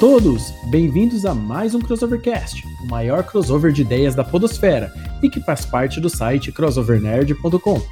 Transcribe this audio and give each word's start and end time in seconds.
Todos! 0.00 0.54
Bem-vindos 0.70 1.26
a 1.26 1.34
mais 1.34 1.74
um 1.74 1.78
Crossovercast, 1.78 2.66
o 2.82 2.86
maior 2.86 3.22
crossover 3.22 3.70
de 3.70 3.82
ideias 3.82 4.14
da 4.14 4.24
Podosfera 4.24 4.90
e 5.22 5.28
que 5.28 5.40
faz 5.40 5.66
parte 5.66 6.00
do 6.00 6.08
site 6.08 6.50
crossovernerd.com. 6.50 7.82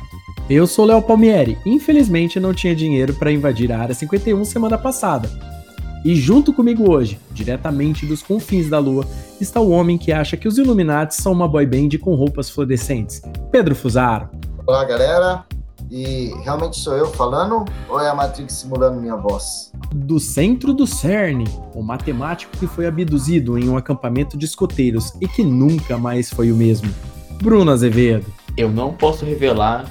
Eu 0.48 0.66
sou 0.66 0.86
Léo 0.86 1.02
Palmieri 1.02 1.58
e 1.66 1.70
infelizmente 1.70 2.40
não 2.40 2.54
tinha 2.54 2.74
dinheiro 2.74 3.12
para 3.12 3.30
invadir 3.30 3.70
a 3.70 3.80
Área 3.80 3.94
51 3.94 4.42
semana 4.46 4.78
passada. 4.78 5.28
E 6.02 6.14
junto 6.14 6.50
comigo 6.50 6.90
hoje, 6.90 7.20
diretamente 7.30 8.06
dos 8.06 8.22
confins 8.22 8.70
da 8.70 8.78
Lua, 8.78 9.06
está 9.38 9.60
o 9.60 9.68
homem 9.68 9.98
que 9.98 10.10
acha 10.10 10.34
que 10.34 10.48
os 10.48 10.56
Illuminati 10.56 11.14
são 11.14 11.32
uma 11.32 11.46
boy 11.46 11.66
band 11.66 11.98
com 12.00 12.14
roupas 12.14 12.48
fluorescentes, 12.48 13.20
Pedro 13.52 13.74
Fusaro. 13.74 14.30
Olá, 14.66 14.82
galera. 14.86 15.44
E 15.90 16.32
realmente 16.42 16.78
sou 16.78 16.94
eu 16.96 17.06
falando 17.12 17.64
ou 17.88 18.00
é 18.00 18.08
a 18.10 18.14
Matrix 18.14 18.52
simulando 18.54 19.00
minha 19.00 19.16
voz? 19.16 19.72
Do 19.94 20.20
centro 20.20 20.74
do 20.74 20.86
CERN, 20.86 21.44
o 21.74 21.82
matemático 21.82 22.56
que 22.58 22.66
foi 22.66 22.86
abduzido 22.86 23.58
em 23.58 23.68
um 23.68 23.76
acampamento 23.76 24.36
de 24.36 24.44
escoteiros 24.44 25.12
e 25.20 25.26
que 25.26 25.42
nunca 25.42 25.96
mais 25.96 26.30
foi 26.30 26.52
o 26.52 26.56
mesmo, 26.56 26.92
Bruno 27.42 27.70
Azevedo. 27.70 28.26
Eu 28.56 28.70
não 28.70 28.92
posso 28.92 29.24
revelar 29.24 29.86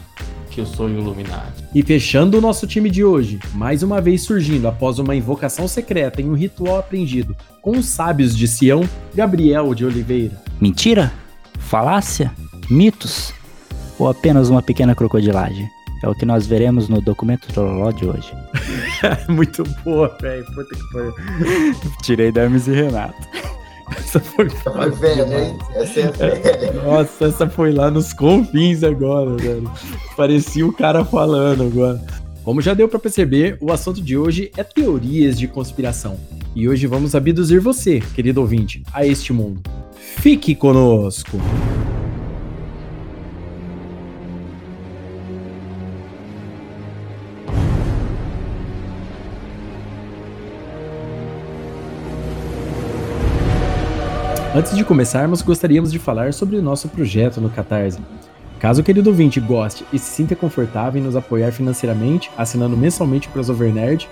que 0.51 0.61
eu 0.61 0.65
sou 0.65 0.89
Illuminati. 0.89 1.63
E 1.73 1.83
fechando 1.83 2.37
o 2.37 2.41
nosso 2.41 2.67
time 2.67 2.89
de 2.89 3.03
hoje, 3.03 3.39
mais 3.53 3.81
uma 3.83 4.01
vez 4.01 4.23
surgindo 4.23 4.67
após 4.67 4.99
uma 4.99 5.15
invocação 5.15 5.67
secreta 5.67 6.21
em 6.21 6.29
um 6.29 6.33
ritual 6.33 6.79
aprendido 6.79 7.35
com 7.61 7.77
os 7.77 7.85
sábios 7.85 8.35
de 8.35 8.47
Sião, 8.47 8.81
Gabriel 9.13 9.73
de 9.73 9.85
Oliveira. 9.85 10.41
Mentira? 10.59 11.13
Falácia? 11.59 12.31
Mitos? 12.69 13.33
Ou 13.99 14.07
apenas 14.07 14.49
uma 14.49 14.61
pequena 14.61 14.95
crocodilagem? 14.95 15.76
É 16.03 16.07
o 16.07 16.13
que 16.13 16.25
nós 16.25 16.45
veremos 16.45 16.87
no 16.87 17.01
documento 17.01 17.47
Trololó 17.47 17.91
de 17.91 18.05
hoje. 18.05 18.31
Muito 19.27 19.63
boa, 19.83 20.15
velho. 20.21 20.45
Puta 20.53 20.75
que 20.75 20.93
pariu. 20.93 21.13
Tirei 22.03 22.31
Hermes 22.35 22.67
e 22.67 22.71
Renato. 22.71 23.15
Essa 23.97 24.19
foi 24.19 24.49
Foi 24.49 24.91
velha, 24.91 25.23
hein? 25.23 25.57
Essa 25.73 25.99
é 26.01 26.11
velha. 26.11 26.73
Nossa, 26.83 27.25
essa 27.25 27.49
foi 27.49 27.71
lá 27.71 27.89
nos 27.89 28.13
confins 28.13 28.83
agora, 28.83 29.35
velho. 29.37 29.71
Parecia 30.15 30.65
o 30.65 30.73
cara 30.73 31.03
falando 31.05 31.63
agora. 31.63 32.01
Como 32.43 32.61
já 32.61 32.73
deu 32.73 32.87
pra 32.87 32.99
perceber, 32.99 33.57
o 33.59 33.71
assunto 33.71 34.01
de 34.01 34.17
hoje 34.17 34.51
é 34.55 34.63
teorias 34.63 35.37
de 35.37 35.47
conspiração. 35.47 36.17
E 36.55 36.67
hoje 36.67 36.87
vamos 36.87 37.13
abduzir 37.13 37.59
você, 37.59 37.99
querido 37.99 38.41
ouvinte, 38.41 38.83
a 38.93 39.05
este 39.05 39.33
mundo. 39.33 39.61
Fique 39.97 40.55
conosco! 40.55 41.37
Antes 54.57 54.75
de 54.75 54.83
começarmos, 54.83 55.43
gostaríamos 55.43 55.91
de 55.91 55.99
falar 55.99 56.33
sobre 56.33 56.55
o 56.55 56.61
nosso 56.63 56.89
projeto 56.89 57.39
no 57.39 57.47
Catarse. 57.47 57.99
Caso 58.59 58.81
o 58.81 58.83
querido 58.83 59.11
ouvinte 59.11 59.39
goste 59.39 59.85
e 59.93 59.99
se 59.99 60.09
sinta 60.09 60.35
confortável 60.35 60.99
em 60.99 61.05
nos 61.05 61.15
apoiar 61.15 61.51
financeiramente, 61.51 62.31
assinando 62.35 62.75
mensalmente 62.75 63.27
o 63.27 63.31
Crossover 63.31 63.71
Nerd, 63.71 64.09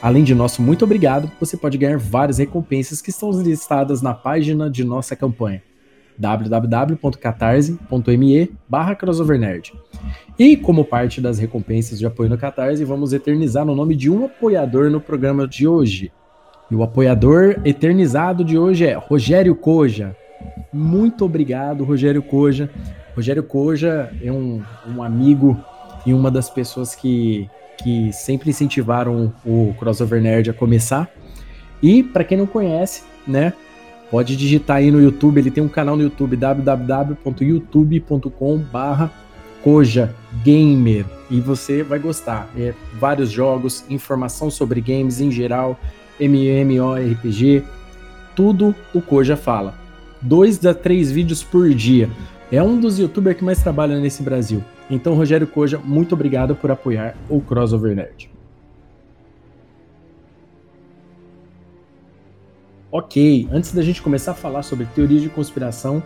além 0.00 0.22
de 0.22 0.32
nosso 0.32 0.62
muito 0.62 0.84
obrigado, 0.84 1.28
você 1.40 1.56
pode 1.56 1.76
ganhar 1.76 1.98
várias 1.98 2.38
recompensas 2.38 3.02
que 3.02 3.10
estão 3.10 3.32
listadas 3.32 4.00
na 4.00 4.14
página 4.14 4.70
de 4.70 4.84
nossa 4.84 5.16
campanha 5.16 5.60
www.catarse.me 6.16 8.52
barra 8.68 8.94
crossovernerd. 8.94 9.72
E 10.38 10.56
como 10.56 10.84
parte 10.84 11.20
das 11.20 11.40
recompensas 11.40 11.98
de 11.98 12.06
apoio 12.06 12.30
no 12.30 12.38
Catarse, 12.38 12.84
vamos 12.84 13.12
eternizar 13.12 13.68
o 13.68 13.74
nome 13.74 13.96
de 13.96 14.08
um 14.08 14.26
apoiador 14.26 14.88
no 14.88 15.00
programa 15.00 15.48
de 15.48 15.66
hoje. 15.66 16.12
E 16.70 16.74
o 16.74 16.82
apoiador 16.82 17.60
eternizado 17.64 18.44
de 18.44 18.58
hoje 18.58 18.86
é 18.86 18.94
Rogério 18.94 19.54
Coja. 19.54 20.16
Muito 20.72 21.24
obrigado, 21.24 21.84
Rogério 21.84 22.22
Coja. 22.22 22.70
Rogério 23.14 23.42
Coja 23.42 24.10
é 24.22 24.32
um, 24.32 24.62
um 24.88 25.02
amigo 25.02 25.60
e 26.04 26.12
uma 26.12 26.30
das 26.30 26.50
pessoas 26.50 26.94
que, 26.94 27.48
que 27.82 28.12
sempre 28.12 28.50
incentivaram 28.50 29.32
o 29.44 29.74
Crossover 29.78 30.20
Nerd 30.20 30.50
a 30.50 30.54
começar. 30.54 31.08
E 31.82 32.02
para 32.02 32.24
quem 32.24 32.38
não 32.38 32.46
conhece, 32.46 33.02
né, 33.26 33.52
pode 34.10 34.36
digitar 34.36 34.76
aí 34.78 34.90
no 34.90 35.00
YouTube, 35.00 35.38
ele 35.38 35.50
tem 35.50 35.62
um 35.62 35.68
canal 35.68 35.96
no 35.96 36.02
YouTube 36.02 36.36
www.youtube.com/barra 36.36 39.10
Koja 39.62 40.14
Gamer 40.44 41.06
e 41.30 41.40
você 41.40 41.82
vai 41.82 41.98
gostar. 41.98 42.50
É, 42.56 42.74
vários 42.98 43.30
jogos, 43.30 43.84
informação 43.88 44.50
sobre 44.50 44.80
games 44.80 45.20
em 45.20 45.30
geral, 45.30 45.78
MMORPG, 46.20 47.64
tudo 48.34 48.74
o 48.94 49.00
Koja 49.00 49.36
fala. 49.36 49.74
Dois 50.20 50.64
a 50.64 50.74
três 50.74 51.10
vídeos 51.10 51.42
por 51.42 51.68
dia. 51.70 52.08
É 52.50 52.62
um 52.62 52.80
dos 52.80 52.98
youtubers 52.98 53.36
que 53.36 53.44
mais 53.44 53.62
trabalha 53.62 53.98
nesse 53.98 54.22
Brasil. 54.22 54.62
Então, 54.90 55.14
Rogério 55.14 55.46
Koja, 55.46 55.78
muito 55.78 56.14
obrigado 56.14 56.54
por 56.54 56.70
apoiar 56.70 57.16
o 57.28 57.40
Crossover 57.40 57.94
Nerd. 57.94 58.30
Ok, 62.92 63.48
antes 63.50 63.74
da 63.74 63.82
gente 63.82 64.00
começar 64.00 64.32
a 64.32 64.34
falar 64.34 64.62
sobre 64.62 64.86
teorias 64.94 65.20
de 65.20 65.28
conspiração, 65.28 66.02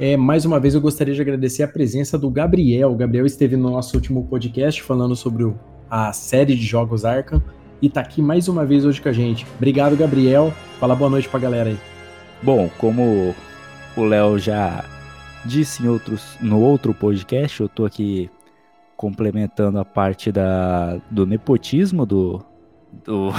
é, 0.00 0.16
mais 0.16 0.46
uma 0.46 0.58
vez 0.58 0.74
eu 0.74 0.80
gostaria 0.80 1.14
de 1.14 1.20
agradecer 1.20 1.62
a 1.62 1.68
presença 1.68 2.16
do 2.16 2.30
Gabriel. 2.30 2.90
O 2.90 2.96
Gabriel 2.96 3.26
esteve 3.26 3.54
no 3.54 3.70
nosso 3.70 3.94
último 3.96 4.26
podcast 4.26 4.82
falando 4.82 5.14
sobre 5.14 5.52
a 5.90 6.12
série 6.12 6.56
de 6.56 6.64
jogos 6.64 7.04
Arkham 7.04 7.42
e 7.82 7.90
tá 7.90 8.00
aqui 8.00 8.22
mais 8.22 8.46
uma 8.48 8.64
vez 8.64 8.84
hoje 8.86 9.00
com 9.02 9.08
a 9.08 9.12
gente. 9.12 9.44
Obrigado, 9.56 9.96
Gabriel. 9.96 10.52
Fala 10.78 10.94
boa 10.94 11.10
noite 11.10 11.28
pra 11.28 11.40
galera 11.40 11.68
aí. 11.70 11.76
Bom, 12.42 12.70
como 12.78 13.34
o 13.96 14.04
Léo 14.04 14.38
já 14.38 14.84
disse 15.44 15.82
em 15.82 15.88
outros, 15.88 16.36
no 16.40 16.60
outro 16.60 16.94
podcast, 16.94 17.60
eu 17.60 17.68
tô 17.68 17.84
aqui 17.84 18.30
complementando 18.96 19.80
a 19.80 19.84
parte 19.84 20.30
da, 20.30 21.00
do 21.10 21.26
nepotismo 21.26 22.06
do, 22.06 22.40
do, 23.04 23.30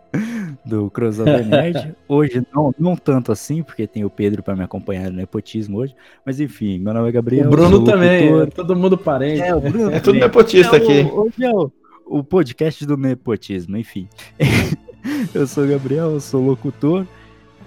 do 0.64 0.90
Crossover 0.90 1.44
Nerd. 1.46 1.94
Hoje 2.08 2.42
não, 2.54 2.74
não 2.78 2.96
tanto 2.96 3.30
assim, 3.32 3.62
porque 3.62 3.86
tem 3.86 4.02
o 4.02 4.08
Pedro 4.10 4.42
para 4.42 4.56
me 4.56 4.64
acompanhar 4.64 5.10
no 5.10 5.16
nepotismo 5.18 5.76
hoje. 5.78 5.94
Mas 6.24 6.40
enfim, 6.40 6.78
meu 6.78 6.94
nome 6.94 7.10
é 7.10 7.12
Gabriel. 7.12 7.48
o 7.48 7.50
Bruno 7.50 7.84
também, 7.84 8.40
é 8.40 8.46
todo 8.46 8.74
mundo 8.74 8.96
parente. 8.96 9.42
É, 9.42 9.54
o 9.54 9.60
Bruno 9.60 9.90
É 9.90 10.00
tudo 10.00 10.18
nepotista 10.18 10.76
É, 10.76 10.80
o- 10.80 10.82
aqui. 10.82 11.10
Hoje 11.12 11.44
é 11.44 11.50
o, 11.50 11.70
o 12.06 12.22
podcast 12.22 12.84
do 12.86 12.96
nepotismo, 12.96 13.76
enfim. 13.76 14.08
eu 15.34 15.46
sou 15.46 15.64
o 15.64 15.68
Gabriel, 15.68 16.20
sou 16.20 16.44
locutor. 16.44 17.06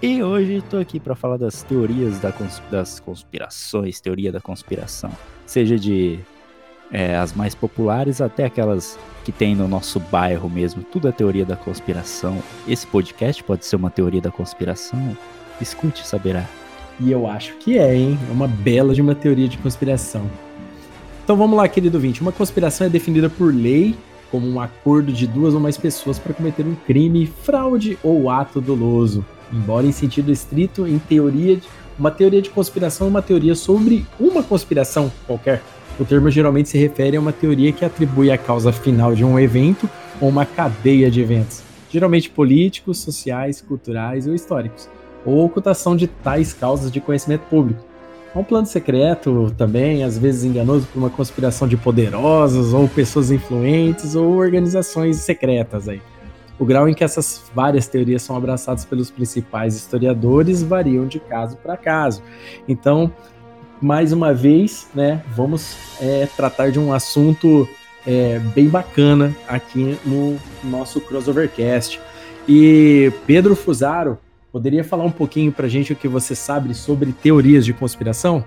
E 0.00 0.22
hoje 0.22 0.54
estou 0.58 0.78
aqui 0.78 1.00
para 1.00 1.16
falar 1.16 1.36
das 1.36 1.62
teorias 1.62 2.20
da 2.20 2.30
cons- 2.30 2.62
das 2.70 3.00
conspirações, 3.00 4.00
teoria 4.00 4.30
da 4.30 4.40
conspiração. 4.40 5.10
Seja 5.44 5.76
de 5.76 6.20
é, 6.92 7.16
as 7.16 7.32
mais 7.32 7.54
populares 7.54 8.20
até 8.20 8.44
aquelas 8.44 8.98
que 9.24 9.32
tem 9.32 9.56
no 9.56 9.66
nosso 9.66 9.98
bairro 9.98 10.48
mesmo. 10.48 10.82
Tudo 10.84 11.08
é 11.08 11.12
teoria 11.12 11.44
da 11.44 11.56
conspiração. 11.56 12.40
Esse 12.66 12.86
podcast 12.86 13.42
pode 13.42 13.66
ser 13.66 13.76
uma 13.76 13.90
teoria 13.90 14.20
da 14.20 14.30
conspiração. 14.30 15.16
Escute 15.60 16.06
saberá. 16.06 16.46
E 17.00 17.10
eu 17.10 17.26
acho 17.26 17.54
que 17.56 17.76
é, 17.76 17.94
hein? 17.94 18.18
É 18.28 18.32
uma 18.32 18.46
bela 18.48 18.94
de 18.94 19.02
uma 19.02 19.14
teoria 19.14 19.48
de 19.48 19.58
conspiração. 19.58 20.30
Então 21.24 21.36
vamos 21.36 21.56
lá, 21.56 21.68
querido 21.68 21.96
ouvinte. 21.96 22.22
Uma 22.22 22.32
conspiração 22.32 22.86
é 22.86 22.90
definida 22.90 23.28
por 23.28 23.52
lei 23.52 23.96
como 24.30 24.46
um 24.46 24.60
acordo 24.60 25.12
de 25.12 25.26
duas 25.26 25.54
ou 25.54 25.60
mais 25.60 25.76
pessoas 25.76 26.18
para 26.18 26.34
cometer 26.34 26.66
um 26.66 26.74
crime, 26.74 27.26
fraude 27.26 27.98
ou 28.02 28.30
ato 28.30 28.60
doloso. 28.60 29.24
Embora 29.52 29.86
em 29.86 29.92
sentido 29.92 30.30
estrito, 30.30 30.86
em 30.86 30.98
teoria, 30.98 31.58
uma 31.98 32.10
teoria 32.10 32.40
de 32.40 32.50
conspiração 32.50 33.06
é 33.06 33.10
uma 33.10 33.22
teoria 33.22 33.54
sobre 33.54 34.06
uma 34.20 34.42
conspiração 34.42 35.10
qualquer. 35.26 35.62
O 35.98 36.04
termo 36.04 36.30
geralmente 36.30 36.68
se 36.68 36.78
refere 36.78 37.16
a 37.16 37.20
uma 37.20 37.32
teoria 37.32 37.72
que 37.72 37.84
atribui 37.84 38.30
a 38.30 38.38
causa 38.38 38.70
final 38.70 39.14
de 39.14 39.24
um 39.24 39.38
evento 39.38 39.88
ou 40.20 40.28
uma 40.28 40.46
cadeia 40.46 41.10
de 41.10 41.20
eventos, 41.20 41.62
geralmente 41.90 42.30
políticos, 42.30 42.98
sociais, 42.98 43.60
culturais 43.60 44.26
ou 44.28 44.34
históricos, 44.34 44.88
ou 45.24 45.44
ocultação 45.44 45.96
de 45.96 46.06
tais 46.06 46.52
causas 46.52 46.92
de 46.92 47.00
conhecimento 47.00 47.42
público. 47.50 47.87
É 48.34 48.38
um 48.38 48.44
plano 48.44 48.66
secreto 48.66 49.52
também, 49.56 50.04
às 50.04 50.18
vezes 50.18 50.44
enganoso 50.44 50.86
por 50.92 50.98
uma 50.98 51.10
conspiração 51.10 51.66
de 51.66 51.76
poderosos, 51.76 52.74
ou 52.74 52.86
pessoas 52.88 53.30
influentes, 53.30 54.14
ou 54.14 54.36
organizações 54.36 55.16
secretas 55.16 55.88
aí. 55.88 56.02
O 56.58 56.64
grau 56.64 56.88
em 56.88 56.94
que 56.94 57.04
essas 57.04 57.44
várias 57.54 57.86
teorias 57.86 58.22
são 58.22 58.36
abraçadas 58.36 58.84
pelos 58.84 59.10
principais 59.10 59.76
historiadores 59.76 60.62
variam 60.62 61.06
de 61.06 61.20
caso 61.20 61.56
para 61.56 61.76
caso. 61.76 62.22
Então, 62.66 63.12
mais 63.80 64.12
uma 64.12 64.34
vez, 64.34 64.88
né, 64.94 65.22
vamos 65.34 65.76
é, 66.00 66.28
tratar 66.36 66.70
de 66.72 66.78
um 66.78 66.92
assunto 66.92 67.68
é, 68.06 68.40
bem 68.54 68.68
bacana 68.68 69.34
aqui 69.46 69.96
no 70.04 70.36
nosso 70.64 71.00
Crossovercast. 71.00 72.00
E 72.48 73.12
Pedro 73.26 73.54
Fusaro, 73.54 74.18
poderia 74.52 74.84
falar 74.84 75.04
um 75.04 75.10
pouquinho 75.10 75.52
para 75.52 75.66
a 75.66 75.68
gente 75.68 75.92
o 75.92 75.96
que 75.96 76.08
você 76.08 76.34
sabe 76.34 76.74
sobre 76.74 77.12
teorias 77.12 77.64
de 77.64 77.72
conspiração? 77.72 78.44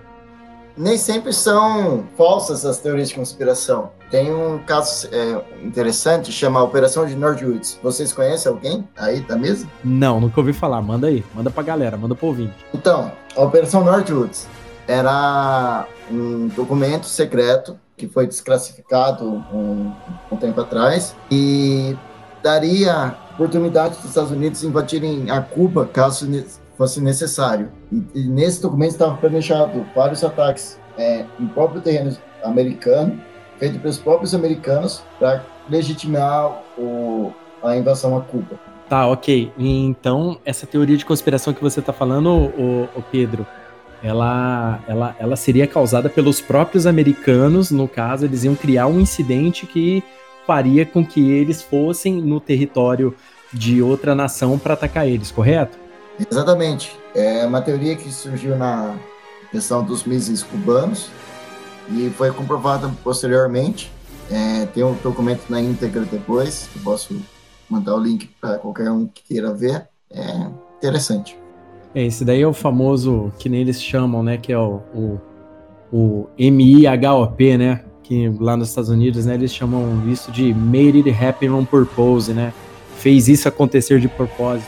nem 0.75 0.97
sempre 0.97 1.33
são 1.33 2.05
falsas 2.17 2.65
as 2.65 2.79
teorias 2.79 3.09
de 3.09 3.15
conspiração. 3.15 3.91
Tem 4.09 4.33
um 4.33 4.59
caso 4.59 5.07
é, 5.11 5.41
interessante, 5.63 6.31
chama 6.31 6.61
Operação 6.63 7.05
de 7.05 7.15
Northwoods. 7.15 7.79
Vocês 7.81 8.11
conhecem 8.11 8.51
alguém 8.51 8.87
aí 8.97 9.21
da 9.21 9.35
mesa? 9.35 9.67
Não, 9.83 10.19
nunca 10.19 10.39
ouvi 10.39 10.53
falar. 10.53 10.81
Manda 10.81 11.07
aí, 11.07 11.23
manda 11.33 11.49
pra 11.49 11.63
galera, 11.63 11.97
manda 11.97 12.15
pro 12.15 12.27
ouvinte. 12.27 12.53
Então, 12.73 13.11
a 13.35 13.41
Operação 13.41 13.83
Northwoods 13.83 14.47
era 14.87 15.87
um 16.09 16.47
documento 16.49 17.05
secreto 17.05 17.79
que 17.95 18.07
foi 18.07 18.25
desclassificado 18.25 19.29
um, 19.29 19.93
um 20.31 20.37
tempo 20.37 20.59
atrás 20.59 21.15
e 21.29 21.95
daria 22.41 23.15
oportunidade 23.33 23.95
dos 23.95 24.05
Estados 24.05 24.31
Unidos 24.31 24.63
invadirem 24.63 25.29
a 25.31 25.41
Cuba 25.41 25.85
caso 25.85 26.27
fosse 26.77 27.01
necessário. 27.01 27.69
E, 27.91 28.03
e 28.15 28.27
nesse 28.27 28.61
documento 28.61 28.91
estava 28.91 29.15
planejado 29.17 29.85
vários 29.95 30.23
ataques 30.23 30.79
é, 30.97 31.25
em 31.39 31.47
próprio 31.47 31.81
terreno 31.81 32.15
americano, 32.43 33.19
feito 33.57 33.79
pelos 33.79 33.97
próprios 33.97 34.33
americanos, 34.33 35.03
para 35.19 35.43
legitimar 35.69 36.61
o, 36.77 37.31
a 37.63 37.77
invasão 37.77 38.17
a 38.17 38.21
Cuba. 38.21 38.59
Tá, 38.89 39.07
ok. 39.07 39.51
Então, 39.57 40.37
essa 40.43 40.67
teoria 40.67 40.97
de 40.97 41.05
conspiração 41.05 41.53
que 41.53 41.61
você 41.61 41.79
está 41.79 41.93
falando, 41.93 42.29
o, 42.29 42.89
o 42.95 43.01
Pedro, 43.11 43.47
ela, 44.03 44.79
ela, 44.87 45.15
ela 45.17 45.35
seria 45.35 45.65
causada 45.67 46.09
pelos 46.09 46.41
próprios 46.41 46.85
americanos, 46.85 47.71
no 47.71 47.87
caso, 47.87 48.25
eles 48.25 48.43
iam 48.43 48.55
criar 48.55 48.87
um 48.87 48.99
incidente 48.99 49.65
que 49.65 50.03
faria 50.45 50.85
com 50.85 51.05
que 51.05 51.31
eles 51.31 51.61
fossem 51.61 52.21
no 52.21 52.39
território 52.39 53.15
de 53.53 53.81
outra 53.81 54.15
nação 54.15 54.57
para 54.57 54.73
atacar 54.73 55.07
eles, 55.07 55.31
correto? 55.31 55.77
Exatamente. 56.29 56.97
É 57.15 57.45
uma 57.45 57.61
teoria 57.61 57.95
que 57.95 58.11
surgiu 58.11 58.55
na 58.55 58.95
questão 59.51 59.83
dos 59.83 60.03
mísseis 60.05 60.43
cubanos 60.43 61.09
e 61.89 62.09
foi 62.11 62.31
comprovada 62.31 62.89
posteriormente. 63.03 63.91
É, 64.29 64.65
tem 64.67 64.83
um 64.83 64.93
documento 64.93 65.49
na 65.49 65.61
íntegra 65.61 66.05
depois, 66.05 66.69
que 66.71 66.79
posso 66.79 67.21
mandar 67.69 67.95
o 67.95 67.99
link 67.99 68.29
para 68.39 68.57
qualquer 68.57 68.89
um 68.89 69.07
que 69.07 69.23
queira 69.23 69.53
ver. 69.53 69.87
É 70.09 70.47
interessante. 70.77 71.37
É, 71.93 72.05
esse 72.05 72.23
daí 72.23 72.41
é 72.41 72.47
o 72.47 72.53
famoso, 72.53 73.31
que 73.37 73.49
nem 73.49 73.61
eles 73.61 73.81
chamam, 73.81 74.23
né? 74.23 74.37
Que 74.37 74.53
é 74.53 74.57
o, 74.57 74.81
o, 74.93 75.19
o 75.91 76.27
MIHOP, 76.37 77.57
né? 77.57 77.83
Que 78.11 78.29
lá 78.41 78.57
nos 78.57 78.67
Estados 78.67 78.89
Unidos, 78.89 79.25
né? 79.25 79.35
Eles 79.35 79.53
chamam 79.53 80.03
isso 80.09 80.33
de 80.33 80.53
Made 80.53 80.97
It 80.97 81.09
Happen 81.11 81.49
on 81.51 81.63
Purpose, 81.63 82.33
né? 82.33 82.51
Fez 82.97 83.29
isso 83.29 83.47
acontecer 83.47 84.01
de 84.01 84.09
propósito 84.09 84.67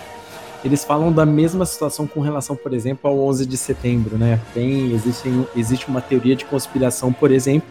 eles 0.63 0.85
falam 0.85 1.11
da 1.11 1.25
mesma 1.25 1.65
situação 1.65 2.07
com 2.07 2.21
relação, 2.21 2.55
por 2.55 2.73
exemplo, 2.73 3.09
ao 3.09 3.19
11 3.19 3.45
de 3.45 3.57
setembro, 3.57 4.17
né? 4.17 4.39
Tem, 4.53 4.93
existe, 4.93 5.29
existe 5.57 5.89
uma 5.89 5.99
teoria 5.99 6.37
de 6.37 6.45
conspiração, 6.45 7.11
por 7.11 7.31
exemplo, 7.31 7.67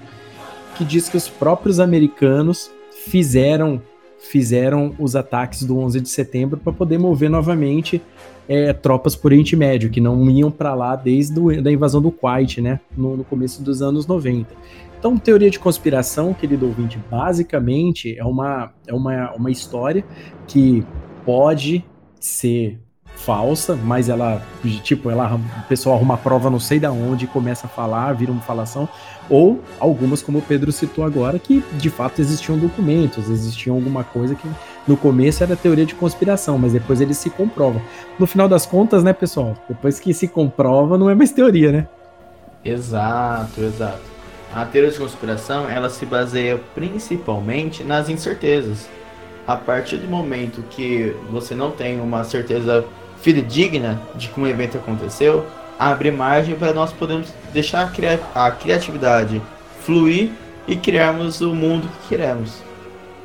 que 0.77 0.85
diz 0.85 1.09
que 1.09 1.17
os 1.17 1.27
próprios 1.27 1.81
americanos 1.81 2.71
fizeram 3.07 3.81
fizeram 4.19 4.95
os 4.99 5.17
ataques 5.17 5.65
do 5.65 5.79
11 5.79 6.01
de 6.03 6.09
setembro 6.11 6.61
para 6.61 6.71
poder 6.71 6.99
mover 6.99 7.31
novamente 7.31 8.01
é, 8.47 8.75
tropas 8.75 9.17
por 9.17 9.33
Oriente 9.33 9.57
Médio, 9.57 9.91
que 9.91 10.03
não 10.03 10.31
iam 10.31 10.51
para 10.51 10.75
lá 10.75 10.95
desde 10.95 11.59
a 11.59 11.63
da 11.63 11.73
invasão 11.73 12.03
do 12.03 12.11
Kuwait, 12.11 12.61
né? 12.61 12.79
No, 12.95 13.17
no 13.17 13.25
começo 13.25 13.63
dos 13.63 13.81
anos 13.81 14.07
90. 14.07 14.55
Então, 15.03 15.19
teoria 15.19 15.51
de 15.51 15.59
conspiração, 15.59 16.33
querido 16.33 16.65
ouvinte, 16.65 16.97
basicamente 17.11 18.17
é 18.17 18.23
uma, 18.25 18.73
é 18.87 18.95
uma, 18.95 19.33
uma 19.33 19.51
história 19.51 20.05
que 20.47 20.87
pode 21.27 21.85
ser 22.21 22.79
falsa, 23.17 23.75
mas 23.75 24.09
ela, 24.09 24.41
tipo, 24.85 25.11
ela, 25.11 25.35
o 25.35 25.69
pessoal 25.69 25.97
arruma 25.97 26.17
prova 26.17 26.49
não 26.49 26.61
sei 26.61 26.79
da 26.79 26.93
onde 26.93 27.27
começa 27.27 27.67
a 27.67 27.69
falar, 27.69 28.13
vira 28.13 28.31
uma 28.31 28.43
falação, 28.43 28.89
ou 29.29 29.61
algumas, 29.81 30.23
como 30.23 30.39
o 30.39 30.43
Pedro 30.43 30.71
citou 30.71 31.05
agora, 31.05 31.37
que 31.37 31.65
de 31.73 31.91
fato 31.91 32.21
existiam 32.21 32.57
documentos, 32.57 33.29
existiam 33.29 33.75
alguma 33.75 34.05
coisa 34.05 34.37
que 34.37 34.49
no 34.87 34.97
começo 34.97 35.43
era 35.43 35.57
teoria 35.57 35.85
de 35.85 35.97
conspiração, 35.97 36.57
mas 36.59 36.75
depois 36.75 37.01
eles 37.01 37.19
se 37.19 37.29
comprovam. 37.29 37.83
No 38.21 38.27
final 38.29 38.49
das 38.49 38.67
contas, 38.67 39.03
né, 39.03 39.13
pessoal, 39.13 39.57
depois 39.69 39.99
que 39.99 40.15
se 40.15 40.29
comprova, 40.29 40.97
não 40.97 41.11
é 41.11 41.15
mais 41.17 41.33
teoria, 41.33 41.73
né? 41.73 41.89
Exato, 42.65 43.61
exato. 43.63 44.12
A 44.55 44.65
teoria 44.67 44.91
de 44.91 44.99
conspiração, 44.99 45.69
ela 45.69 45.89
se 45.89 46.05
baseia 46.05 46.61
principalmente 46.75 47.83
nas 47.83 48.09
incertezas 48.09 48.89
a 49.47 49.57
partir 49.57 49.97
do 49.97 50.09
momento 50.09 50.63
que 50.71 51.17
você 51.31 51.55
não 51.55 51.71
tem 51.71 52.01
uma 52.01 52.23
certeza 52.25 52.85
fidedigna 53.21 54.01
de 54.15 54.29
que 54.29 54.41
um 54.41 54.47
evento 54.47 54.77
aconteceu, 54.77 55.47
abre 55.79 56.11
margem 56.11 56.55
para 56.55 56.73
nós 56.73 56.93
podermos 56.93 57.33
deixar 57.53 57.91
a 58.35 58.51
criatividade 58.51 59.41
fluir 59.81 60.31
e 60.67 60.77
criarmos 60.77 61.41
o 61.41 61.55
mundo 61.55 61.89
que 61.89 62.09
queremos. 62.11 62.63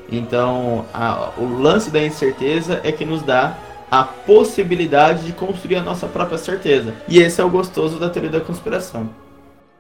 Então, 0.10 0.86
a, 0.94 1.32
o 1.38 1.62
lance 1.62 1.92
da 1.92 2.04
incerteza 2.04 2.80
é 2.84 2.92
que 2.92 3.06
nos 3.06 3.22
dá 3.22 3.58
a 3.92 4.04
possibilidade 4.04 5.26
de 5.26 5.34
construir 5.34 5.76
a 5.76 5.84
nossa 5.84 6.08
própria 6.08 6.38
certeza. 6.38 6.94
E 7.08 7.20
esse 7.20 7.40
é 7.40 7.44
o 7.44 7.50
gostoso 7.50 8.00
da 8.00 8.10
teoria 8.10 8.32
da 8.32 8.42
conspiração. 8.42 9.10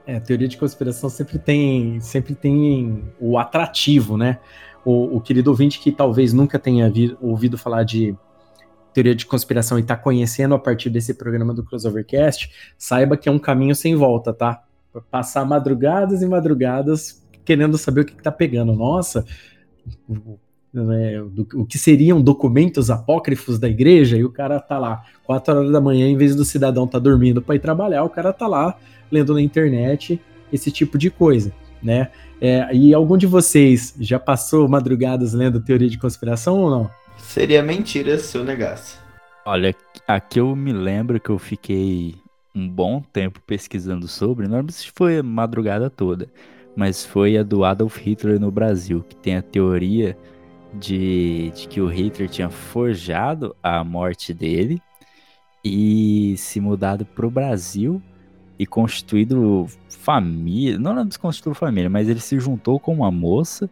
É, 0.07 0.19
teoria 0.19 0.47
de 0.47 0.57
conspiração 0.57 1.09
sempre 1.09 1.37
tem, 1.37 1.99
sempre 1.99 2.33
tem 2.33 3.03
o 3.19 3.37
atrativo, 3.37 4.17
né? 4.17 4.39
o, 4.87 5.17
o 5.17 5.21
querido 5.21 5.49
ouvinte 5.49 5.81
que 5.81 5.91
talvez 5.91 6.31
nunca 6.31 6.57
tenha 6.57 6.89
vi, 6.89 7.17
ouvido 7.21 7.57
falar 7.57 7.83
de 7.83 8.15
teoria 8.93 9.13
de 9.13 9.25
conspiração 9.25 9.77
e 9.77 9.81
está 9.81 9.97
conhecendo 9.97 10.55
a 10.55 10.59
partir 10.59 10.89
desse 10.89 11.13
programa 11.13 11.53
do 11.53 11.61
Crossovercast, 11.61 12.49
saiba 12.77 13.17
que 13.17 13.27
é 13.27 13.31
um 13.31 13.37
caminho 13.37 13.75
sem 13.75 13.95
volta, 13.95 14.33
tá? 14.33 14.63
Passar 15.11 15.43
madrugadas 15.43 16.21
e 16.21 16.25
madrugadas 16.25 17.21
querendo 17.43 17.77
saber 17.77 18.01
o 18.01 18.05
que, 18.05 18.13
está 18.13 18.31
pegando. 18.31 18.73
Nossa, 18.73 19.25
é, 20.93 21.21
do, 21.21 21.47
o 21.55 21.65
que 21.65 21.77
seriam 21.77 22.21
documentos 22.21 22.89
apócrifos 22.89 23.59
da 23.59 23.67
igreja, 23.67 24.17
e 24.17 24.23
o 24.23 24.31
cara 24.31 24.59
tá 24.59 24.77
lá, 24.77 25.03
4 25.23 25.55
horas 25.55 25.71
da 25.71 25.81
manhã, 25.81 26.07
em 26.07 26.17
vez 26.17 26.35
do 26.35 26.45
cidadão 26.45 26.87
tá 26.87 26.99
dormindo 26.99 27.41
para 27.41 27.55
ir 27.55 27.59
trabalhar, 27.59 28.03
o 28.03 28.09
cara 28.09 28.31
tá 28.31 28.47
lá 28.47 28.77
lendo 29.11 29.33
na 29.33 29.41
internet 29.41 30.19
esse 30.51 30.71
tipo 30.71 30.97
de 30.97 31.09
coisa, 31.09 31.51
né? 31.81 32.09
É, 32.39 32.73
e 32.73 32.93
algum 32.93 33.17
de 33.17 33.25
vocês 33.25 33.95
já 33.99 34.19
passou 34.19 34.67
madrugadas 34.67 35.33
lendo 35.33 35.59
teoria 35.59 35.89
de 35.89 35.97
conspiração 35.97 36.59
ou 36.59 36.69
não? 36.69 36.91
Seria 37.17 37.63
mentira 37.63 38.17
se 38.19 38.37
eu 38.37 38.43
negasse. 38.43 38.97
Olha, 39.45 39.73
aqui 40.07 40.39
eu 40.39 40.55
me 40.55 40.71
lembro 40.71 41.19
que 41.19 41.29
eu 41.29 41.39
fiquei 41.39 42.15
um 42.53 42.67
bom 42.67 43.01
tempo 43.01 43.41
pesquisando 43.45 44.07
sobre, 44.07 44.47
não 44.47 44.57
lembro 44.57 44.73
se 44.73 44.91
foi 44.93 45.19
a 45.19 45.23
madrugada 45.23 45.89
toda, 45.89 46.27
mas 46.75 47.05
foi 47.05 47.37
a 47.37 47.43
do 47.43 47.63
Adolf 47.63 47.97
Hitler 47.97 48.39
no 48.39 48.51
Brasil, 48.51 49.03
que 49.07 49.15
tem 49.15 49.35
a 49.35 49.41
teoria 49.41 50.17
de, 50.73 51.51
de 51.55 51.67
que 51.67 51.81
o 51.81 51.87
Hitler 51.87 52.29
tinha 52.29 52.49
forjado 52.49 53.55
a 53.61 53.83
morte 53.83 54.33
dele 54.33 54.81
e 55.63 56.35
se 56.37 56.59
mudado 56.59 57.05
para 57.05 57.25
o 57.25 57.31
Brasil 57.31 58.01
e 58.59 58.65
constituído 58.65 59.67
família, 59.89 60.79
não 60.79 61.05
desconstituiu 61.05 61.53
família, 61.53 61.89
mas 61.89 62.09
ele 62.09 62.19
se 62.19 62.39
juntou 62.39 62.79
com 62.79 62.93
uma 62.93 63.11
moça 63.11 63.69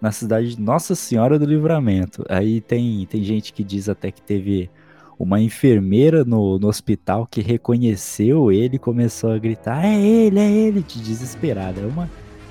na 0.00 0.12
cidade 0.12 0.54
de 0.54 0.60
Nossa 0.60 0.94
Senhora 0.94 1.38
do 1.38 1.46
Livramento. 1.46 2.24
Aí 2.28 2.60
tem, 2.60 3.06
tem 3.06 3.22
gente 3.22 3.52
que 3.52 3.64
diz 3.64 3.88
até 3.88 4.10
que 4.10 4.20
teve 4.20 4.70
uma 5.18 5.40
enfermeira 5.40 6.24
no, 6.24 6.58
no 6.58 6.68
hospital 6.68 7.26
que 7.26 7.40
reconheceu 7.40 8.52
ele 8.52 8.76
e 8.76 8.80
começou 8.80 9.32
a 9.32 9.38
gritar: 9.38 9.84
É 9.84 9.98
ele, 9.98 10.38
é 10.38 10.50
ele, 10.50 10.82
de 10.82 11.00
desesperada. 11.00 11.80
É 11.80 11.86
uma 11.86 12.10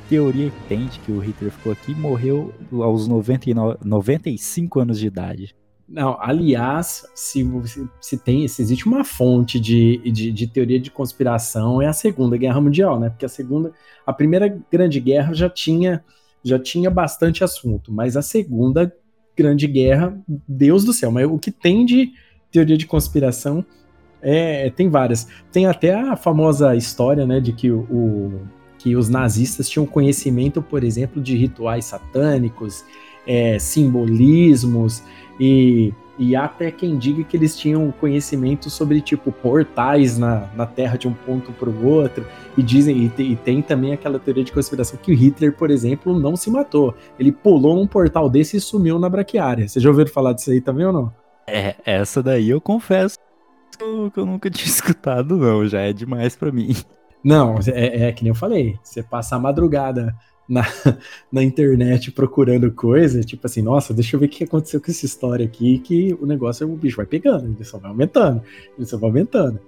teoria 0.10 0.50
que 0.50 0.68
tem 0.68 0.88
de 0.88 1.00
que 1.00 1.12
o 1.12 1.20
Hitler 1.20 1.52
ficou 1.52 1.72
aqui 1.72 1.94
morreu 1.94 2.54
aos 2.72 3.08
99, 3.08 3.78
95 3.84 4.80
anos 4.80 5.00
de 5.00 5.08
idade. 5.08 5.56
Não, 5.88 6.18
aliás, 6.20 7.06
se, 7.14 7.48
se 8.02 8.18
tem, 8.18 8.48
se 8.48 8.62
existe 8.62 8.88
uma 8.88 9.04
fonte 9.04 9.60
de, 9.60 9.98
de, 10.12 10.32
de, 10.32 10.48
teoria 10.48 10.80
de 10.80 10.90
conspiração 10.90 11.80
é 11.80 11.86
a 11.86 11.94
Segunda 11.94 12.36
Guerra 12.38 12.60
Mundial, 12.60 13.00
né? 13.00 13.10
Porque 13.10 13.26
a 13.26 13.30
segunda, 13.30 13.72
a 14.06 14.12
primeira 14.12 14.48
grande 14.72 15.00
guerra 15.00 15.34
já 15.34 15.50
tinha 15.50 16.04
já 16.44 16.60
tinha 16.60 16.92
bastante 16.92 17.44
assunto, 17.44 17.92
mas 17.92 18.16
a 18.16 18.22
segunda 18.22 18.94
grande 19.36 19.66
guerra, 19.66 20.16
Deus 20.48 20.86
do 20.86 20.94
céu, 20.94 21.12
mas 21.12 21.26
o 21.26 21.40
que 21.40 21.52
tem 21.52 21.84
de 21.84 22.12
teoria 22.52 22.78
de 22.78 22.86
conspiração 22.86 23.66
é, 24.22 24.70
tem 24.70 24.88
várias. 24.88 25.28
Tem 25.52 25.66
até 25.66 25.94
a 25.94 26.16
famosa 26.16 26.76
história, 26.76 27.26
né, 27.26 27.40
de 27.40 27.52
que 27.52 27.72
o, 27.72 27.80
o 27.92 28.48
que 28.78 28.96
os 28.96 29.10
nazistas 29.10 29.70
tinham 29.70 29.86
conhecimento, 29.86 30.62
por 30.62 30.84
exemplo, 30.84 31.22
de 31.22 31.36
rituais 31.36 31.86
satânicos 31.86 32.84
é, 33.26 33.58
simbolismos 33.58 35.04
e, 35.40 35.94
e 36.18 36.36
até 36.36 36.72
quem 36.72 36.98
diga 36.98 37.24
que 37.24 37.36
eles 37.36 37.58
tinham 37.58 37.92
conhecimento 37.92 38.70
sobre 38.70 39.02
tipo 39.02 39.32
portais 39.32 40.18
na, 40.18 40.48
na 40.56 40.66
Terra 40.66 40.98
de 40.98 41.08
um 41.08 41.14
ponto 41.14 41.52
para 41.52 41.70
o 41.70 41.86
outro 41.86 42.26
e 42.58 42.64
dizem 42.64 43.12
e, 43.18 43.22
e, 43.22 43.36
tem 43.36 43.62
também 43.62 43.94
aquela 43.94 44.20
teoria 44.20 44.44
de 44.44 44.52
conspiração 44.52 44.98
que 45.02 45.14
Hitler, 45.14 45.54
por 45.54 45.72
exemplo, 45.72 46.18
não 46.18 46.36
se 46.36 46.50
matou. 46.50 46.94
Ele 47.20 47.32
pulou 47.32 47.76
num 47.76 47.88
portal 47.88 48.30
desse 48.30 48.58
e 48.58 48.62
sumiu 48.62 49.00
na 49.00 49.10
braquiária. 49.10 49.68
Você 49.68 49.80
já 49.80 49.90
ouviu 49.90 50.08
falar 50.08 50.34
disso 50.34 50.52
aí 50.52 50.62
também 50.62 50.86
ou 50.86 50.94
não? 50.94 51.14
É, 51.48 51.76
essa 51.86 52.24
daí 52.24 52.50
eu 52.50 52.62
confesso 52.62 53.18
que 53.78 54.20
eu 54.20 54.26
nunca 54.26 54.50
tinha 54.50 54.66
escutado, 54.70 55.36
não. 55.36 55.68
Já 55.68 55.82
é 55.82 55.92
demais 55.92 56.36
para 56.36 56.52
mim. 56.52 56.76
Não, 57.26 57.56
é, 57.68 58.04
é, 58.04 58.12
que 58.12 58.24
nem 58.24 58.30
eu 58.30 58.36
falei. 58.36 58.78
Você 58.84 59.02
passa 59.02 59.36
a 59.36 59.40
madrugada 59.40 60.16
na, 60.48 60.62
na 61.34 61.44
internet 61.44 62.12
procurando 62.12 62.72
coisa, 62.72 63.22
tipo 63.22 63.48
assim, 63.48 63.64
nossa, 63.64 63.96
deixa 63.96 64.16
eu 64.16 64.20
ver 64.20 64.28
o 64.28 64.30
que 64.30 64.44
aconteceu 64.44 64.80
com 64.80 64.92
essa 64.92 65.08
história 65.08 65.44
aqui, 65.44 65.80
que 65.80 66.16
o 66.22 66.28
negócio, 66.28 66.72
o 66.72 66.78
bicho 66.78 66.98
vai 66.98 67.08
pegando, 67.08 67.48
ele 67.48 67.64
só 67.64 67.80
vai 67.80 67.90
aumentando, 67.90 68.44
ele 68.78 68.86
só 68.86 68.96
vai 68.96 69.10
aumentando. 69.10 69.60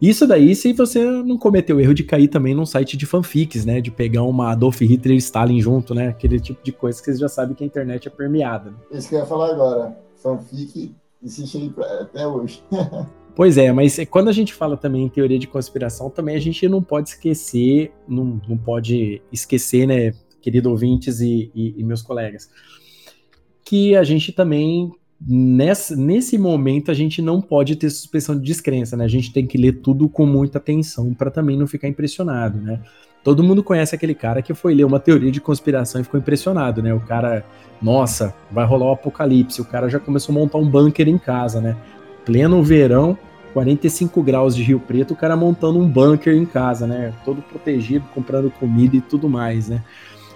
Isso 0.00 0.26
daí 0.26 0.56
se 0.56 0.72
você 0.72 1.04
não 1.04 1.36
cometeu 1.36 1.76
o 1.76 1.80
erro 1.80 1.92
de 1.92 2.02
cair 2.02 2.28
também 2.28 2.54
num 2.54 2.66
site 2.66 2.96
de 2.96 3.04
fanfics, 3.04 3.64
né? 3.64 3.80
De 3.80 3.90
pegar 3.90 4.22
uma 4.22 4.50
Adolf 4.50 4.80
Hitler 4.80 5.14
e 5.14 5.18
Stalin 5.18 5.60
junto, 5.60 5.94
né? 5.94 6.08
Aquele 6.08 6.40
tipo 6.40 6.64
de 6.64 6.72
coisa 6.72 6.98
que 6.98 7.04
vocês 7.04 7.20
já 7.20 7.28
sabem 7.28 7.54
que 7.54 7.62
a 7.62 7.66
internet 7.66 8.08
é 8.08 8.10
permeada. 8.10 8.70
Né? 8.70 8.76
Isso 8.90 9.08
que 9.08 9.14
eu 9.14 9.20
ia 9.20 9.26
falar 9.26 9.52
agora. 9.52 9.96
Fanfic 10.16 10.92
existe 11.22 11.72
até 12.00 12.26
hoje. 12.26 12.64
Pois 13.34 13.56
é, 13.56 13.72
mas 13.72 13.98
quando 14.10 14.28
a 14.28 14.32
gente 14.32 14.52
fala 14.52 14.76
também 14.76 15.04
em 15.04 15.08
teoria 15.08 15.38
de 15.38 15.46
conspiração, 15.46 16.10
também 16.10 16.36
a 16.36 16.40
gente 16.40 16.68
não 16.68 16.82
pode 16.82 17.10
esquecer, 17.10 17.90
não, 18.06 18.40
não 18.46 18.58
pode 18.58 19.22
esquecer, 19.32 19.86
né, 19.86 20.12
querido 20.40 20.70
ouvintes 20.70 21.20
e, 21.20 21.50
e, 21.54 21.74
e 21.78 21.84
meus 21.84 22.02
colegas, 22.02 22.50
que 23.64 23.96
a 23.96 24.04
gente 24.04 24.32
também, 24.32 24.92
nesse, 25.18 25.96
nesse 25.96 26.36
momento, 26.36 26.90
a 26.90 26.94
gente 26.94 27.22
não 27.22 27.40
pode 27.40 27.76
ter 27.76 27.88
suspensão 27.88 28.38
de 28.38 28.42
descrença, 28.44 28.96
né? 28.96 29.04
A 29.04 29.08
gente 29.08 29.32
tem 29.32 29.46
que 29.46 29.56
ler 29.56 29.80
tudo 29.80 30.08
com 30.08 30.26
muita 30.26 30.58
atenção 30.58 31.14
para 31.14 31.30
também 31.30 31.56
não 31.56 31.66
ficar 31.66 31.88
impressionado, 31.88 32.60
né? 32.60 32.80
Todo 33.24 33.42
mundo 33.42 33.62
conhece 33.62 33.94
aquele 33.94 34.14
cara 34.14 34.42
que 34.42 34.52
foi 34.52 34.74
ler 34.74 34.84
uma 34.84 34.98
teoria 34.98 35.30
de 35.30 35.40
conspiração 35.40 36.00
e 36.00 36.04
ficou 36.04 36.18
impressionado, 36.18 36.82
né? 36.82 36.92
O 36.92 37.00
cara, 37.00 37.46
nossa, 37.80 38.34
vai 38.50 38.66
rolar 38.66 38.86
o 38.86 38.92
apocalipse. 38.92 39.60
O 39.60 39.64
cara 39.64 39.88
já 39.88 40.00
começou 40.00 40.34
a 40.34 40.38
montar 40.38 40.58
um 40.58 40.68
bunker 40.68 41.08
em 41.08 41.18
casa, 41.18 41.60
né? 41.60 41.76
Pleno 42.24 42.62
verão, 42.62 43.16
45 43.52 44.22
graus 44.22 44.56
de 44.56 44.62
Rio 44.62 44.80
Preto, 44.80 45.14
o 45.14 45.16
cara 45.16 45.36
montando 45.36 45.78
um 45.78 45.88
bunker 45.88 46.34
em 46.34 46.46
casa, 46.46 46.86
né? 46.86 47.12
Todo 47.24 47.42
protegido, 47.42 48.04
comprando 48.14 48.50
comida 48.50 48.96
e 48.96 49.00
tudo 49.00 49.28
mais, 49.28 49.68
né? 49.68 49.82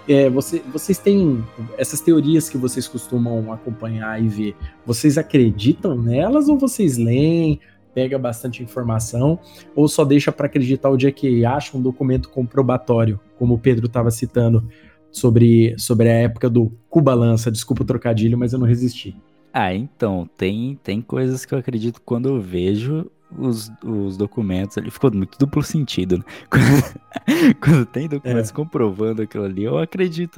É, 0.07 0.29
você, 0.29 0.61
vocês 0.71 0.97
têm 0.97 1.43
essas 1.77 1.99
teorias 1.99 2.47
que 2.47 2.57
vocês 2.57 2.87
costumam 2.87 3.51
acompanhar 3.51 4.23
e 4.23 4.27
ver, 4.27 4.55
vocês 4.85 5.17
acreditam 5.17 5.97
nelas 5.97 6.47
ou 6.47 6.57
vocês 6.57 6.97
leem, 6.97 7.59
pega 7.93 8.17
bastante 8.17 8.63
informação, 8.63 9.37
ou 9.75 9.87
só 9.87 10.05
deixa 10.05 10.31
para 10.31 10.45
acreditar 10.45 10.89
o 10.89 10.95
dia 10.95 11.11
que 11.11 11.43
acha 11.43 11.75
um 11.75 11.81
documento 11.81 12.29
comprobatório, 12.29 13.19
como 13.37 13.55
o 13.55 13.59
Pedro 13.59 13.87
estava 13.87 14.09
citando 14.09 14.65
sobre, 15.11 15.75
sobre 15.77 16.07
a 16.07 16.13
época 16.13 16.49
do 16.49 16.71
Cuba 16.89 17.13
Lança, 17.13 17.51
desculpa 17.51 17.83
o 17.83 17.85
trocadilho, 17.85 18.37
mas 18.37 18.53
eu 18.53 18.59
não 18.59 18.67
resisti. 18.67 19.15
Ah, 19.59 19.73
então, 19.73 20.29
tem, 20.37 20.79
tem 20.83 21.01
coisas 21.01 21.43
que 21.43 21.51
eu 21.51 21.57
acredito 21.57 21.99
quando 22.03 22.29
eu 22.29 22.39
vejo 22.39 23.09
os, 23.35 23.71
os 23.83 24.15
documentos 24.15 24.77
ali. 24.77 24.91
Ficou 24.91 25.11
muito 25.11 25.35
duplo 25.39 25.63
sentido, 25.63 26.19
né? 26.19 26.23
Quando, 26.47 27.55
quando 27.59 27.85
tem 27.87 28.07
documentos 28.07 28.51
é. 28.51 28.53
comprovando 28.53 29.23
aquilo 29.23 29.45
ali, 29.45 29.63
eu 29.63 29.79
acredito 29.79 30.35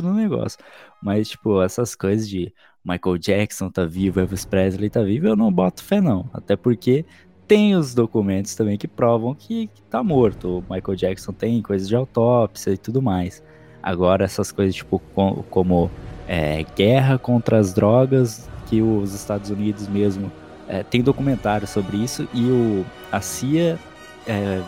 no 0.00 0.14
negócio. 0.14 0.58
Mas, 1.02 1.28
tipo, 1.28 1.60
essas 1.60 1.94
coisas 1.94 2.26
de 2.26 2.50
Michael 2.82 3.18
Jackson 3.18 3.68
tá 3.68 3.84
vivo, 3.84 4.18
Elvis 4.18 4.46
Presley 4.46 4.88
tá 4.88 5.02
vivo, 5.02 5.26
eu 5.26 5.36
não 5.36 5.52
boto 5.52 5.84
fé, 5.84 6.00
não. 6.00 6.30
Até 6.32 6.56
porque 6.56 7.04
tem 7.46 7.76
os 7.76 7.92
documentos 7.94 8.54
também 8.54 8.78
que 8.78 8.88
provam 8.88 9.34
que, 9.34 9.66
que 9.66 9.82
tá 9.90 10.02
morto. 10.02 10.60
O 10.60 10.74
Michael 10.74 10.96
Jackson 10.96 11.34
tem 11.34 11.60
coisas 11.60 11.86
de 11.86 11.94
autópsia 11.94 12.70
e 12.70 12.78
tudo 12.78 13.02
mais. 13.02 13.42
Agora, 13.82 14.24
essas 14.24 14.50
coisas, 14.50 14.74
tipo, 14.74 14.98
com, 15.14 15.44
como 15.50 15.90
é, 16.26 16.64
guerra 16.76 17.18
contra 17.18 17.58
as 17.58 17.72
drogas, 17.72 18.48
que 18.66 18.82
os 18.82 19.14
Estados 19.14 19.50
Unidos 19.50 19.88
mesmo 19.88 20.30
é, 20.68 20.82
tem 20.82 21.02
documentário 21.02 21.66
sobre 21.66 21.96
isso 21.96 22.28
e 22.34 22.42
o, 22.50 22.84
a 23.12 23.20
CIA 23.20 23.78
é, 24.26 24.60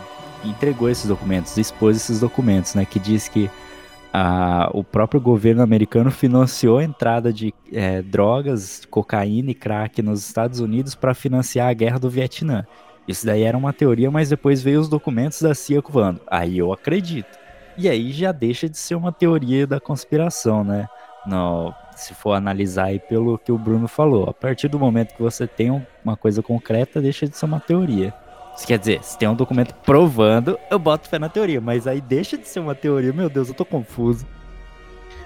entregou 0.43 0.89
esses 0.89 1.07
documentos, 1.07 1.57
expôs 1.57 1.97
esses 1.97 2.19
documentos, 2.19 2.75
né, 2.75 2.85
que 2.85 2.99
diz 2.99 3.27
que 3.27 3.49
a, 4.13 4.69
o 4.73 4.83
próprio 4.83 5.21
governo 5.21 5.61
americano 5.61 6.09
financiou 6.09 6.79
a 6.79 6.83
entrada 6.83 7.31
de 7.31 7.53
é, 7.71 8.01
drogas, 8.01 8.83
cocaína 8.89 9.51
e 9.51 9.53
crack 9.53 10.01
nos 10.01 10.25
Estados 10.25 10.59
Unidos 10.59 10.95
para 10.95 11.13
financiar 11.13 11.69
a 11.69 11.73
guerra 11.73 11.99
do 11.99 12.09
Vietnã. 12.09 12.65
Isso 13.07 13.25
daí 13.25 13.43
era 13.43 13.57
uma 13.57 13.73
teoria, 13.73 14.09
mas 14.09 14.29
depois 14.29 14.61
veio 14.61 14.79
os 14.79 14.87
documentos 14.87 15.41
da 15.41 15.53
CIA 15.53 15.81
voando. 15.81 16.21
Aí 16.27 16.57
eu 16.57 16.71
acredito. 16.71 17.37
E 17.77 17.89
aí 17.89 18.11
já 18.11 18.31
deixa 18.31 18.69
de 18.69 18.77
ser 18.77 18.95
uma 18.95 19.11
teoria 19.11 19.65
da 19.65 19.79
conspiração, 19.79 20.63
né? 20.63 20.87
No, 21.25 21.73
se 21.95 22.13
for 22.13 22.33
analisar 22.33 22.85
aí 22.85 22.99
pelo 22.99 23.37
que 23.37 23.51
o 23.51 23.57
Bruno 23.57 23.87
falou, 23.87 24.29
a 24.29 24.33
partir 24.33 24.67
do 24.67 24.79
momento 24.79 25.13
que 25.13 25.21
você 25.21 25.45
tem 25.45 25.85
uma 26.03 26.15
coisa 26.15 26.41
concreta, 26.41 27.01
deixa 27.01 27.27
de 27.27 27.37
ser 27.37 27.45
uma 27.45 27.59
teoria. 27.59 28.13
Isso 28.55 28.67
quer 28.67 28.77
dizer, 28.77 29.03
se 29.03 29.17
tem 29.17 29.27
um 29.27 29.35
documento 29.35 29.73
provando, 29.85 30.59
eu 30.69 30.77
boto 30.77 31.07
fé 31.07 31.17
na 31.17 31.29
teoria, 31.29 31.61
mas 31.61 31.87
aí 31.87 32.01
deixa 32.01 32.37
de 32.37 32.47
ser 32.47 32.59
uma 32.59 32.75
teoria, 32.75 33.13
meu 33.13 33.29
Deus, 33.29 33.47
eu 33.47 33.53
tô 33.53 33.63
confuso. 33.63 34.25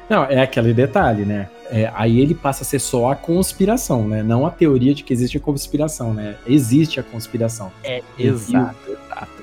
Não, 0.09 0.25
é 0.25 0.41
aquele 0.41 0.73
detalhe, 0.73 1.25
né? 1.25 1.49
É, 1.71 1.91
aí 1.95 2.19
ele 2.19 2.35
passa 2.35 2.63
a 2.63 2.65
ser 2.65 2.79
só 2.79 3.11
a 3.11 3.15
conspiração, 3.15 4.07
né? 4.07 4.21
Não 4.21 4.45
a 4.45 4.51
teoria 4.51 4.93
de 4.93 5.03
que 5.03 5.13
existe 5.13 5.37
a 5.37 5.39
conspiração, 5.39 6.13
né? 6.13 6.35
Existe 6.45 6.99
a 6.99 7.03
conspiração. 7.03 7.71
É, 7.83 8.03
exato, 8.19 8.91
exato. 8.91 9.42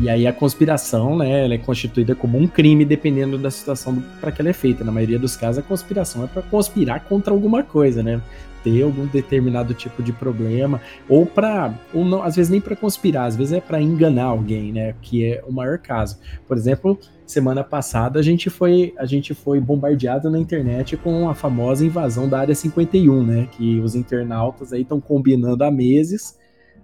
E 0.00 0.08
aí 0.08 0.28
a 0.28 0.32
conspiração, 0.32 1.18
né, 1.18 1.44
ela 1.44 1.54
é 1.54 1.58
constituída 1.58 2.14
como 2.14 2.38
um 2.38 2.46
crime 2.46 2.84
dependendo 2.84 3.36
da 3.36 3.50
situação 3.50 4.00
para 4.20 4.30
que 4.30 4.40
ela 4.40 4.50
é 4.50 4.52
feita. 4.52 4.84
Na 4.84 4.92
maioria 4.92 5.18
dos 5.18 5.36
casos, 5.36 5.58
a 5.58 5.62
conspiração 5.62 6.22
é 6.22 6.28
para 6.28 6.40
conspirar 6.40 7.04
contra 7.04 7.32
alguma 7.32 7.64
coisa, 7.64 8.00
né? 8.00 8.22
Ter 8.62 8.82
algum 8.82 9.06
determinado 9.06 9.74
tipo 9.74 10.00
de 10.00 10.12
problema 10.12 10.80
ou 11.08 11.26
para 11.26 11.74
ou 11.92 12.04
não, 12.04 12.22
às 12.22 12.36
vezes 12.36 12.50
nem 12.50 12.60
para 12.60 12.76
conspirar, 12.76 13.26
às 13.26 13.34
vezes 13.34 13.52
é 13.52 13.60
para 13.60 13.80
enganar 13.80 14.26
alguém, 14.26 14.72
né? 14.72 14.94
Que 15.02 15.24
é 15.24 15.44
o 15.44 15.52
maior 15.52 15.78
caso. 15.78 16.16
Por 16.46 16.56
exemplo, 16.56 16.96
semana 17.26 17.64
passada 17.64 18.20
a 18.20 18.22
gente 18.22 18.48
foi 18.48 18.94
a 18.98 19.04
gente 19.04 19.34
foi 19.34 19.58
bombardeado 19.58 20.30
na 20.30 20.38
internet 20.38 20.96
com 20.96 21.28
a 21.28 21.34
famosa 21.34 21.84
invasão 21.84 22.28
da 22.28 22.38
área 22.38 22.54
51, 22.54 23.24
né? 23.24 23.48
Que 23.50 23.80
os 23.80 23.96
internautas 23.96 24.72
aí 24.72 24.82
estão 24.82 25.00
combinando 25.00 25.64
há 25.64 25.70
meses 25.72 26.38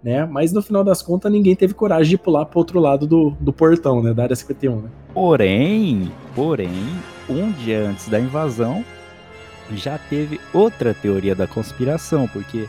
né? 0.04 0.26
Mas 0.26 0.52
no 0.52 0.60
final 0.60 0.84
das 0.84 1.00
contas, 1.00 1.32
ninguém 1.32 1.56
teve 1.56 1.72
coragem 1.72 2.10
de 2.10 2.18
pular 2.18 2.44
pro 2.44 2.58
outro 2.58 2.78
lado 2.78 3.06
do, 3.06 3.30
do 3.40 3.54
portão, 3.54 4.02
né? 4.02 4.12
Da 4.12 4.24
área 4.24 4.36
51, 4.36 4.82
né? 4.82 4.90
Porém, 5.14 6.12
porém, 6.34 6.70
um 7.26 7.50
dia 7.50 7.88
antes 7.88 8.06
da 8.10 8.20
invasão, 8.20 8.84
já 9.72 9.96
teve 9.96 10.38
outra 10.52 10.92
teoria 10.92 11.34
da 11.34 11.46
conspiração, 11.46 12.28
porque 12.28 12.68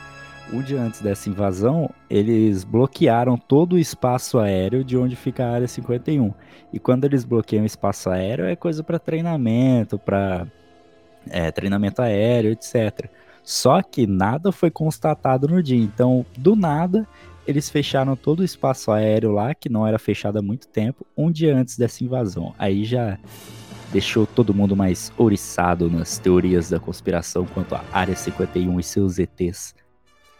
um 0.53 0.61
dia 0.61 0.79
antes 0.79 1.01
dessa 1.01 1.29
invasão, 1.29 1.89
eles 2.09 2.63
bloquearam 2.63 3.37
todo 3.37 3.73
o 3.73 3.79
espaço 3.79 4.39
aéreo 4.39 4.81
de 4.81 4.95
onde 4.95 5.17
fica 5.17 5.45
a 5.45 5.51
área 5.51 5.67
51. 5.67 6.33
E 6.71 6.79
quando 6.79 7.03
eles 7.03 7.25
bloqueiam 7.25 7.63
o 7.63 7.65
espaço 7.65 8.09
aéreo, 8.09 8.45
é 8.45 8.55
coisa 8.55 8.81
para 8.81 8.97
treinamento, 8.97 9.99
para 9.99 10.47
é, 11.29 11.51
treinamento 11.51 12.01
aéreo, 12.01 12.51
etc. 12.51 13.09
Só 13.45 13.81
que 13.83 14.07
nada 14.07 14.51
foi 14.51 14.71
constatado 14.71 15.47
no 15.47 15.61
dia. 15.61 15.77
Então, 15.77 16.25
do 16.35 16.55
nada, 16.55 17.07
eles 17.47 17.69
fecharam 17.69 18.15
todo 18.15 18.39
o 18.39 18.43
espaço 18.43 18.91
aéreo 18.91 19.31
lá, 19.31 19.53
que 19.53 19.69
não 19.69 19.85
era 19.85 19.99
fechado 19.99 20.39
há 20.39 20.41
muito 20.41 20.67
tempo, 20.67 21.05
um 21.15 21.31
dia 21.31 21.55
antes 21.55 21.77
dessa 21.77 22.03
invasão. 22.03 22.55
Aí 22.57 22.83
já 22.83 23.19
deixou 23.91 24.25
todo 24.25 24.53
mundo 24.53 24.75
mais 24.75 25.13
ouriçado 25.15 25.89
nas 25.89 26.17
teorias 26.17 26.69
da 26.69 26.79
conspiração 26.79 27.45
quanto 27.45 27.75
à 27.75 27.85
Área 27.93 28.15
51 28.15 28.79
e 28.79 28.83
seus 28.83 29.19
ETs. 29.19 29.75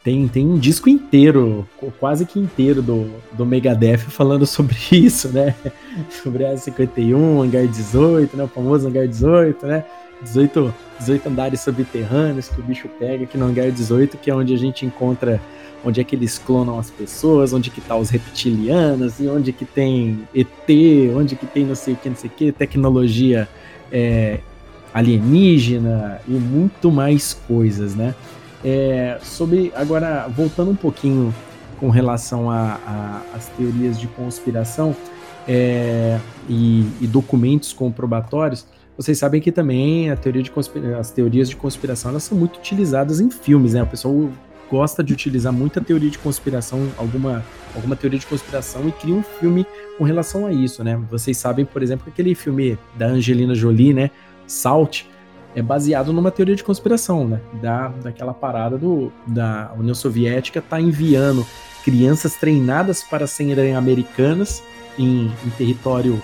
Tem, 0.04 0.28
tem 0.28 0.46
um 0.46 0.58
disco 0.58 0.88
inteiro, 0.88 1.68
quase 2.00 2.26
que 2.26 2.40
inteiro 2.40 2.82
do, 2.82 3.10
do 3.34 3.46
Megadeth 3.46 3.98
falando 3.98 4.46
sobre 4.46 4.76
isso, 4.92 5.30
né? 5.30 5.56
Sobre 6.24 6.44
a 6.44 6.50
Área 6.50 6.60
51, 6.60 7.42
Hangar 7.42 7.68
18, 7.68 8.36
né? 8.38 8.44
O 8.44 8.48
famoso 8.48 8.88
Hangar 8.88 9.08
18, 9.08 9.66
né? 9.66 9.86
18, 10.26 10.74
18 11.00 11.30
andares 11.30 11.62
subterrâneos 11.62 12.50
que 12.50 12.60
o 12.60 12.64
bicho 12.64 12.90
pega 13.00 13.24
aqui 13.24 13.38
no 13.38 13.46
Hangar 13.46 13.72
18, 13.72 14.18
que 14.18 14.30
é 14.30 14.36
onde 14.36 14.54
a 14.54 14.58
gente 14.58 14.86
encontra 14.86 15.40
onde 15.84 16.02
é 16.02 16.04
que 16.04 16.16
eles 16.16 16.40
clonam 16.40 16.80
as 16.80 16.90
pessoas, 16.90 17.54
onde 17.54 17.70
que 17.70 17.80
tá 17.80 17.96
os 17.96 18.10
reptilianos, 18.10 19.20
e 19.20 19.28
onde 19.28 19.54
que 19.54 19.66
tem 19.66 20.28
ET, 20.34 20.68
onde 21.16 21.36
que 21.36 21.46
tem 21.46 21.64
não 21.64 21.76
sei 21.76 21.94
o 21.94 21.98
que, 21.98 22.10
não 22.10 22.16
sei 22.16 22.30
o 22.30 22.34
que, 22.34 22.52
tecnologia 22.52 23.48
é, 23.92 24.40
alienígena 24.92 26.20
e 26.28 26.32
muito 26.32 26.92
mais 26.92 27.34
coisas, 27.34 27.96
né? 27.96 28.16
É, 28.64 29.20
sobre, 29.22 29.72
agora, 29.76 30.28
voltando 30.28 30.72
um 30.72 30.76
pouquinho 30.76 31.34
com 31.80 31.90
relação 31.90 32.50
às 32.50 33.48
teorias 33.56 34.00
de 34.00 34.08
conspiração 34.08 34.96
é, 35.48 36.18
e, 36.50 36.88
e 37.00 37.06
documentos 37.06 37.74
comprobatórios, 37.74 38.66
vocês 38.98 39.18
sabem 39.18 39.42
que 39.42 39.52
também 39.52 40.10
a 40.10 40.16
teoria 40.16 40.42
de 40.42 40.52
as 40.98 41.12
teorias 41.12 41.50
de 41.50 41.56
conspiração 41.56 42.12
elas 42.12 42.24
são 42.24 42.38
muito 42.38 42.58
utilizadas 42.58 43.20
em 43.20 43.30
filmes, 43.30 43.74
né? 43.74 43.84
O 43.84 43.88
pessoal 43.88 44.30
gosta 44.70 45.04
de 45.04 45.14
utilizar 45.14 45.54
muita 45.54 45.82
teoria 45.82 46.10
de 46.10 46.18
conspiração, 46.18 46.90
alguma, 46.98 47.44
alguma 47.76 47.96
teoria 47.96 48.18
de 48.18 48.26
conspiração 48.26 48.88
e 48.88 48.92
cria 48.92 49.14
um 49.14 49.24
filme 49.24 49.66
com 49.98 50.04
relação 50.04 50.46
a 50.48 50.52
isso, 50.52 50.84
né? 50.84 51.00
Vocês 51.10 51.38
sabem, 51.38 51.66
por 51.66 51.84
exemplo, 51.84 52.08
aquele 52.08 52.34
filme 52.34 52.78
da 52.96 53.08
Angelina 53.08 53.54
Jolie, 53.54 53.94
né? 53.94 54.12
Salt, 54.48 55.04
é 55.56 55.62
baseado 55.62 56.12
numa 56.12 56.32
teoria 56.32 56.56
de 56.56 56.64
conspiração, 56.64 57.28
né? 57.28 57.42
Da, 57.62 57.90
daquela 57.90 58.34
parada 58.34 58.78
do, 58.78 59.12
da 59.28 59.72
União 59.78 59.96
Soviética 59.96 60.62
tá 60.62 60.80
enviando 60.80 61.46
crianças 61.84 62.36
treinadas 62.36 63.04
para 63.04 63.28
serem 63.28 63.76
americanas 63.76 64.64
em, 64.98 65.32
em 65.46 65.50
território 65.58 66.22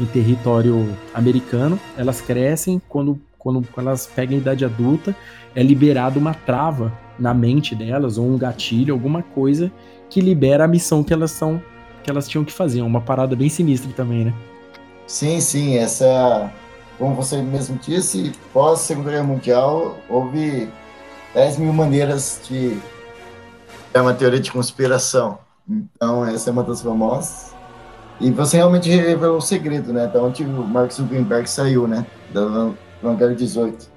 em 0.00 0.06
território 0.06 0.96
americano, 1.14 1.78
elas 1.96 2.20
crescem, 2.20 2.80
quando, 2.88 3.20
quando, 3.38 3.66
elas 3.76 4.06
pegam 4.06 4.36
a 4.36 4.40
idade 4.40 4.64
adulta, 4.64 5.14
é 5.54 5.62
liberada 5.62 6.18
uma 6.18 6.34
trava 6.34 6.92
na 7.18 7.34
mente 7.34 7.74
delas, 7.74 8.18
ou 8.18 8.26
um 8.26 8.38
gatilho, 8.38 8.94
alguma 8.94 9.22
coisa 9.22 9.70
que 10.08 10.20
libera 10.20 10.64
a 10.64 10.68
missão 10.68 11.02
que 11.02 11.12
elas 11.12 11.30
são 11.30 11.60
que 12.02 12.10
elas 12.10 12.26
tinham 12.26 12.44
que 12.44 12.52
fazer. 12.52 12.82
Uma 12.82 13.00
parada 13.00 13.36
bem 13.36 13.48
sinistra 13.48 13.92
também, 13.94 14.24
né? 14.24 14.34
Sim, 15.06 15.40
sim, 15.40 15.76
essa, 15.76 16.50
como 16.98 17.14
você 17.14 17.40
mesmo 17.40 17.78
disse, 17.78 18.32
pós 18.52 18.80
Segunda 18.80 19.10
Guerra 19.10 19.22
Mundial, 19.22 19.96
houve 20.08 20.68
10 21.32 21.58
mil 21.58 21.72
maneiras 21.72 22.40
de 22.48 22.76
é 23.94 24.00
uma 24.00 24.14
teoria 24.14 24.40
de 24.40 24.50
conspiração. 24.50 25.38
Então, 25.68 26.24
essa 26.24 26.50
é 26.50 26.52
uma 26.52 26.62
das 26.62 26.82
famosas. 26.82 27.54
E 28.22 28.30
você 28.30 28.56
realmente 28.56 28.88
revelou 28.88 29.38
o 29.38 29.40
segredo, 29.40 29.92
né? 29.92 30.06
Da 30.06 30.22
onde 30.22 30.44
o 30.44 30.64
Mark 30.64 30.92
Zuckerberg 30.92 31.50
saiu, 31.50 31.88
né? 31.88 32.06
Da 32.32 32.70
Vanguard 33.02 33.36
18. 33.36 33.90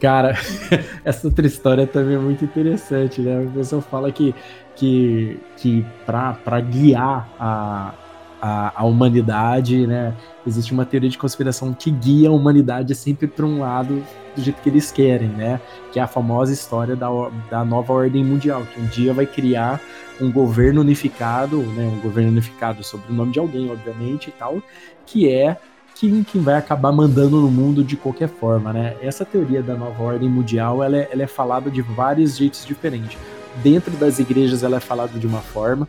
Cara, 0.00 0.34
essa 1.04 1.26
outra 1.26 1.46
história 1.46 1.86
também 1.86 2.14
é 2.14 2.18
muito 2.18 2.44
interessante, 2.44 3.20
né? 3.20 3.46
A 3.46 3.50
pessoa 3.50 3.82
fala 3.82 4.10
que, 4.10 4.34
que, 4.74 5.38
que 5.56 5.84
para 6.06 6.60
guiar 6.60 7.28
a, 7.38 7.92
a, 8.40 8.80
a, 8.82 8.84
humanidade, 8.84 9.86
né? 9.86 10.14
Existe 10.46 10.72
uma 10.72 10.84
teoria 10.84 11.10
de 11.10 11.18
conspiração 11.18 11.72
que 11.72 11.90
guia 11.90 12.28
a 12.28 12.32
humanidade 12.32 12.94
sempre 12.94 13.26
para 13.26 13.44
um 13.44 13.60
lado 13.60 14.02
do 14.34 14.42
jeito 14.42 14.62
que 14.62 14.68
eles 14.68 14.90
querem, 14.90 15.28
né? 15.28 15.60
Que 15.92 15.98
é 15.98 16.02
a 16.02 16.06
famosa 16.06 16.52
história 16.52 16.94
da, 16.94 17.08
da 17.50 17.64
nova 17.64 17.92
ordem 17.92 18.24
mundial, 18.24 18.62
que 18.72 18.80
um 18.80 18.86
dia 18.86 19.12
vai 19.12 19.26
criar 19.26 19.80
um 20.20 20.30
governo 20.30 20.80
unificado, 20.80 21.58
né? 21.58 21.84
Um 21.86 22.00
governo 22.00 22.30
unificado 22.30 22.82
sobre 22.84 23.12
o 23.12 23.14
nome 23.14 23.32
de 23.32 23.38
alguém, 23.38 23.70
obviamente, 23.70 24.28
e 24.28 24.32
tal, 24.32 24.62
que 25.04 25.28
é 25.28 25.56
quem, 25.98 26.22
quem 26.22 26.40
vai 26.40 26.54
acabar 26.54 26.92
mandando 26.92 27.40
no 27.40 27.50
mundo 27.50 27.82
de 27.82 27.96
qualquer 27.96 28.28
forma, 28.28 28.72
né? 28.72 28.96
Essa 29.02 29.24
teoria 29.24 29.62
da 29.62 29.74
nova 29.74 30.00
ordem 30.02 30.28
mundial, 30.28 30.82
ela 30.82 30.96
é, 30.96 31.08
ela 31.10 31.22
é 31.24 31.26
falada 31.26 31.70
de 31.70 31.82
vários 31.82 32.36
jeitos 32.36 32.64
diferentes. 32.64 33.18
Dentro 33.62 33.90
das 33.96 34.20
igrejas 34.20 34.62
ela 34.62 34.76
é 34.76 34.80
falada 34.80 35.18
de 35.18 35.26
uma 35.26 35.40
forma, 35.40 35.88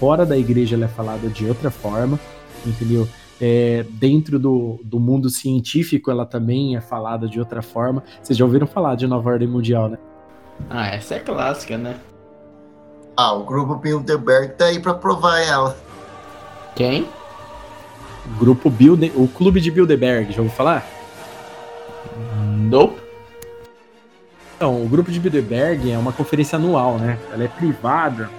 fora 0.00 0.24
da 0.24 0.36
igreja 0.36 0.76
ela 0.76 0.86
é 0.86 0.88
falada 0.88 1.28
de 1.28 1.46
outra 1.46 1.70
forma, 1.70 2.18
entendeu? 2.66 3.06
É, 3.38 3.84
dentro 3.90 4.38
do, 4.38 4.80
do 4.82 4.98
mundo 4.98 5.28
científico 5.28 6.10
ela 6.10 6.24
também 6.24 6.74
é 6.74 6.80
falada 6.80 7.28
de 7.28 7.38
outra 7.38 7.60
forma. 7.60 8.02
Vocês 8.22 8.36
já 8.36 8.44
ouviram 8.44 8.66
falar 8.66 8.94
de 8.94 9.06
Nova 9.06 9.28
Ordem 9.28 9.46
Mundial, 9.46 9.90
né? 9.90 9.98
Ah, 10.70 10.88
essa 10.88 11.16
é 11.16 11.18
clássica, 11.18 11.76
né? 11.76 11.96
Ah, 13.14 13.34
o 13.34 13.44
grupo 13.44 13.76
Bilderberg 13.76 14.54
tá 14.54 14.66
aí 14.66 14.80
pra 14.80 14.94
provar 14.94 15.38
ela. 15.40 15.76
Quem? 16.74 17.06
O 18.24 18.38
grupo 18.38 18.70
Bilde... 18.70 19.12
o 19.14 19.28
Clube 19.28 19.60
de 19.60 19.70
Bilderberg, 19.70 20.32
já 20.32 20.40
ouviu 20.40 20.56
falar? 20.56 20.86
Nope. 22.70 23.00
Então, 24.56 24.82
o 24.82 24.88
grupo 24.88 25.10
de 25.10 25.20
Bilderberg 25.20 25.90
é 25.90 25.98
uma 25.98 26.12
conferência 26.12 26.56
anual, 26.56 26.98
né? 26.98 27.18
Ela 27.32 27.44
é 27.44 27.48
privada, 27.48 28.30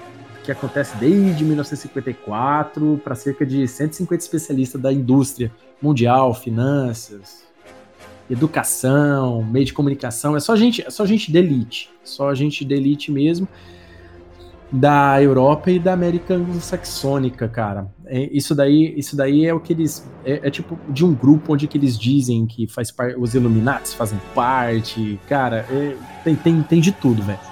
que 0.43 0.51
acontece 0.51 0.95
desde 0.97 1.43
1954 1.43 3.01
para 3.03 3.15
cerca 3.15 3.45
de 3.45 3.67
150 3.67 4.23
especialistas 4.23 4.81
da 4.81 4.91
indústria 4.91 5.51
mundial, 5.81 6.33
finanças, 6.33 7.43
educação, 8.29 9.43
meio 9.43 9.65
de 9.65 9.73
comunicação. 9.73 10.35
É 10.35 10.39
só 10.39 10.55
gente, 10.55 10.85
é 10.85 10.89
só 10.89 11.05
gente 11.05 11.31
de 11.31 11.37
elite, 11.37 11.89
só 12.03 12.33
gente 12.33 12.63
de 12.65 12.73
elite 12.73 13.11
mesmo 13.11 13.47
da 14.71 15.21
Europa 15.21 15.69
e 15.69 15.77
da 15.77 15.91
América 15.91 16.33
anglo-saxônica, 16.33 17.47
cara. 17.49 17.87
É, 18.05 18.29
isso 18.31 18.55
daí, 18.55 18.93
isso 18.95 19.17
daí 19.17 19.45
é 19.45 19.53
o 19.53 19.59
que 19.59 19.73
eles 19.73 20.09
é, 20.23 20.47
é, 20.47 20.49
tipo 20.49 20.79
de 20.87 21.03
um 21.03 21.13
grupo 21.13 21.53
onde 21.53 21.67
que 21.67 21.77
eles 21.77 21.99
dizem 21.99 22.45
que 22.45 22.67
faz 22.67 22.89
parte, 22.89 23.19
os 23.19 23.35
Illuminati 23.35 23.93
fazem 23.95 24.19
parte, 24.33 25.19
cara. 25.27 25.65
É, 25.69 25.95
tem, 26.23 26.35
tem, 26.35 26.63
tem 26.63 26.79
de 26.79 26.93
tudo, 26.93 27.21
velho. 27.21 27.50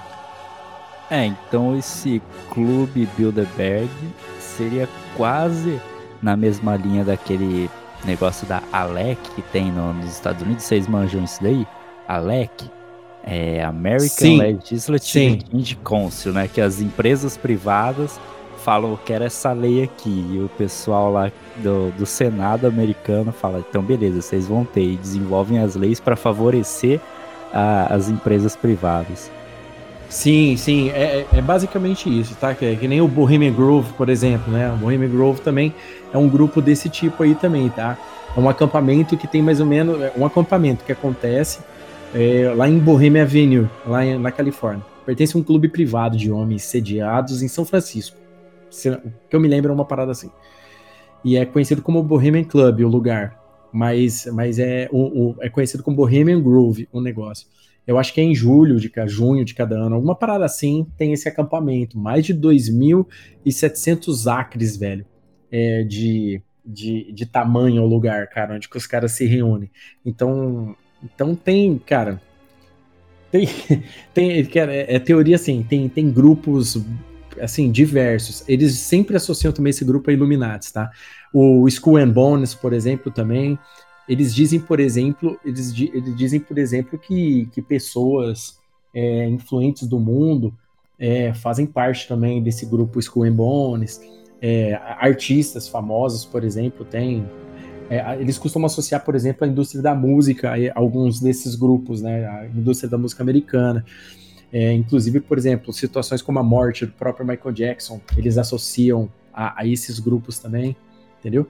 É, 1.10 1.26
então 1.26 1.76
esse 1.76 2.22
clube 2.50 3.08
Bilderberg 3.16 3.90
seria 4.38 4.88
quase 5.16 5.80
na 6.22 6.36
mesma 6.36 6.76
linha 6.76 7.04
daquele 7.04 7.68
negócio 8.04 8.46
da 8.46 8.62
ALEC 8.72 9.18
que 9.34 9.42
tem 9.42 9.72
no, 9.72 9.92
nos 9.92 10.12
Estados 10.12 10.42
Unidos. 10.42 10.64
Vocês 10.64 10.86
manjam 10.86 11.24
isso 11.24 11.42
daí? 11.42 11.66
ALEC? 12.06 12.70
É 13.24 13.62
American 13.62 14.08
Sim. 14.08 14.38
Legislative 14.38 15.44
Sim. 15.50 15.76
Council, 15.82 16.32
né? 16.32 16.48
Que 16.48 16.60
as 16.60 16.80
empresas 16.80 17.36
privadas 17.36 18.18
falam 18.64 18.98
que 19.04 19.12
era 19.12 19.24
essa 19.24 19.52
lei 19.52 19.82
aqui. 19.82 20.26
E 20.30 20.38
o 20.38 20.48
pessoal 20.56 21.12
lá 21.12 21.30
do, 21.56 21.90
do 21.92 22.06
Senado 22.06 22.66
americano 22.66 23.32
fala, 23.32 23.64
então 23.68 23.82
beleza, 23.82 24.22
vocês 24.22 24.46
vão 24.46 24.64
ter 24.64 24.84
e 24.84 24.96
desenvolvem 24.96 25.58
as 25.58 25.74
leis 25.74 25.98
para 25.98 26.16
favorecer 26.16 27.00
a, 27.52 27.92
as 27.92 28.08
empresas 28.08 28.54
privadas. 28.54 29.30
Sim, 30.10 30.56
sim, 30.56 30.90
é, 30.90 31.20
é, 31.20 31.26
é 31.34 31.40
basicamente 31.40 32.10
isso, 32.10 32.34
tá? 32.34 32.52
Que, 32.52 32.64
é, 32.64 32.74
que 32.74 32.88
nem 32.88 33.00
o 33.00 33.06
Bohemian 33.06 33.52
Grove, 33.52 33.92
por 33.92 34.08
exemplo, 34.08 34.52
né? 34.52 34.68
O 34.72 34.76
Bohemian 34.76 35.08
Grove 35.08 35.40
também 35.40 35.72
é 36.12 36.18
um 36.18 36.28
grupo 36.28 36.60
desse 36.60 36.88
tipo 36.88 37.22
aí 37.22 37.32
também, 37.36 37.68
tá? 37.68 37.96
É 38.36 38.40
um 38.40 38.48
acampamento 38.48 39.16
que 39.16 39.28
tem 39.28 39.40
mais 39.40 39.60
ou 39.60 39.66
menos, 39.66 40.02
é 40.02 40.12
um 40.16 40.26
acampamento 40.26 40.84
que 40.84 40.90
acontece 40.90 41.60
é, 42.12 42.52
lá 42.56 42.68
em 42.68 42.76
Bohemian 42.76 43.22
Avenue, 43.22 43.68
lá 43.86 44.04
em, 44.04 44.18
na 44.18 44.32
Califórnia. 44.32 44.84
Pertence 45.06 45.36
a 45.36 45.40
um 45.40 45.44
clube 45.44 45.68
privado 45.68 46.16
de 46.16 46.28
homens 46.30 46.64
sediados 46.64 47.40
em 47.40 47.48
São 47.48 47.64
Francisco. 47.64 48.16
O 48.68 49.28
que 49.28 49.36
eu 49.36 49.40
me 49.40 49.46
lembro 49.46 49.70
é 49.70 49.74
uma 49.74 49.84
parada 49.84 50.10
assim. 50.10 50.30
E 51.24 51.36
é 51.36 51.44
conhecido 51.44 51.82
como 51.82 52.02
Bohemian 52.02 52.44
Club, 52.44 52.80
o 52.80 52.88
lugar. 52.88 53.38
Mas, 53.72 54.26
mas 54.32 54.58
é, 54.58 54.88
o, 54.90 55.30
o, 55.30 55.36
é 55.40 55.48
conhecido 55.48 55.84
como 55.84 55.96
Bohemian 55.96 56.42
Grove, 56.42 56.88
o 56.92 57.00
negócio. 57.00 57.46
Eu 57.90 57.98
acho 57.98 58.14
que 58.14 58.20
é 58.20 58.24
em 58.24 58.36
julho, 58.36 58.78
de 58.78 58.92
junho 59.06 59.44
de 59.44 59.52
cada 59.52 59.76
ano, 59.76 59.96
alguma 59.96 60.14
parada 60.14 60.44
assim, 60.44 60.86
tem 60.96 61.12
esse 61.12 61.28
acampamento. 61.28 61.98
Mais 61.98 62.24
de 62.24 62.32
2.700 62.32 64.32
acres, 64.32 64.76
velho, 64.76 65.04
é, 65.50 65.82
de, 65.82 66.40
de, 66.64 67.12
de 67.12 67.26
tamanho 67.26 67.82
o 67.82 67.88
lugar, 67.88 68.28
cara, 68.28 68.54
onde 68.54 68.68
que 68.68 68.76
os 68.76 68.86
caras 68.86 69.10
se 69.10 69.26
reúnem. 69.26 69.68
Então, 70.06 70.76
então 71.02 71.34
tem, 71.34 71.76
cara, 71.78 72.22
tem, 73.28 73.48
tem 74.14 74.44
cara, 74.44 74.72
é, 74.72 74.94
é 74.94 75.00
teoria 75.00 75.34
assim, 75.34 75.66
tem, 75.68 75.88
tem 75.88 76.12
grupos 76.12 76.80
assim 77.40 77.72
diversos. 77.72 78.48
Eles 78.48 78.74
sempre 78.74 79.16
associam 79.16 79.52
também 79.52 79.70
esse 79.70 79.84
grupo 79.84 80.10
a 80.10 80.12
Illuminati, 80.12 80.72
tá? 80.72 80.92
O 81.34 81.66
Skull 81.66 81.96
and 81.96 82.10
Bones, 82.10 82.54
por 82.54 82.72
exemplo, 82.72 83.10
também. 83.10 83.58
Eles 84.10 84.34
dizem, 84.34 84.58
por 84.58 84.80
exemplo, 84.80 85.38
eles, 85.44 85.72
eles 85.78 86.16
dizem, 86.16 86.40
por 86.40 86.58
exemplo, 86.58 86.98
que, 86.98 87.48
que 87.52 87.62
pessoas 87.62 88.58
é, 88.92 89.28
influentes 89.28 89.86
do 89.86 90.00
mundo 90.00 90.52
é, 90.98 91.32
fazem 91.32 91.64
parte 91.64 92.08
também 92.08 92.42
desse 92.42 92.66
grupo 92.66 92.98
Skull 92.98 93.22
and 93.22 93.34
Bones. 93.34 94.00
É, 94.42 94.74
artistas 94.74 95.68
famosos, 95.68 96.24
por 96.24 96.42
exemplo, 96.42 96.84
tem. 96.84 97.24
É, 97.88 98.20
eles 98.20 98.36
costumam 98.36 98.66
associar, 98.66 99.04
por 99.04 99.14
exemplo, 99.14 99.44
a 99.44 99.48
indústria 99.48 99.80
da 99.80 99.94
música 99.94 100.54
a 100.54 100.56
alguns 100.74 101.20
desses 101.20 101.54
grupos, 101.54 102.02
né? 102.02 102.26
A 102.26 102.46
indústria 102.46 102.90
da 102.90 102.98
música 102.98 103.22
americana. 103.22 103.84
É, 104.52 104.72
inclusive, 104.72 105.20
por 105.20 105.38
exemplo, 105.38 105.72
situações 105.72 106.20
como 106.20 106.40
a 106.40 106.42
morte 106.42 106.84
do 106.84 106.90
próprio 106.92 107.24
Michael 107.24 107.54
Jackson, 107.54 108.00
eles 108.16 108.36
associam 108.36 109.08
a, 109.32 109.60
a 109.62 109.64
esses 109.64 110.00
grupos 110.00 110.40
também, 110.40 110.76
entendeu? 111.20 111.46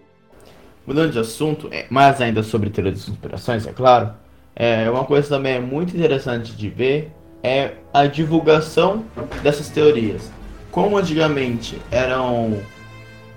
Mudando 0.91 1.13
de 1.13 1.21
assunto, 1.21 1.69
é, 1.71 1.87
mais 1.89 2.21
ainda 2.21 2.43
sobre 2.43 2.69
teorias 2.69 3.05
de 3.05 3.13
conspirações, 3.13 3.65
é 3.65 3.73
claro, 3.73 4.11
é 4.57 4.91
uma 4.91 5.05
coisa 5.05 5.29
também 5.29 5.61
muito 5.61 5.97
interessante 5.97 6.51
de 6.51 6.69
ver 6.69 7.13
é 7.45 7.75
a 7.95 8.07
divulgação 8.07 9.05
dessas 9.41 9.69
teorias. 9.69 10.33
Como 10.73 10.99
antigamente 10.99 11.81
eram 11.93 12.59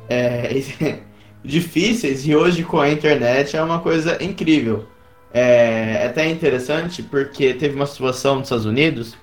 é, 0.09 0.51
difíceis 1.45 2.25
e 2.25 2.35
hoje 2.35 2.63
com 2.63 2.79
a 2.79 2.89
internet 2.89 3.55
é 3.55 3.61
uma 3.61 3.77
coisa 3.77 4.17
incrível. 4.19 4.87
É, 5.31 5.99
é 6.01 6.07
até 6.07 6.27
interessante 6.27 7.03
porque 7.03 7.53
teve 7.53 7.75
uma 7.75 7.85
situação 7.85 8.37
nos 8.37 8.45
Estados 8.45 8.65
Unidos 8.65 9.15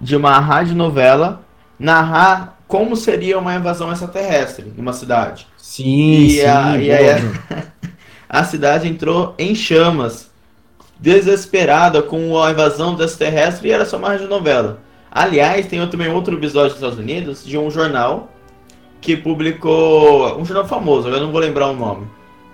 de 0.00 0.16
uma 0.16 0.36
radionovela 0.40 1.44
narrar 1.78 2.58
como 2.66 2.96
seria 2.96 3.38
uma 3.38 3.54
invasão 3.54 3.92
extraterrestre 3.92 4.72
em 4.76 4.80
uma 4.80 4.92
cidade. 4.92 5.46
Sim, 5.68 6.24
e 6.24 6.30
sim. 6.30 6.46
A, 6.46 6.78
e 6.78 6.90
aí 6.90 7.10
a, 7.10 7.20
a, 8.40 8.42
cidade 8.42 8.88
entrou 8.88 9.34
em 9.38 9.54
chamas 9.54 10.30
desesperada 10.98 12.00
com 12.00 12.42
a 12.42 12.52
invasão 12.52 12.94
do 12.94 13.04
extraterrestre 13.04 13.68
e 13.68 13.70
era 13.70 13.84
só 13.84 13.98
uma 13.98 14.08
radionovela. 14.08 14.80
Aliás, 15.10 15.66
tem 15.66 15.86
também 15.86 16.10
outro 16.10 16.34
episódio 16.34 16.70
dos 16.70 16.78
Estados 16.78 16.98
Unidos 16.98 17.44
de 17.44 17.58
um 17.58 17.70
jornal 17.70 18.32
que 18.98 19.14
publicou. 19.14 20.38
Um 20.38 20.44
jornal 20.46 20.66
famoso, 20.66 21.08
eu 21.08 21.20
não 21.20 21.30
vou 21.30 21.40
lembrar 21.40 21.68
o 21.68 21.76
nome. 21.76 22.06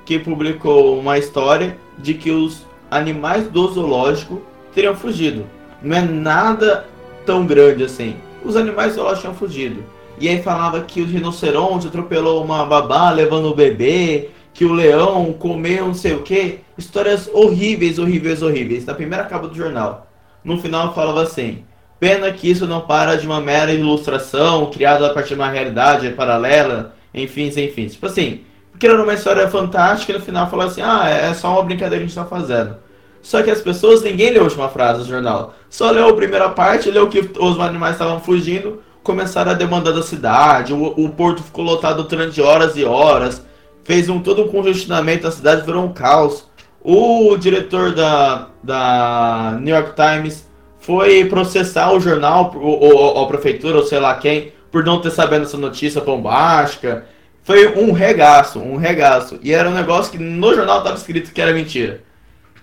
Que 0.05 0.19
publicou 0.19 0.99
uma 0.99 1.17
história 1.17 1.79
de 1.97 2.15
que 2.15 2.33
os 2.33 2.67
animais 2.91 3.47
do 3.47 3.73
zoológico 3.73 4.43
teriam 4.75 4.97
fugido. 4.97 5.47
Não 5.81 5.97
é 5.97 6.03
nada 6.03 6.85
tão 7.25 7.47
grande 7.47 7.85
assim. 7.85 8.17
Os 8.45 8.57
animais 8.57 8.91
do 8.91 8.97
zoológico 8.97 9.21
tinham 9.21 9.37
fugido. 9.37 9.85
E 10.19 10.29
aí 10.29 10.43
falava 10.43 10.81
que 10.83 11.01
o 11.01 11.07
rinoceronte 11.07 11.89
atropelou 11.89 12.43
uma 12.45 12.65
babá 12.65 13.11
levando 13.11 13.47
o 13.47 13.55
bebê, 13.55 14.31
que 14.53 14.65
o 14.65 14.73
leão 14.73 15.33
comeu 15.33 15.87
não 15.87 15.95
sei 15.95 16.15
o 16.15 16.23
que. 16.23 16.61
Histórias 16.79 17.29
horríveis, 17.33 17.99
horríveis, 17.99 18.43
horríveis. 18.43 18.85
Na 18.85 18.95
primeira 18.95 19.25
capa 19.25 19.49
do 19.49 19.55
jornal. 19.55 20.07
No 20.45 20.61
final 20.61 20.95
falava 20.95 21.23
assim: 21.23 21.65
Pena 21.99 22.31
que 22.33 22.51
isso 22.51 22.67
não 22.67 22.83
para 22.83 23.17
de 23.17 23.27
uma 23.27 23.41
mera 23.41 23.73
ilustração 23.73 24.71
criada 24.71 25.07
a 25.07 25.15
partir 25.15 25.31
de 25.31 25.35
uma 25.37 25.49
realidade 25.49 26.11
paralela, 26.11 26.95
enfim, 27.13 27.47
enfim. 27.47 27.87
Tipo 27.87 28.07
assim, 28.07 28.43
criando 28.79 29.03
uma 29.03 29.15
história 29.15 29.49
fantástica 29.49 30.13
e 30.13 30.17
no 30.17 30.21
final 30.21 30.51
falou 30.51 30.67
assim: 30.67 30.83
ah, 30.83 31.09
é 31.09 31.33
só 31.35 31.53
uma 31.53 31.63
brincadeira 31.63 32.05
que 32.05 32.05
a 32.05 32.07
gente 32.09 32.15
tá 32.15 32.25
fazendo. 32.25 32.77
Só 33.23 33.43
que 33.43 33.51
as 33.51 33.63
pessoas, 33.63 34.03
ninguém 34.03 34.31
leu 34.31 34.43
a 34.43 34.45
última 34.45 34.69
frase 34.69 34.99
do 35.01 35.09
jornal. 35.09 35.55
Só 35.71 35.91
leu 35.91 36.09
a 36.09 36.15
primeira 36.15 36.51
parte, 36.51 36.91
leu 36.91 37.09
que 37.09 37.21
os 37.39 37.59
animais 37.59 37.95
estavam 37.95 38.21
fugindo, 38.21 38.83
começaram 39.05 39.53
a 39.53 39.55
demandar 39.55 39.93
da 39.93 40.03
cidade, 40.03 40.73
o, 40.73 40.87
o 40.97 41.11
porto 41.11 41.43
ficou 41.43 41.63
lotado 41.63 42.03
durante 42.05 42.41
horas 42.41 42.75
e 42.77 42.85
horas, 42.85 43.45
fez 43.85 44.09
um 44.09 44.19
todo 44.19 44.45
um 44.45 44.49
congestionamento, 44.49 45.29
a 45.29 45.31
cidade 45.31 45.65
virou 45.65 45.85
um 45.85 45.93
caos. 45.93 46.49
O 46.83 47.37
diretor 47.37 47.95
da, 47.95 48.49
da 48.63 49.59
New 49.61 49.75
York 49.75 49.93
Times 49.95 50.49
foi 50.81 51.25
processar 51.27 51.93
o 51.93 52.01
jornal, 52.01 52.53
ou, 52.57 52.83
ou, 52.83 53.25
a 53.25 53.29
prefeitura, 53.29 53.77
ou 53.79 53.85
sei 53.85 54.01
lá 54.01 54.15
quem, 54.17 54.53
por 54.73 54.85
não 54.85 55.01
ter 55.01 55.11
sabendo 55.11 55.45
essa 55.45 55.57
notícia 55.57 56.01
bombástica. 56.01 57.07
Foi 57.43 57.79
um 57.79 57.93
regaço, 57.93 58.59
um 58.59 58.77
regaço. 58.77 59.39
E 59.43 59.53
era 59.53 59.69
um 59.69 59.75
negócio 59.75 60.13
que 60.13 60.19
no 60.19 60.55
jornal 60.55 60.79
estava 60.79 60.97
escrito 60.97 61.33
que 61.33 61.41
era 61.41 61.53
mentira. 61.53 62.03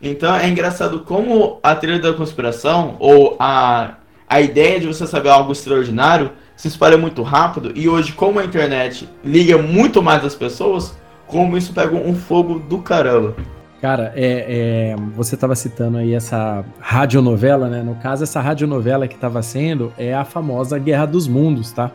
Então 0.01 0.36
é 0.36 0.47
engraçado 0.47 1.01
como 1.01 1.60
a 1.62 1.75
trilha 1.75 1.99
da 1.99 2.13
conspiração, 2.13 2.95
ou 2.99 3.38
a 3.39 3.95
a 4.32 4.39
ideia 4.39 4.80
de 4.80 4.88
você 4.88 5.06
saber 5.06 5.28
algo 5.28 5.52
extraordinário 5.52 6.32
se 6.56 6.70
espalha 6.70 6.98
muito 6.98 7.22
rápido 7.22 7.74
e 7.76 7.89
hoje, 7.89 8.13
como 8.13 8.39
a 8.39 8.46
internet 8.46 9.10
liga 9.26 9.58
muito 9.58 10.02
mais 10.02 10.24
as 10.24 10.34
pessoas, 10.34 10.98
como 11.28 11.58
isso 11.58 11.74
pega 11.74 11.94
um 11.94 12.15
fogo 12.15 12.58
do 12.58 12.78
caramba. 12.78 13.36
Cara, 13.82 14.13
é, 14.15 14.94
é, 14.94 14.96
você 15.17 15.36
estava 15.36 15.54
citando 15.54 15.98
aí 15.98 16.13
essa 16.13 16.63
radionovela, 16.80 17.67
né? 17.67 17.84
No 17.84 17.96
caso, 17.96 18.24
essa 18.24 18.39
radionovela 18.39 19.06
que 19.06 19.15
estava 19.15 19.41
sendo 19.41 19.91
é 19.98 20.13
a 20.13 20.24
famosa 20.24 20.80
Guerra 20.80 21.08
dos 21.08 21.28
Mundos, 21.28 21.74
tá? 21.74 21.91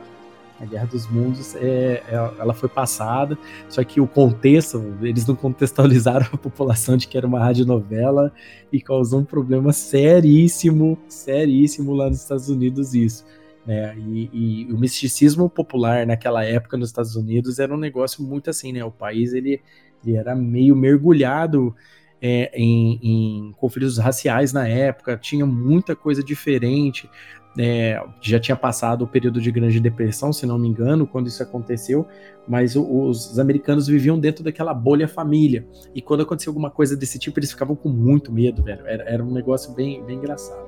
A 0.60 0.64
Guerra 0.64 0.86
dos 0.86 1.06
Mundos, 1.06 1.54
é, 1.56 2.02
é, 2.08 2.14
ela 2.38 2.54
foi 2.54 2.68
passada, 2.68 3.36
só 3.68 3.84
que 3.84 4.00
o 4.00 4.06
contexto, 4.06 4.96
eles 5.02 5.26
não 5.26 5.36
contextualizaram 5.36 6.26
a 6.32 6.36
população 6.36 6.96
de 6.96 7.06
que 7.06 7.18
era 7.18 7.26
uma 7.26 7.38
radionovela 7.38 8.32
e 8.72 8.80
causou 8.80 9.20
um 9.20 9.24
problema 9.24 9.72
seríssimo, 9.72 10.98
seríssimo 11.08 11.92
lá 11.94 12.08
nos 12.08 12.22
Estados 12.22 12.48
Unidos 12.48 12.94
isso. 12.94 13.24
Né? 13.66 13.96
E, 13.98 14.30
e, 14.32 14.72
o 14.72 14.78
misticismo 14.78 15.50
popular 15.50 16.06
naquela 16.06 16.44
época 16.44 16.76
nos 16.76 16.88
Estados 16.88 17.16
Unidos 17.16 17.58
era 17.58 17.74
um 17.74 17.78
negócio 17.78 18.22
muito 18.22 18.48
assim, 18.48 18.72
né? 18.72 18.84
O 18.84 18.92
país 18.92 19.34
ele, 19.34 19.60
ele 20.04 20.16
era 20.16 20.36
meio 20.36 20.76
mergulhado 20.76 21.74
é, 22.20 22.50
em, 22.54 22.98
em, 23.02 23.52
conflitos 23.52 23.98
raciais 23.98 24.52
na 24.52 24.66
época, 24.66 25.16
tinha 25.16 25.44
muita 25.44 25.94
coisa 25.94 26.22
diferente 26.22 27.10
é, 27.58 28.02
já 28.20 28.38
tinha 28.38 28.56
passado 28.56 29.02
o 29.02 29.06
período 29.06 29.40
de 29.40 29.50
Grande 29.50 29.80
Depressão, 29.80 30.32
se 30.32 30.46
não 30.46 30.58
me 30.58 30.68
engano, 30.68 31.06
quando 31.06 31.26
isso 31.26 31.42
aconteceu, 31.42 32.06
mas 32.46 32.76
os, 32.76 33.30
os 33.30 33.38
americanos 33.38 33.86
viviam 33.86 34.18
dentro 34.18 34.44
daquela 34.44 34.74
bolha 34.74 35.08
família. 35.08 35.66
E 35.94 36.02
quando 36.02 36.22
acontecia 36.22 36.50
alguma 36.50 36.70
coisa 36.70 36.96
desse 36.96 37.18
tipo, 37.18 37.38
eles 37.38 37.50
ficavam 37.50 37.74
com 37.74 37.88
muito 37.88 38.30
medo, 38.32 38.62
velho. 38.62 38.86
Era, 38.86 39.04
era 39.04 39.24
um 39.24 39.30
negócio 39.30 39.72
bem, 39.72 40.04
bem 40.04 40.16
engraçado. 40.16 40.65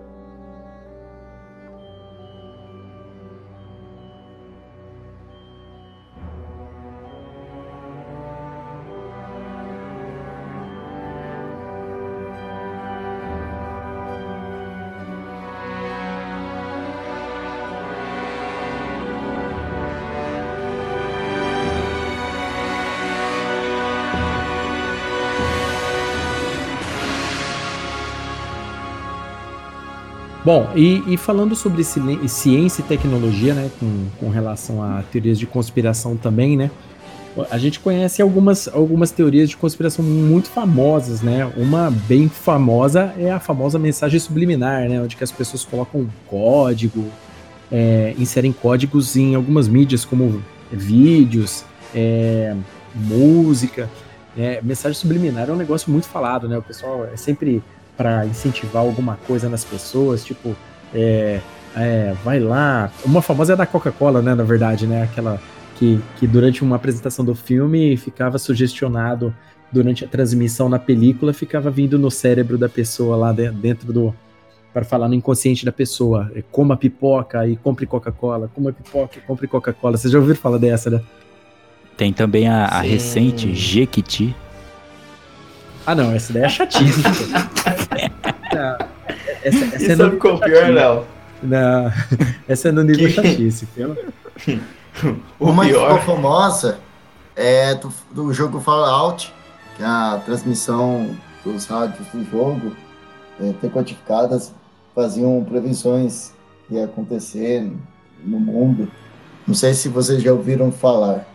Bom, 30.48 30.70
e, 30.74 31.02
e, 31.06 31.18
falando 31.18 31.54
sobre 31.54 31.84
ciência 31.84 32.80
e 32.80 32.84
tecnologia, 32.84 33.52
né, 33.52 33.70
com, 33.78 34.06
com 34.18 34.30
relação 34.30 34.82
a 34.82 35.02
teorias 35.12 35.38
de 35.38 35.46
conspiração 35.46 36.16
também, 36.16 36.56
né, 36.56 36.70
a 37.50 37.58
gente 37.58 37.78
conhece 37.78 38.22
algumas, 38.22 38.66
algumas 38.66 39.10
teorias 39.10 39.50
de 39.50 39.58
conspiração 39.58 40.02
muito 40.02 40.48
famosas, 40.48 41.20
né? 41.20 41.44
Uma 41.54 41.90
bem 41.90 42.30
famosa 42.30 43.12
é 43.18 43.30
a 43.30 43.38
famosa 43.38 43.78
mensagem 43.78 44.18
subliminar, 44.18 44.88
né? 44.88 45.02
Onde 45.02 45.16
que 45.16 45.22
as 45.22 45.30
pessoas 45.30 45.66
colocam 45.66 46.00
um 46.00 46.08
código, 46.26 47.04
é, 47.70 48.14
inserem 48.18 48.50
códigos 48.50 49.16
em 49.16 49.34
algumas 49.34 49.68
mídias, 49.68 50.06
como 50.06 50.42
vídeos, 50.72 51.62
é, 51.94 52.56
música. 52.94 53.90
É, 54.34 54.62
mensagem 54.62 54.98
subliminar 54.98 55.50
é 55.50 55.52
um 55.52 55.56
negócio 55.56 55.92
muito 55.92 56.08
falado, 56.08 56.48
né? 56.48 56.56
O 56.56 56.62
pessoal 56.62 57.04
é 57.04 57.18
sempre 57.18 57.62
para 57.98 58.24
incentivar 58.24 58.84
alguma 58.84 59.16
coisa 59.26 59.48
nas 59.48 59.64
pessoas, 59.64 60.24
tipo, 60.24 60.54
é, 60.94 61.40
é, 61.76 62.14
vai 62.24 62.38
lá. 62.38 62.92
Uma 63.04 63.20
famosa 63.20 63.54
é 63.54 63.56
da 63.56 63.66
Coca-Cola, 63.66 64.22
né? 64.22 64.36
Na 64.36 64.44
verdade, 64.44 64.86
né? 64.86 65.02
Aquela 65.02 65.40
que, 65.76 66.00
que 66.16 66.26
durante 66.26 66.62
uma 66.62 66.76
apresentação 66.76 67.24
do 67.24 67.34
filme 67.34 67.96
ficava 67.96 68.38
sugestionado 68.38 69.34
durante 69.70 70.04
a 70.04 70.08
transmissão 70.08 70.68
na 70.68 70.78
película, 70.78 71.32
ficava 71.32 71.70
vindo 71.70 71.98
no 71.98 72.10
cérebro 72.10 72.56
da 72.56 72.68
pessoa 72.68 73.16
lá 73.16 73.32
dentro 73.32 73.92
do. 73.92 74.14
Para 74.72 74.84
falar 74.84 75.08
no 75.08 75.14
inconsciente 75.14 75.64
da 75.64 75.72
pessoa. 75.72 76.30
É, 76.36 76.42
coma 76.52 76.76
pipoca 76.76 77.48
e 77.48 77.56
compre 77.56 77.84
Coca-Cola. 77.84 78.48
Coma 78.54 78.72
pipoca 78.72 79.18
e 79.18 79.20
compre 79.22 79.48
Coca-Cola. 79.48 79.96
Vocês 79.96 80.12
já 80.12 80.20
ouviram 80.20 80.38
falar 80.38 80.58
dessa, 80.58 80.88
né? 80.88 81.00
Tem 81.96 82.12
também 82.12 82.46
a, 82.46 82.66
a 82.66 82.80
recente 82.80 83.52
Jequiti, 83.52 84.36
ah, 85.90 85.94
não, 85.94 86.12
essa 86.12 86.34
daí 86.34 86.42
é 86.42 86.48
chatice. 86.50 87.00
essa, 89.42 89.64
essa 89.64 89.76
Isso 89.76 90.02
é 90.02 90.10
ficou 90.10 90.38
pior, 90.38 90.68
Léo. 90.68 91.06
Não, 91.42 91.90
essa 92.46 92.68
é 92.68 92.72
no 92.72 92.82
nível 92.82 93.06
que... 93.06 93.14
chatice, 93.14 93.66
viu? 93.74 93.96
Uma 95.40 95.64
que 95.64 95.72
ficou 95.72 95.98
famosa 96.00 96.78
é 97.34 97.74
do, 97.74 97.90
do 98.12 98.34
jogo 98.34 98.60
Fallout, 98.60 99.32
que 99.78 99.82
é 99.82 99.86
a 99.86 100.20
transmissão 100.26 101.16
dos 101.42 101.64
rádios 101.64 102.06
do 102.08 102.22
jogo, 102.30 102.76
é, 103.40 103.54
decodificadas, 103.62 104.52
faziam 104.94 105.42
previsões 105.42 106.34
que 106.66 106.74
ia 106.74 106.84
acontecer 106.84 107.66
no 108.22 108.38
mundo. 108.38 108.90
Não 109.46 109.54
sei 109.54 109.72
se 109.72 109.88
vocês 109.88 110.22
já 110.22 110.34
ouviram 110.34 110.70
falar. 110.70 111.26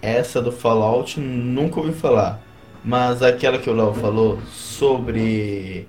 Essa 0.00 0.40
do 0.40 0.50
Fallout 0.50 1.20
nunca 1.20 1.78
ouvi 1.78 1.92
falar. 1.92 2.47
Mas 2.84 3.22
aquela 3.22 3.58
que 3.58 3.68
o 3.68 3.74
Léo 3.74 3.92
falou 3.94 4.38
sobre 4.52 5.86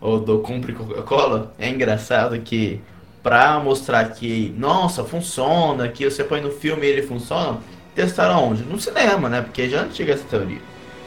o 0.00 0.18
do 0.18 0.38
compre 0.40 0.72
Coca-Cola, 0.72 1.52
é 1.58 1.68
engraçado 1.68 2.38
que 2.40 2.80
pra 3.22 3.60
mostrar 3.60 4.04
que, 4.10 4.52
nossa, 4.58 5.04
funciona, 5.04 5.88
que 5.88 6.04
você 6.04 6.24
põe 6.24 6.40
no 6.40 6.50
filme 6.50 6.86
e 6.86 6.90
ele 6.90 7.02
funciona, 7.02 7.58
testaram 7.94 8.50
onde? 8.50 8.64
No 8.64 8.80
cinema, 8.80 9.28
né? 9.28 9.42
Porque 9.42 9.68
já 9.68 9.78
é 9.78 9.80
antiga 9.82 10.14
essa 10.14 10.24
teoria. 10.24 10.58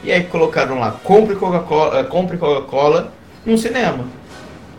E 0.02 0.10
aí 0.10 0.24
colocaram 0.24 0.78
lá, 0.78 0.92
compre 0.92 1.36
Coca-Cola, 1.36 2.00
eh, 2.00 2.04
compre 2.04 2.38
Coca-Cola 2.38 3.12
no 3.44 3.58
cinema. 3.58 4.04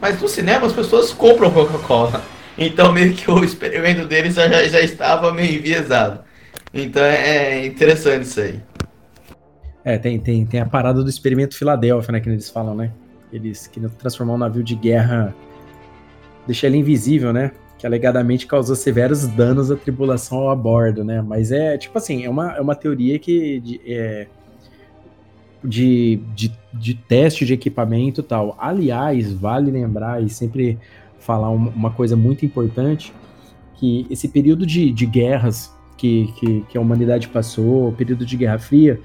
Mas 0.01 0.19
no 0.21 0.27
cinema 0.27 0.65
as 0.65 0.73
pessoas 0.73 1.13
compram 1.13 1.51
Coca-Cola. 1.51 2.21
Então 2.59 2.91
meio 2.91 3.13
que 3.13 3.29
o 3.29 3.43
experimento 3.43 4.07
deles 4.07 4.33
já, 4.33 4.47
já 4.47 4.81
estava 4.81 5.31
meio 5.31 5.59
enviesado. 5.59 6.21
Então 6.73 7.03
é, 7.03 7.59
é 7.59 7.65
interessante 7.67 8.23
isso 8.23 8.39
aí. 8.41 8.59
É, 9.87 9.97
tem, 9.97 10.19
tem, 10.19 10.45
tem 10.45 10.59
a 10.59 10.65
parada 10.65 11.01
do 11.01 11.09
experimento 11.09 11.55
Filadélfia, 11.55 12.11
né? 12.11 12.19
Que 12.19 12.27
eles 12.27 12.49
falam, 12.49 12.75
né? 12.75 12.91
Eles 13.31 13.67
queriam 13.67 13.89
transformar 13.89 14.33
um 14.33 14.37
navio 14.37 14.61
de 14.61 14.75
guerra, 14.75 15.33
deixar 16.45 16.67
ele 16.67 16.75
invisível, 16.75 17.31
né? 17.31 17.53
Que 17.77 17.87
alegadamente 17.87 18.45
causou 18.45 18.75
severos 18.75 19.25
danos 19.27 19.71
à 19.71 19.77
tripulação 19.77 20.49
a 20.49 20.55
bordo, 20.57 21.05
né? 21.05 21.21
Mas 21.21 21.53
é, 21.53 21.77
tipo 21.77 21.97
assim, 21.97 22.25
é 22.25 22.29
uma, 22.29 22.51
é 22.57 22.59
uma 22.59 22.75
teoria 22.75 23.17
que. 23.17 23.61
De, 23.61 23.81
é, 23.87 24.27
de, 25.63 26.19
de, 26.35 26.51
de 26.73 26.93
teste 26.93 27.45
de 27.45 27.53
equipamento 27.53 28.19
e 28.19 28.23
tal. 28.25 28.57
Aliás, 28.59 29.31
vale 29.31 29.71
lembrar 29.71 30.21
e 30.21 30.27
sempre 30.27 30.77
falar 31.17 31.49
uma 31.49 31.91
coisa 31.91 32.17
muito 32.17 32.45
importante, 32.45 33.13
que 33.75 34.05
esse 34.09 34.27
período 34.27 34.65
de, 34.65 34.91
de 34.91 35.05
guerras 35.05 35.73
que, 35.95 36.33
que, 36.37 36.61
que 36.67 36.77
a 36.77 36.81
humanidade 36.81 37.29
passou, 37.29 37.87
o 37.87 37.93
período 37.93 38.25
de 38.25 38.35
Guerra 38.35 38.59
Fria, 38.59 38.99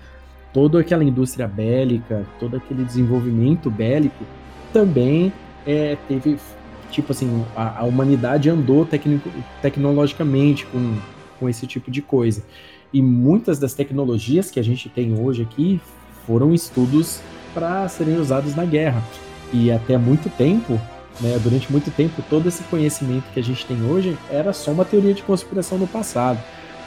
toda 0.53 0.81
aquela 0.81 1.03
indústria 1.03 1.49
bélica, 1.49 2.27
todo 2.39 2.57
aquele 2.57 2.85
desenvolvimento 2.85 3.71
bélico, 3.71 4.25
também 4.73 5.33
é, 5.67 5.97
teve, 6.09 6.39
tipo 6.91 7.13
assim, 7.13 7.45
a, 7.57 7.81
a 7.81 7.85
humanidade 7.85 8.51
andou 8.51 8.85
tecnico, 8.85 9.31
tecnologicamente 9.61 10.67
com, 10.67 10.97
com 11.39 11.49
esse 11.49 11.67
tipo 11.67 11.91
de 11.91 12.03
coisa. 12.03 12.43
E 12.93 13.01
muitas 13.01 13.59
das 13.59 13.73
tecnologias 13.73 14.51
que 14.51 14.61
a 14.61 14.65
gente 14.65 14.89
tem 14.89 15.19
hoje 15.19 15.43
aqui 15.43 15.81
foram 16.27 16.53
estudos 16.53 17.21
para 17.55 17.89
serem 17.89 18.19
usados 18.19 18.55
na 18.55 18.65
guerra. 18.65 19.03
E 19.53 19.71
até 19.71 19.97
muito 19.97 20.29
tempo, 20.31 20.81
né, 21.21 21.39
durante 21.43 21.71
muito 21.71 21.91
tempo, 21.91 22.23
todo 22.29 22.49
esse 22.49 22.63
conhecimento 22.65 23.25
que 23.33 23.41
a 23.41 23.43
gente 23.43 23.65
tem 23.67 23.83
hoje 23.83 24.17
era 24.31 24.53
só 24.53 24.71
uma 24.71 24.85
teoria 24.85 25.15
de 25.15 25.23
conspiração 25.23 25.79
no 25.79 25.87
passado, 25.87 26.39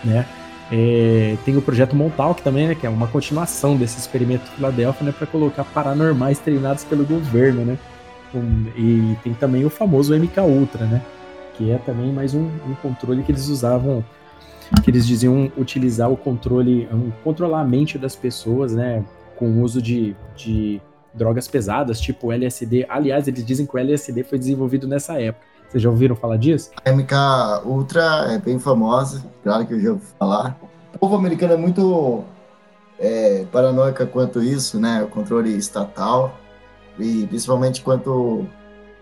né? 0.04 0.26
É, 0.72 1.38
tem 1.46 1.56
o 1.56 1.62
projeto 1.62 1.96
Montauk 1.96 2.42
também, 2.42 2.68
né, 2.68 2.76
que 2.76 2.88
é 2.88 2.90
uma 2.90 3.08
continuação 3.08 3.78
desse 3.78 4.00
experimento 4.00 4.50
Filadélfia, 4.52 5.06
né, 5.06 5.12
para 5.12 5.28
colocar 5.28 5.64
paranormais 5.64 6.40
treinados 6.40 6.84
pelo 6.84 7.06
governo, 7.06 7.64
né? 7.64 7.78
Um, 8.34 8.66
e 8.76 9.16
tem 9.24 9.34
também 9.34 9.64
o 9.64 9.70
famoso 9.70 10.14
MK 10.14 10.40
Ultra, 10.42 10.86
né? 10.86 11.02
Que 11.56 11.72
é 11.72 11.78
também 11.78 12.12
mais 12.12 12.34
um, 12.34 12.48
um 12.68 12.76
controle 12.82 13.24
que 13.24 13.32
eles 13.32 13.48
usavam, 13.48 14.04
que 14.84 14.90
eles 14.90 15.08
diziam 15.08 15.52
utilizar 15.58 16.12
o 16.12 16.18
controle, 16.18 16.88
um, 16.92 17.12
controlar 17.24 17.62
a 17.62 17.64
mente 17.64 17.98
das 17.98 18.16
pessoas, 18.16 18.74
né? 18.74 19.04
Com 19.38 19.48
o 19.48 19.62
uso 19.62 19.82
de, 19.82 20.16
de 20.36 20.82
drogas 21.14 21.48
pesadas, 21.48 22.02
tipo 22.02 22.32
LSD. 22.32 22.86
Aliás, 22.90 23.28
eles 23.28 23.46
dizem 23.46 23.66
que 23.66 23.76
o 23.76 23.80
LSD 23.80 24.24
foi 24.24 24.38
desenvolvido 24.38 24.88
nessa 24.88 25.20
época. 25.22 25.46
Vocês 25.76 25.84
já 25.84 25.90
ouviram 25.90 26.16
falar 26.16 26.38
disso? 26.38 26.72
A 26.86 26.90
MK 26.90 27.14
Ultra 27.66 28.28
é 28.30 28.38
bem 28.38 28.58
famosa, 28.58 29.26
claro 29.44 29.66
que 29.66 29.74
eu 29.74 29.82
já 29.82 29.90
ouvi 29.90 30.06
falar. 30.18 30.58
O 30.94 31.00
povo 31.00 31.18
americano 31.18 31.52
é 31.52 31.58
muito 31.58 32.24
é, 32.98 33.44
paranoica 33.52 34.06
quanto 34.06 34.42
isso, 34.42 34.80
né? 34.80 35.04
O 35.04 35.10
controle 35.10 35.54
estatal 35.58 36.34
e 36.98 37.28
principalmente 37.28 37.82
quanto 37.82 38.48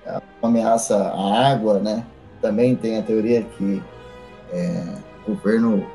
a 0.07 0.19
ameaça 0.41 0.97
à 0.97 1.51
água, 1.51 1.77
né? 1.77 2.03
Também 2.41 2.75
tem 2.75 2.97
a 2.97 3.03
teoria 3.03 3.43
que 3.43 3.83
é, 4.51 4.83
o 5.27 5.35
governo 5.35 5.85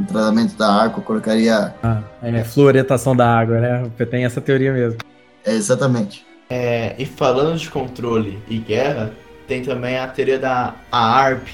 no 0.00 0.06
tratamento 0.06 0.56
da 0.56 0.72
água 0.84 1.02
colocaria 1.02 1.74
ah, 1.82 2.02
é, 2.22 2.44
fluoretação 2.44 3.14
da 3.14 3.28
água, 3.28 3.60
né? 3.60 3.90
Tem 4.10 4.24
essa 4.24 4.40
teoria 4.40 4.72
mesmo. 4.72 5.00
É, 5.44 5.52
exatamente. 5.52 6.26
É, 6.48 6.94
e 6.98 7.04
falando 7.04 7.58
de 7.58 7.68
controle 7.68 8.42
e 8.48 8.56
guerra, 8.56 9.12
tem 9.48 9.62
também 9.62 9.98
a 9.98 10.06
teoria 10.06 10.38
da 10.38 10.74
ARP, 10.92 11.48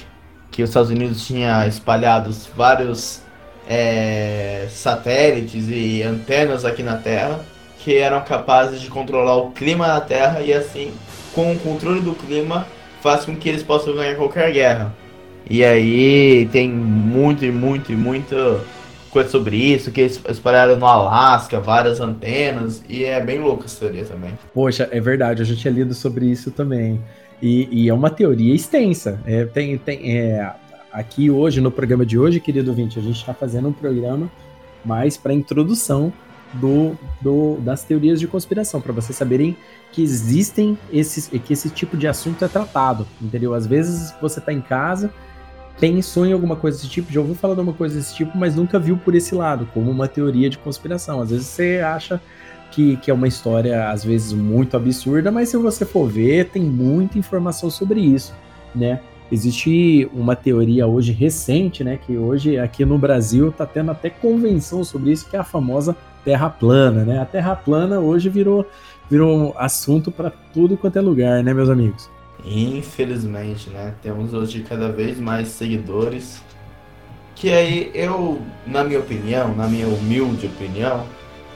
que 0.51 0.61
os 0.61 0.69
Estados 0.69 0.91
Unidos 0.91 1.25
tinha 1.25 1.65
espalhado 1.65 2.29
vários 2.55 3.21
é, 3.67 4.67
satélites 4.69 5.67
e 5.69 6.03
antenas 6.03 6.63
aqui 6.65 6.83
na 6.83 6.97
Terra 6.97 7.39
que 7.85 7.95
eram 7.95 8.19
capazes 8.21 8.81
de 8.81 8.89
controlar 8.89 9.35
o 9.37 9.51
clima 9.51 9.85
da 9.85 10.01
Terra 10.01 10.41
e 10.41 10.51
assim, 10.51 10.91
com 11.35 11.51
o 11.51 11.59
controle 11.59 12.01
do 12.01 12.15
clima, 12.15 12.65
faz 12.99 13.25
com 13.25 13.35
que 13.35 13.47
eles 13.47 13.61
possam 13.61 13.93
ganhar 13.93 14.15
qualquer 14.15 14.51
guerra. 14.51 14.91
E 15.47 15.63
aí 15.63 16.49
tem 16.51 16.67
muito 16.67 17.45
e 17.45 17.51
muito 17.51 17.91
e 17.91 17.95
muita 17.95 18.59
coisa 19.11 19.29
sobre 19.29 19.55
isso, 19.55 19.91
que 19.91 20.01
eles 20.01 20.19
espalharam 20.27 20.75
no 20.77 20.85
Alasca, 20.87 21.59
várias 21.59 22.01
antenas, 22.01 22.83
e 22.89 23.05
é 23.05 23.21
bem 23.21 23.39
louca 23.39 23.65
essa 23.65 23.81
teoria 23.81 24.03
também. 24.03 24.31
Poxa, 24.51 24.89
é 24.91 24.99
verdade, 24.99 25.43
eu 25.43 25.45
já 25.45 25.55
tinha 25.55 25.71
lido 25.71 25.93
sobre 25.93 26.25
isso 26.25 26.49
também. 26.49 26.99
E, 27.45 27.69
e 27.71 27.89
é 27.89 27.93
uma 27.93 28.09
teoria 28.09 28.55
extensa. 28.55 29.21
É, 29.23 29.45
tem, 29.45 29.77
tem, 29.77 30.17
é, 30.17 30.51
aqui 30.91 31.29
hoje, 31.29 31.61
no 31.61 31.69
programa 31.69 32.03
de 32.03 32.17
hoje, 32.17 32.39
querido 32.39 32.71
ouvinte, 32.71 32.97
a 32.97 33.01
gente 33.03 33.17
está 33.17 33.35
fazendo 33.35 33.67
um 33.67 33.71
programa 33.71 34.31
mais 34.83 35.15
para 35.15 35.31
introdução 35.31 36.11
do, 36.53 36.97
do, 37.21 37.57
das 37.57 37.83
teorias 37.83 38.19
de 38.19 38.27
conspiração, 38.27 38.81
para 38.81 38.91
vocês 38.91 39.15
saberem 39.15 39.55
que 39.91 40.01
existem 40.01 40.75
esses, 40.91 41.27
que 41.27 41.53
esse 41.53 41.69
tipo 41.69 41.95
de 41.95 42.07
assunto 42.07 42.43
é 42.43 42.47
tratado, 42.47 43.05
entendeu? 43.21 43.53
Às 43.53 43.67
vezes 43.67 44.11
você 44.19 44.39
está 44.39 44.51
em 44.51 44.61
casa, 44.61 45.13
pensou 45.79 46.25
em 46.25 46.33
alguma 46.33 46.55
coisa 46.55 46.79
desse 46.79 46.89
tipo, 46.89 47.13
já 47.13 47.19
ouviu 47.19 47.35
falar 47.35 47.53
de 47.53 47.61
uma 47.61 47.73
coisa 47.73 47.95
desse 47.95 48.15
tipo, 48.15 48.35
mas 48.35 48.55
nunca 48.55 48.79
viu 48.79 48.97
por 48.97 49.13
esse 49.13 49.35
lado, 49.35 49.69
como 49.71 49.91
uma 49.91 50.07
teoria 50.07 50.49
de 50.49 50.57
conspiração. 50.57 51.21
Às 51.21 51.29
vezes 51.29 51.45
você 51.45 51.79
acha 51.85 52.19
que, 52.75 52.97
que 52.97 53.09
é 53.09 53.13
uma 53.13 53.27
história, 53.27 53.89
às 53.89 54.03
vezes, 54.03 54.33
muito 54.33 54.75
absurda, 54.75 55.31
mas 55.31 55.47
se 55.47 55.55
você 55.55 55.85
for 55.85 56.09
ver, 56.09 56.49
tem 56.49 56.61
muita 56.61 57.17
informação 57.17 57.69
sobre 57.69 58.01
isso, 58.01 58.35
né? 58.75 58.99
Existe 59.31 60.07
uma 60.13 60.35
teoria 60.35 60.85
hoje 60.85 61.13
recente, 61.13 61.83
né? 61.83 61.97
Que 61.97 62.17
hoje 62.17 62.59
aqui 62.59 62.83
no 62.83 62.97
Brasil 62.97 63.49
está 63.49 63.65
tendo 63.65 63.91
até 63.91 64.09
convenção 64.09 64.83
sobre 64.83 65.13
isso, 65.13 65.27
que 65.29 65.37
é 65.37 65.39
a 65.39 65.43
famosa 65.43 65.95
Terra 66.25 66.49
plana, 66.49 67.05
né? 67.05 67.19
A 67.19 67.25
Terra 67.25 67.55
plana 67.55 67.99
hoje 67.99 68.29
virou, 68.29 68.67
virou 69.09 69.55
assunto 69.57 70.11
para 70.11 70.29
tudo 70.53 70.75
quanto 70.75 70.97
é 70.97 71.01
lugar, 71.01 71.43
né, 71.43 71.53
meus 71.53 71.69
amigos? 71.69 72.09
Infelizmente, 72.43 73.69
né? 73.69 73.93
Temos 74.01 74.33
hoje 74.33 74.65
cada 74.67 74.91
vez 74.91 75.17
mais 75.19 75.47
seguidores. 75.47 76.41
Que 77.35 77.51
aí 77.51 77.91
eu, 77.93 78.41
na 78.67 78.83
minha 78.83 78.99
opinião, 78.99 79.55
na 79.55 79.67
minha 79.67 79.87
humilde 79.87 80.47
opinião, 80.47 81.05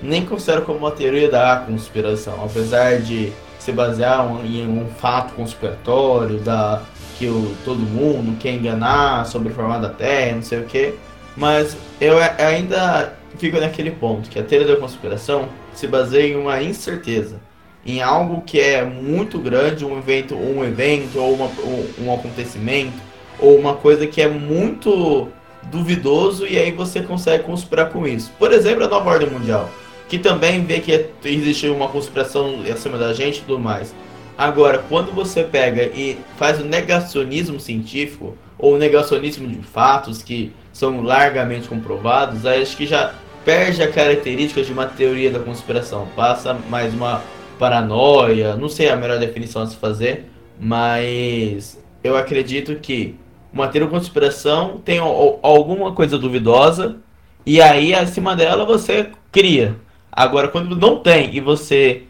nem 0.01 0.25
considero 0.25 0.63
como 0.63 0.79
uma 0.79 0.91
teoria 0.91 1.29
da 1.29 1.63
conspiração, 1.65 2.43
apesar 2.43 2.99
de 2.99 3.31
se 3.59 3.71
basear 3.71 4.25
em 4.45 4.67
um 4.67 4.87
fato 4.87 5.33
conspiratório 5.33 6.39
da 6.39 6.81
que 7.17 7.27
o, 7.27 7.53
todo 7.65 7.79
mundo 7.79 8.37
quer 8.39 8.53
enganar 8.53 9.25
sobre 9.25 9.51
o 9.51 9.53
formato 9.53 9.81
da 9.81 9.89
Terra, 9.89 10.35
não 10.35 10.41
sei 10.41 10.59
o 10.59 10.63
que, 10.63 10.93
mas 11.35 11.75
eu 11.99 12.17
ainda 12.37 13.13
fico 13.37 13.59
naquele 13.59 13.91
ponto 13.91 14.29
que 14.29 14.39
a 14.39 14.43
teoria 14.43 14.75
da 14.75 14.79
conspiração 14.79 15.49
se 15.73 15.85
baseia 15.85 16.33
em 16.33 16.37
uma 16.37 16.63
incerteza, 16.63 17.41
em 17.85 18.01
algo 18.01 18.41
que 18.41 18.59
é 18.59 18.85
muito 18.85 19.37
grande, 19.37 19.83
um 19.83 19.97
evento, 19.97 20.33
um 20.33 20.63
evento 20.63 21.19
ou 21.19 21.33
uma, 21.33 21.45
um, 21.45 22.05
um 22.05 22.13
acontecimento 22.13 22.97
ou 23.37 23.57
uma 23.57 23.75
coisa 23.75 24.07
que 24.07 24.21
é 24.21 24.27
muito 24.27 25.27
duvidoso 25.63 26.47
e 26.47 26.57
aí 26.57 26.71
você 26.71 27.01
consegue 27.01 27.43
conspirar 27.43 27.89
com 27.89 28.07
isso. 28.07 28.31
Por 28.39 28.53
exemplo, 28.53 28.85
a 28.85 28.87
nova 28.87 29.09
ordem 29.09 29.29
mundial 29.29 29.69
que 30.09 30.17
também 30.17 30.65
vê 30.65 30.79
que 30.79 31.05
existe 31.23 31.69
uma 31.69 31.87
conspiração 31.87 32.61
acima 32.71 32.97
da 32.97 33.13
gente 33.13 33.37
e 33.37 33.41
tudo 33.41 33.59
mais. 33.59 33.93
Agora, 34.37 34.79
quando 34.89 35.13
você 35.13 35.43
pega 35.43 35.83
e 35.83 36.17
faz 36.37 36.59
o 36.59 36.65
negacionismo 36.65 37.59
científico, 37.59 38.35
ou 38.57 38.77
negacionismo 38.77 39.47
de 39.47 39.61
fatos 39.61 40.21
que 40.23 40.51
são 40.73 41.01
largamente 41.01 41.67
comprovados, 41.67 42.45
aí 42.45 42.61
acho 42.61 42.75
que 42.75 42.85
já 42.85 43.13
perde 43.45 43.81
a 43.81 43.91
característica 43.91 44.61
de 44.61 44.71
uma 44.73 44.85
teoria 44.85 45.31
da 45.31 45.39
conspiração, 45.39 46.07
passa 46.15 46.53
mais 46.69 46.93
uma 46.93 47.21
paranoia, 47.57 48.55
não 48.55 48.69
sei 48.69 48.89
a 48.89 48.95
melhor 48.95 49.19
definição 49.19 49.61
a 49.61 49.67
se 49.67 49.75
fazer, 49.75 50.25
mas 50.59 51.81
eu 52.03 52.17
acredito 52.17 52.75
que 52.75 53.15
uma 53.51 53.67
teoria 53.67 53.89
da 53.89 53.97
conspiração 53.97 54.81
tem 54.83 54.99
alguma 54.99 55.91
coisa 55.93 56.17
duvidosa 56.17 56.97
e 57.45 57.61
aí 57.61 57.93
acima 57.93 58.35
dela 58.35 58.65
você 58.65 59.09
cria. 59.31 59.75
Agora, 60.19 60.49
quando 60.49 60.75
não 60.75 60.99
tem 60.99 61.33
e 61.33 61.39
você 61.39 62.03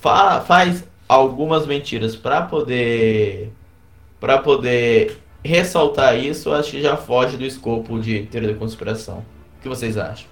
fa 0.00 0.40
faz 0.40 0.84
algumas 1.08 1.66
mentiras 1.66 2.14
para 2.14 2.42
poder 2.42 3.52
para 4.20 4.38
poder 4.38 5.20
ressaltar 5.44 6.16
isso, 6.16 6.52
acho 6.52 6.70
que 6.70 6.80
já 6.80 6.96
foge 6.96 7.36
do 7.36 7.42
escopo 7.42 7.98
de 7.98 8.22
teoria 8.26 8.52
da 8.52 8.56
conspiração. 8.56 9.18
O 9.58 9.62
que 9.62 9.68
vocês 9.68 9.98
acham? 9.98 10.28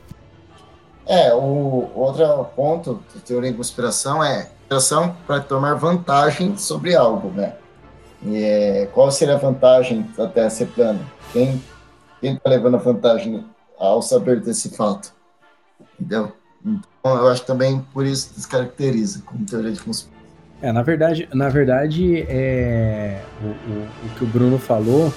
É, 1.04 1.34
o 1.34 1.90
outro 1.96 2.44
ponto 2.54 3.02
da 3.12 3.20
teoria 3.20 3.50
da 3.50 3.56
conspiração 3.56 4.22
é 4.22 4.48
conspiração 4.60 5.16
para 5.26 5.40
tomar 5.40 5.74
vantagem 5.74 6.56
sobre 6.56 6.94
algo, 6.94 7.30
né? 7.30 7.56
E 8.22 8.44
é, 8.44 8.86
qual 8.94 9.10
seria 9.10 9.34
a 9.34 9.38
vantagem 9.38 10.08
da 10.16 10.28
Terra 10.28 10.50
ser 10.50 10.66
plana? 10.66 11.00
Quem 11.32 11.60
está 12.22 12.48
levando 12.48 12.76
a 12.76 12.78
vantagem 12.78 13.44
ao 13.76 14.00
saber 14.00 14.40
desse 14.40 14.76
fato? 14.76 15.12
Entendeu? 15.98 16.32
Então, 16.64 17.16
eu 17.16 17.28
acho 17.28 17.42
que 17.42 17.46
também 17.46 17.84
por 17.92 18.06
isso 18.06 18.32
descaracteriza 18.34 19.22
como 19.26 19.44
teoria 19.44 19.72
de 19.72 19.80
conspiração. 19.80 20.14
É, 20.62 20.72
na 20.72 20.82
verdade, 20.82 21.28
na 21.34 21.48
verdade 21.48 22.24
é, 22.26 23.20
o, 23.42 23.46
o, 23.46 23.88
o 24.06 24.14
que 24.16 24.24
o 24.24 24.26
Bruno 24.26 24.58
falou 24.58 25.12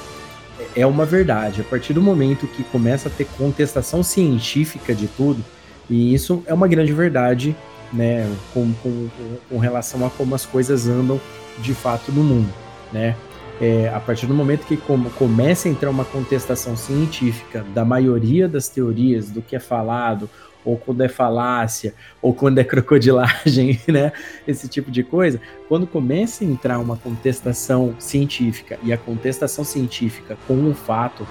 é 0.76 0.86
uma 0.86 1.06
verdade. 1.06 1.62
A 1.62 1.64
partir 1.64 1.94
do 1.94 2.02
momento 2.02 2.48
que 2.48 2.64
começa 2.64 3.08
a 3.08 3.12
ter 3.12 3.26
contestação 3.38 4.04
científica 4.04 4.94
de 4.94 5.08
tudo, 5.08 5.44
e 5.90 6.14
isso 6.14 6.44
é 6.46 6.54
uma 6.54 6.68
grande 6.68 6.92
verdade, 6.92 7.56
né, 7.94 8.30
com, 8.54 8.74
com, 8.84 9.10
com 9.50 9.58
relação 9.58 10.06
a 10.06 10.10
como 10.10 10.36
as 10.36 10.46
coisas 10.46 10.88
andam 10.88 11.20
de 11.60 11.74
fato 11.74 12.12
no 12.12 12.24
mundo, 12.24 12.54
né? 12.92 13.16
É, 13.60 13.90
a 13.90 14.00
partir 14.00 14.28
do 14.28 14.36
momento 14.36 14.68
que 14.68 14.78
começa 15.18 15.68
a 15.68 15.72
entrar 15.72 15.90
uma 15.90 16.06
contestação 16.06 16.78
científica 16.78 17.66
da 17.74 17.84
maioria 17.84 18.48
das 18.48 18.70
teorias, 18.70 19.32
do 19.32 19.42
que 19.42 19.56
é 19.56 19.60
falado, 19.60 20.30
ou 20.68 20.76
quando 20.76 21.02
é 21.02 21.08
falácia, 21.08 21.94
ou 22.22 22.34
quando 22.34 22.60
é 22.60 22.64
crocodilagem, 22.64 23.80
né? 23.88 24.12
Esse 24.46 24.68
tipo 24.68 24.92
de 24.92 25.02
coisa. 25.02 25.40
Quando 25.70 25.88
começa 25.88 26.44
a 26.44 26.48
entrar 26.48 26.78
uma 26.78 26.98
contestação 26.98 27.96
científica 27.98 28.78
e 28.84 28.92
a 28.92 28.98
contestação 28.98 29.64
científica 29.64 30.38
com 30.46 30.56
um 30.56 30.74
fato 30.74 31.26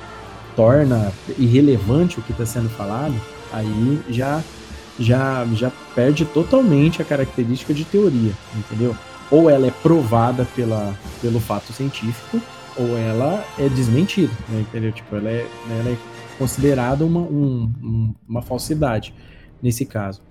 torna 0.56 1.12
irrelevante 1.38 2.18
o 2.18 2.22
que 2.22 2.32
está 2.32 2.46
sendo 2.46 2.70
falado, 2.70 3.14
aí 3.52 4.00
já, 4.08 4.42
já, 4.98 5.46
já 5.52 5.70
perde 5.94 6.24
totalmente 6.24 7.02
a 7.02 7.04
característica 7.04 7.74
de 7.74 7.84
teoria, 7.84 8.32
entendeu? 8.54 8.96
Ou 9.30 9.50
ela 9.50 9.66
é 9.66 9.70
provada 9.82 10.46
pela, 10.56 10.94
pelo 11.20 11.40
fato 11.40 11.74
científico, 11.74 12.40
ou 12.74 12.96
ela 12.96 13.44
é 13.58 13.68
desmentida, 13.68 14.32
né, 14.48 14.60
entendeu? 14.60 14.92
Tipo, 14.92 15.16
ela 15.16 15.28
é, 15.28 15.46
ela 15.78 15.90
é 15.90 15.96
considerada 16.38 17.04
uma, 17.04 17.20
um, 17.20 18.14
uma 18.28 18.42
falsidade 18.42 19.14
nesse 19.62 19.84
caso. 19.84 20.22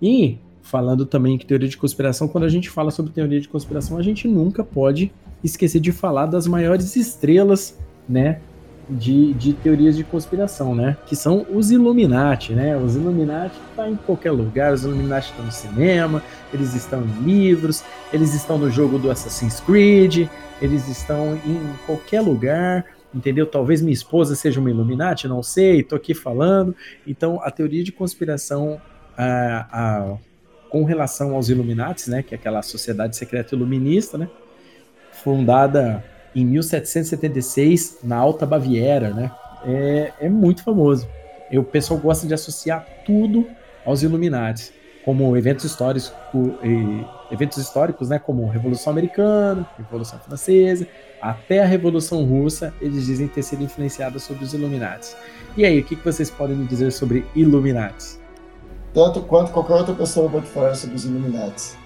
E 0.00 0.38
falando 0.62 1.06
também 1.06 1.38
que 1.38 1.46
teoria 1.46 1.68
de 1.68 1.76
conspiração, 1.76 2.26
quando 2.26 2.44
a 2.44 2.48
gente 2.48 2.68
fala 2.68 2.90
sobre 2.90 3.12
teoria 3.12 3.40
de 3.40 3.48
conspiração, 3.48 3.96
a 3.98 4.02
gente 4.02 4.26
nunca 4.26 4.64
pode 4.64 5.12
esquecer 5.42 5.80
de 5.80 5.92
falar 5.92 6.26
das 6.26 6.46
maiores 6.46 6.96
estrelas, 6.96 7.78
né, 8.08 8.40
de, 8.88 9.32
de 9.34 9.52
teorias 9.52 9.96
de 9.96 10.04
conspiração, 10.04 10.74
né, 10.74 10.96
que 11.06 11.14
são 11.14 11.46
os 11.52 11.70
Illuminati, 11.70 12.52
né, 12.52 12.76
os 12.76 12.96
Illuminati 12.96 13.54
estão 13.70 13.84
tá 13.84 13.90
em 13.90 13.96
qualquer 13.96 14.32
lugar, 14.32 14.72
os 14.72 14.84
Illuminati 14.84 15.30
estão 15.30 15.44
no 15.44 15.52
cinema, 15.52 16.22
eles 16.52 16.74
estão 16.74 17.02
em 17.02 17.24
livros, 17.24 17.84
eles 18.12 18.34
estão 18.34 18.58
no 18.58 18.70
jogo 18.70 18.98
do 18.98 19.10
Assassin's 19.10 19.60
Creed, 19.60 20.28
eles 20.60 20.88
estão 20.88 21.36
em 21.46 21.60
qualquer 21.86 22.20
lugar, 22.20 22.84
entendeu? 23.16 23.46
Talvez 23.46 23.80
minha 23.80 23.94
esposa 23.94 24.36
seja 24.36 24.60
uma 24.60 24.70
Illuminati, 24.70 25.26
não 25.26 25.42
sei, 25.42 25.82
tô 25.82 25.96
aqui 25.96 26.14
falando. 26.14 26.76
Então, 27.06 27.40
a 27.42 27.50
teoria 27.50 27.82
de 27.82 27.90
conspiração 27.90 28.80
com 30.68 30.84
relação 30.84 31.34
aos 31.34 31.48
Illuminati, 31.48 32.10
né, 32.10 32.22
que 32.22 32.34
é 32.34 32.38
aquela 32.38 32.60
sociedade 32.60 33.16
secreta 33.16 33.54
iluminista, 33.54 34.18
né, 34.18 34.28
fundada 35.10 36.04
em 36.34 36.44
1776 36.44 38.00
na 38.04 38.16
Alta 38.16 38.44
Baviera, 38.44 39.14
né, 39.14 39.30
é, 39.64 40.12
é 40.20 40.28
muito 40.28 40.62
famoso. 40.62 41.08
O 41.50 41.62
pessoal 41.62 41.98
gosta 41.98 42.26
de 42.26 42.34
associar 42.34 42.86
tudo 43.06 43.46
aos 43.86 44.02
Illuminati, 44.02 44.72
como 45.06 45.36
eventos 45.36 45.64
históricos, 45.64 46.12
eventos 47.30 47.58
históricos, 47.58 48.08
né, 48.08 48.18
como 48.18 48.48
Revolução 48.48 48.92
Americana, 48.92 49.64
Revolução 49.78 50.18
Francesa, 50.18 50.84
até 51.22 51.62
a 51.62 51.64
Revolução 51.64 52.24
Russa, 52.24 52.74
eles 52.80 53.06
dizem 53.06 53.28
ter 53.28 53.44
sido 53.44 53.62
influenciados 53.62 54.24
sobre 54.24 54.42
os 54.42 54.52
Illuminati. 54.52 55.14
E 55.56 55.64
aí, 55.64 55.78
o 55.78 55.84
que, 55.84 55.94
vocês 55.94 56.28
podem 56.28 56.56
me 56.56 56.66
dizer 56.66 56.90
sobre 56.90 57.24
Illuminati? 57.36 58.18
Tanto 58.92 59.20
quanto 59.20 59.52
qualquer 59.52 59.74
outra 59.74 59.94
pessoa 59.94 60.28
pode 60.28 60.46
falar 60.46 60.74
sobre 60.74 60.96
os 60.96 61.04
Illuminati. 61.04 61.76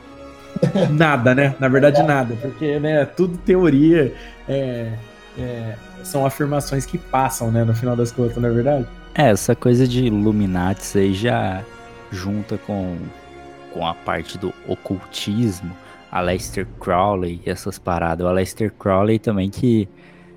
Nada, 0.90 1.35
né? 1.35 1.54
Na 1.61 1.68
verdade, 1.68 2.02
nada, 2.02 2.35
porque 2.40 2.80
né, 2.80 3.04
tudo 3.04 3.37
teoria, 3.37 4.14
é, 4.48 4.94
é, 5.38 5.74
são 6.02 6.24
afirmações 6.24 6.87
que 6.87 6.96
passam, 6.96 7.52
né, 7.52 7.64
no 7.64 7.74
final 7.74 7.94
das 7.94 8.11
contas, 8.11 8.37
não 8.38 8.48
é 8.48 8.52
verdade? 8.52 8.87
É, 9.14 9.28
essa 9.28 9.54
coisa 9.54 9.87
de 9.87 10.06
Illuminati 10.06 10.98
aí 10.98 11.12
já 11.12 11.62
junta 12.11 12.59
com, 12.59 12.96
com 13.73 13.87
a 13.87 13.94
parte 13.94 14.37
do 14.38 14.53
ocultismo, 14.66 15.75
Aleister 16.11 16.66
Crowley 16.79 17.40
e 17.46 17.51
essas 17.51 17.79
paradas. 17.79 18.27
O 18.27 18.29
Aleister 18.29 18.73
Crowley 18.73 19.18
também 19.18 19.51
que, 19.51 19.88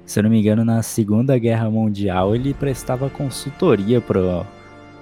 se 0.05 0.19
eu 0.19 0.23
não 0.23 0.29
me 0.29 0.39
engano, 0.39 0.63
na 0.63 0.81
Segunda 0.81 1.37
Guerra 1.37 1.69
Mundial 1.69 2.35
ele 2.35 2.53
prestava 2.53 3.09
consultoria 3.09 3.99
pro 3.99 4.45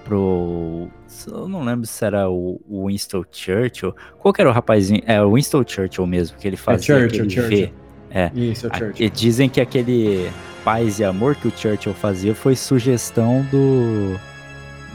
pro 0.03 0.89
eu 1.27 1.47
não 1.47 1.63
lembro 1.63 1.85
se 1.85 2.03
era 2.03 2.29
o, 2.29 2.59
Winston 2.87 3.23
Churchill. 3.31 3.93
Qual 4.17 4.33
que 4.33 4.41
era 4.41 4.49
o 4.49 4.53
rapazinho? 4.53 5.01
É 5.05 5.21
o 5.21 5.33
Winston 5.33 5.63
Churchill 5.65 6.07
mesmo, 6.07 6.37
que 6.37 6.47
ele 6.47 6.55
é 6.55 6.57
fazia 6.57 6.95
é 6.95 6.99
Churchill, 6.99 7.23
aquele 7.23 7.29
Churchill. 7.29 7.67
V. 7.67 7.73
É. 8.09 8.31
Isso, 8.33 8.67
é 8.67 8.77
Churchill. 8.77 9.09
dizem 9.09 9.49
que 9.49 9.61
aquele 9.61 10.29
paz 10.63 10.99
e 10.99 11.03
amor 11.03 11.35
que 11.35 11.47
o 11.47 11.51
Churchill 11.51 11.93
fazia 11.93 12.33
foi 12.33 12.55
sugestão 12.55 13.45
do 13.51 14.19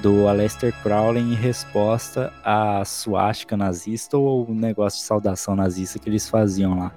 do 0.03 0.29
Aleister 0.29 0.73
Crowley 0.83 1.23
em 1.23 1.35
resposta 1.35 2.33
à 2.45 2.85
suástica 2.85 3.57
nazista 3.57 4.17
ou 4.17 4.49
o 4.49 4.55
negócio 4.55 5.01
de 5.01 5.07
saudação 5.07 5.57
nazista 5.57 5.99
que 5.99 6.09
eles 6.09 6.29
faziam 6.29 6.79
lá. 6.79 6.93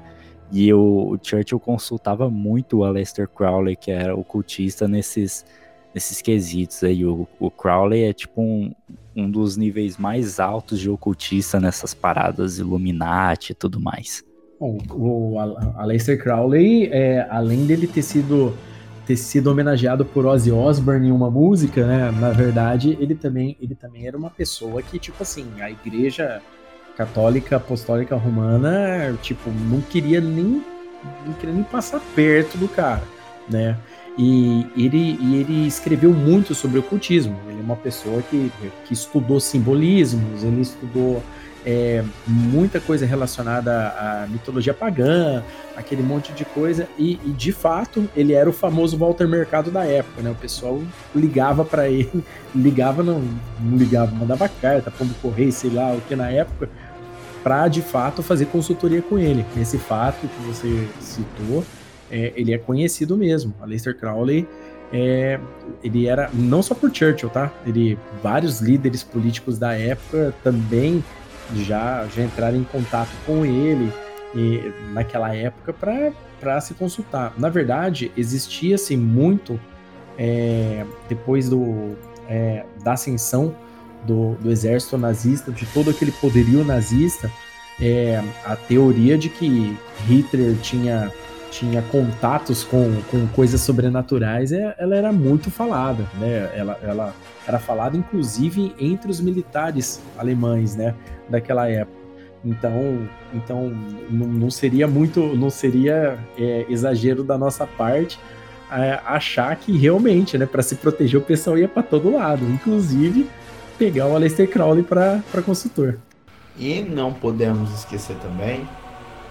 E 0.51 0.73
o, 0.73 1.13
o 1.13 1.19
Churchill 1.21 1.59
consultava 1.59 2.29
muito 2.29 2.77
o 2.77 2.83
Aleister 2.83 3.27
Crowley, 3.27 3.75
que 3.75 3.91
era 3.91 4.15
o 4.15 4.23
cultista, 4.23 4.87
nesses, 4.87 5.45
nesses 5.93 6.21
quesitos 6.21 6.83
aí. 6.83 7.05
O, 7.05 7.27
o 7.39 7.51
Crowley 7.51 8.03
é 8.03 8.13
tipo 8.13 8.41
um, 8.41 8.73
um 9.15 9.29
dos 9.29 9.55
níveis 9.55 9.97
mais 9.97 10.39
altos 10.39 10.79
de 10.79 10.89
ocultista 10.89 11.59
nessas 11.59 11.93
paradas 11.93 12.57
Illuminati 12.57 13.51
e 13.51 13.55
tudo 13.55 13.79
mais. 13.79 14.23
Bom, 14.59 14.77
o 14.91 15.39
Aleister 15.77 16.21
Crowley, 16.21 16.89
é, 16.91 17.25
além 17.29 17.65
dele 17.65 17.87
ter 17.87 18.01
sido 18.01 18.53
ter 19.09 19.17
sido 19.17 19.47
homenageado 19.47 20.05
por 20.05 20.27
Ozzy 20.27 20.51
Osbourne 20.51 21.07
em 21.07 21.11
uma 21.11 21.31
música, 21.31 21.83
né? 21.83 22.11
Na 22.11 22.29
verdade, 22.29 22.95
ele 23.01 23.15
também, 23.15 23.57
ele 23.59 23.73
também 23.73 24.05
era 24.05 24.15
uma 24.15 24.29
pessoa 24.29 24.83
que, 24.83 24.99
tipo 24.99 25.23
assim, 25.23 25.47
a 25.59 25.71
igreja 25.71 26.43
católica 26.95 27.55
apostólica 27.55 28.15
romana, 28.15 29.17
tipo, 29.23 29.49
não 29.49 29.81
queria 29.81 30.21
nem 30.21 30.63
não 31.25 31.33
queria 31.39 31.55
nem 31.55 31.63
passar 31.63 31.99
perto 32.13 32.55
do 32.59 32.67
cara, 32.67 33.01
né? 33.49 33.75
E 34.15 34.67
ele, 34.77 35.17
e 35.19 35.35
ele 35.37 35.65
escreveu 35.65 36.13
muito 36.13 36.53
sobre 36.53 36.77
o 36.77 36.81
ocultismo. 36.81 37.35
Ele 37.47 37.61
é 37.61 37.63
uma 37.63 37.77
pessoa 37.77 38.21
que, 38.21 38.51
que 38.85 38.93
estudou 38.93 39.39
simbolismos, 39.39 40.43
ele 40.43 40.61
estudou 40.61 41.23
é, 41.65 42.03
muita 42.25 42.79
coisa 42.79 43.05
relacionada 43.05 43.89
à 43.89 44.27
mitologia 44.29 44.73
pagã, 44.73 45.43
aquele 45.75 46.01
monte 46.01 46.31
de 46.33 46.45
coisa, 46.45 46.87
e, 46.97 47.19
e, 47.25 47.29
de 47.31 47.51
fato 47.51 48.09
ele 48.15 48.33
era 48.33 48.49
o 48.49 48.53
famoso 48.53 48.97
Walter 48.97 49.27
Mercado 49.27 49.71
da 49.71 49.85
época, 49.85 50.21
né? 50.21 50.31
O 50.31 50.35
pessoal 50.35 50.81
ligava 51.15 51.63
para 51.65 51.87
ele, 51.87 52.23
ligava, 52.55 53.03
não, 53.03 53.21
não 53.59 53.77
ligava, 53.77 54.13
mandava 54.15 54.47
carta, 54.47 54.91
pondo 54.91 55.13
correio, 55.21 55.51
sei 55.51 55.69
lá 55.69 55.93
o 55.93 56.01
que 56.01 56.15
na 56.15 56.29
época, 56.29 56.69
para 57.43 57.67
de 57.67 57.81
fato 57.81 58.21
fazer 58.21 58.45
consultoria 58.45 59.01
com 59.01 59.17
ele. 59.17 59.45
Esse 59.57 59.77
fato 59.77 60.27
que 60.27 60.41
você 60.43 60.87
citou, 60.99 61.63
é, 62.11 62.33
ele 62.35 62.53
é 62.53 62.57
conhecido 62.57 63.15
mesmo. 63.15 63.53
A 63.61 63.65
Lester 63.65 63.97
Crowley 63.97 64.47
é, 64.91 65.39
ele 65.83 66.07
era 66.07 66.29
não 66.33 66.61
só 66.61 66.73
por 66.73 66.93
Churchill, 66.93 67.29
tá? 67.29 67.51
Ele 67.65 67.97
vários 68.23 68.59
líderes 68.59 69.03
políticos 69.03 69.57
da 69.57 69.73
época 69.73 70.33
também 70.43 71.03
já, 71.55 72.07
já 72.15 72.23
entraram 72.23 72.57
em 72.57 72.63
contato 72.63 73.11
com 73.25 73.45
ele 73.45 73.91
e, 74.35 74.71
naquela 74.93 75.35
época 75.35 75.73
para 76.39 76.61
se 76.61 76.73
consultar. 76.73 77.33
Na 77.37 77.49
verdade, 77.49 78.11
existia-se 78.15 78.95
muito 78.95 79.59
é, 80.17 80.85
depois 81.07 81.49
do, 81.49 81.95
é, 82.27 82.65
da 82.83 82.93
ascensão 82.93 83.55
do, 84.05 84.35
do, 84.35 84.51
exército 84.51 84.97
nazista, 84.97 85.51
de 85.51 85.65
todo 85.67 85.89
aquele 85.89 86.11
poderio 86.11 86.63
nazista, 86.63 87.31
é, 87.79 88.21
a 88.45 88.55
teoria 88.55 89.17
de 89.17 89.29
que 89.29 89.77
Hitler 90.05 90.55
tinha, 90.57 91.11
tinha 91.51 91.81
contatos 91.83 92.63
com, 92.63 93.01
com 93.09 93.27
coisas 93.27 93.61
sobrenaturais, 93.61 94.51
é, 94.51 94.75
ela 94.77 94.95
era 94.95 95.11
muito 95.11 95.49
falada, 95.51 96.05
né? 96.19 96.51
Ela, 96.55 96.79
ela 96.83 97.13
era 97.47 97.59
falada 97.59 97.97
inclusive 97.97 98.73
entre 98.79 99.09
os 99.09 99.19
militares 99.19 100.01
alemães, 100.17 100.75
né? 100.75 100.93
daquela 101.29 101.69
época. 101.69 101.99
Então, 102.43 103.07
então 103.33 103.73
não, 104.09 104.27
não 104.27 104.49
seria 104.49 104.87
muito, 104.87 105.21
não 105.35 105.49
seria 105.49 106.17
é, 106.37 106.65
exagero 106.69 107.23
da 107.23 107.37
nossa 107.37 107.67
parte 107.67 108.19
é, 108.71 108.99
achar 109.05 109.55
que 109.55 109.75
realmente, 109.77 110.37
né, 110.37 110.45
para 110.45 110.61
se 110.61 110.75
proteger 110.75 111.19
o 111.19 111.23
pessoal 111.23 111.57
ia 111.57 111.67
para 111.67 111.83
todo 111.83 112.13
lado, 112.13 112.45
inclusive 112.45 113.29
pegar 113.77 114.07
o 114.07 114.15
Aleister 114.15 114.49
Crowley 114.49 114.83
para 114.83 115.21
consultor. 115.45 115.97
E 116.57 116.81
não 116.81 117.13
podemos 117.13 117.73
esquecer 117.73 118.15
também 118.17 118.67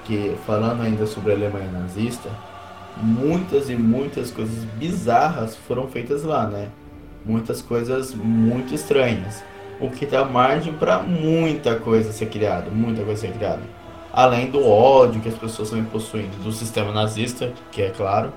que 0.08 0.36
falando 0.44 0.82
ainda 0.82 1.06
sobre 1.06 1.30
a 1.30 1.36
Alemanha 1.36 1.70
nazista, 1.70 2.28
muitas 2.96 3.70
e 3.70 3.76
muitas 3.76 4.32
coisas 4.32 4.64
bizarras 4.64 5.54
foram 5.54 5.86
feitas 5.86 6.24
lá, 6.24 6.48
né? 6.48 6.68
Muitas 7.24 7.62
coisas 7.62 8.12
muito 8.12 8.74
estranhas 8.74 9.44
o 9.80 9.90
que 9.90 10.06
dá 10.06 10.24
margem 10.24 10.72
para 10.72 10.98
muita 11.00 11.76
coisa 11.76 12.12
ser 12.12 12.26
criada, 12.26 12.70
muita 12.70 13.02
coisa 13.04 13.20
ser 13.20 13.32
criada. 13.32 13.62
Além 14.12 14.50
do 14.50 14.66
ódio 14.66 15.20
que 15.20 15.28
as 15.28 15.36
pessoas 15.36 15.68
estão 15.68 15.84
possuindo 15.84 16.36
do 16.38 16.52
sistema 16.52 16.92
nazista, 16.92 17.52
que 17.70 17.82
é 17.82 17.90
claro, 17.90 18.32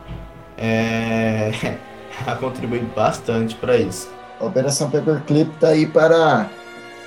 é... 0.58 1.52
contribui 2.40 2.80
bastante 2.96 3.56
para 3.56 3.78
isso. 3.78 4.12
A 4.40 4.46
Operação 4.46 4.90
Paperclip 4.90 5.50
está 5.52 5.70
aí 5.70 5.86
para 5.86 6.50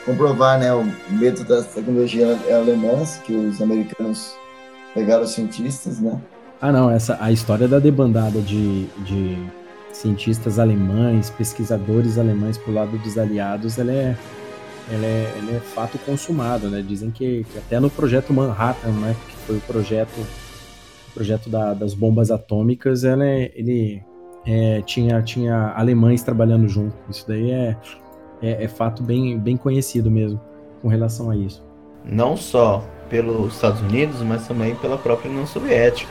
comprovar 0.05 0.59
né, 0.59 0.73
o 0.73 0.85
medo 1.11 1.45
das 1.45 1.67
tecnologias 1.67 2.39
alemãs 2.51 3.21
que 3.25 3.33
os 3.33 3.61
americanos 3.61 4.35
pegaram 4.95 5.25
os 5.25 5.31
cientistas, 5.31 6.01
né? 6.01 6.21
Ah, 6.61 6.73
não, 6.73 6.91
essa 6.91 7.19
a 7.21 7.33
história 7.33 7.69
da 7.69 7.79
debandada 7.79 8.41
de, 8.41 8.87
de 9.05 9.37
cientistas 9.93 10.59
alemães, 10.59 11.29
pesquisadores 11.31 12.17
alemães 12.19 12.57
pro 12.57 12.73
lado 12.73 12.97
dos 12.99 13.19
aliados, 13.19 13.79
ela 13.79 13.93
é, 13.93 14.17
ela 14.91 15.05
é, 15.05 15.35
ela 15.39 15.51
é 15.57 15.61
fato 15.61 15.99
consumado, 15.99 16.69
né? 16.71 16.83
Dizem 16.87 17.11
que, 17.11 17.45
que, 17.45 17.59
até 17.59 17.79
no 17.81 17.91
projeto 17.91 18.33
Manhattan, 18.33 18.93
né, 18.93 19.15
que 19.29 19.37
foi 19.39 19.57
o 19.57 19.61
projeto, 19.61 20.19
o 21.11 21.15
projeto 21.15 21.51
da, 21.51 21.75
das 21.75 21.93
bombas 21.93 22.31
atômicas, 22.31 23.05
ela 23.05 23.27
é, 23.27 23.53
ele 23.55 24.03
é, 24.47 24.81
tinha, 24.83 25.21
tinha 25.23 25.73
alemães 25.77 26.23
trabalhando 26.23 26.69
junto. 26.69 26.97
Isso 27.11 27.27
daí 27.27 27.51
é, 27.51 27.77
é, 28.41 28.65
é 28.65 28.69
fato 28.69 29.03
bem, 29.03 29.39
bem 29.39 29.57
conhecido 29.57 30.11
mesmo 30.11 30.41
com 30.81 30.89
relação 30.89 31.31
a 31.31 31.37
isso. 31.37 31.65
Não 32.05 32.37
só 32.37 32.85
pelos 33.09 33.55
Estados 33.55 33.81
Unidos, 33.81 34.21
mas 34.23 34.47
também 34.47 34.75
pela 34.77 34.99
própria 34.99 35.31
União 35.31 35.47
Soviética, 35.47 36.11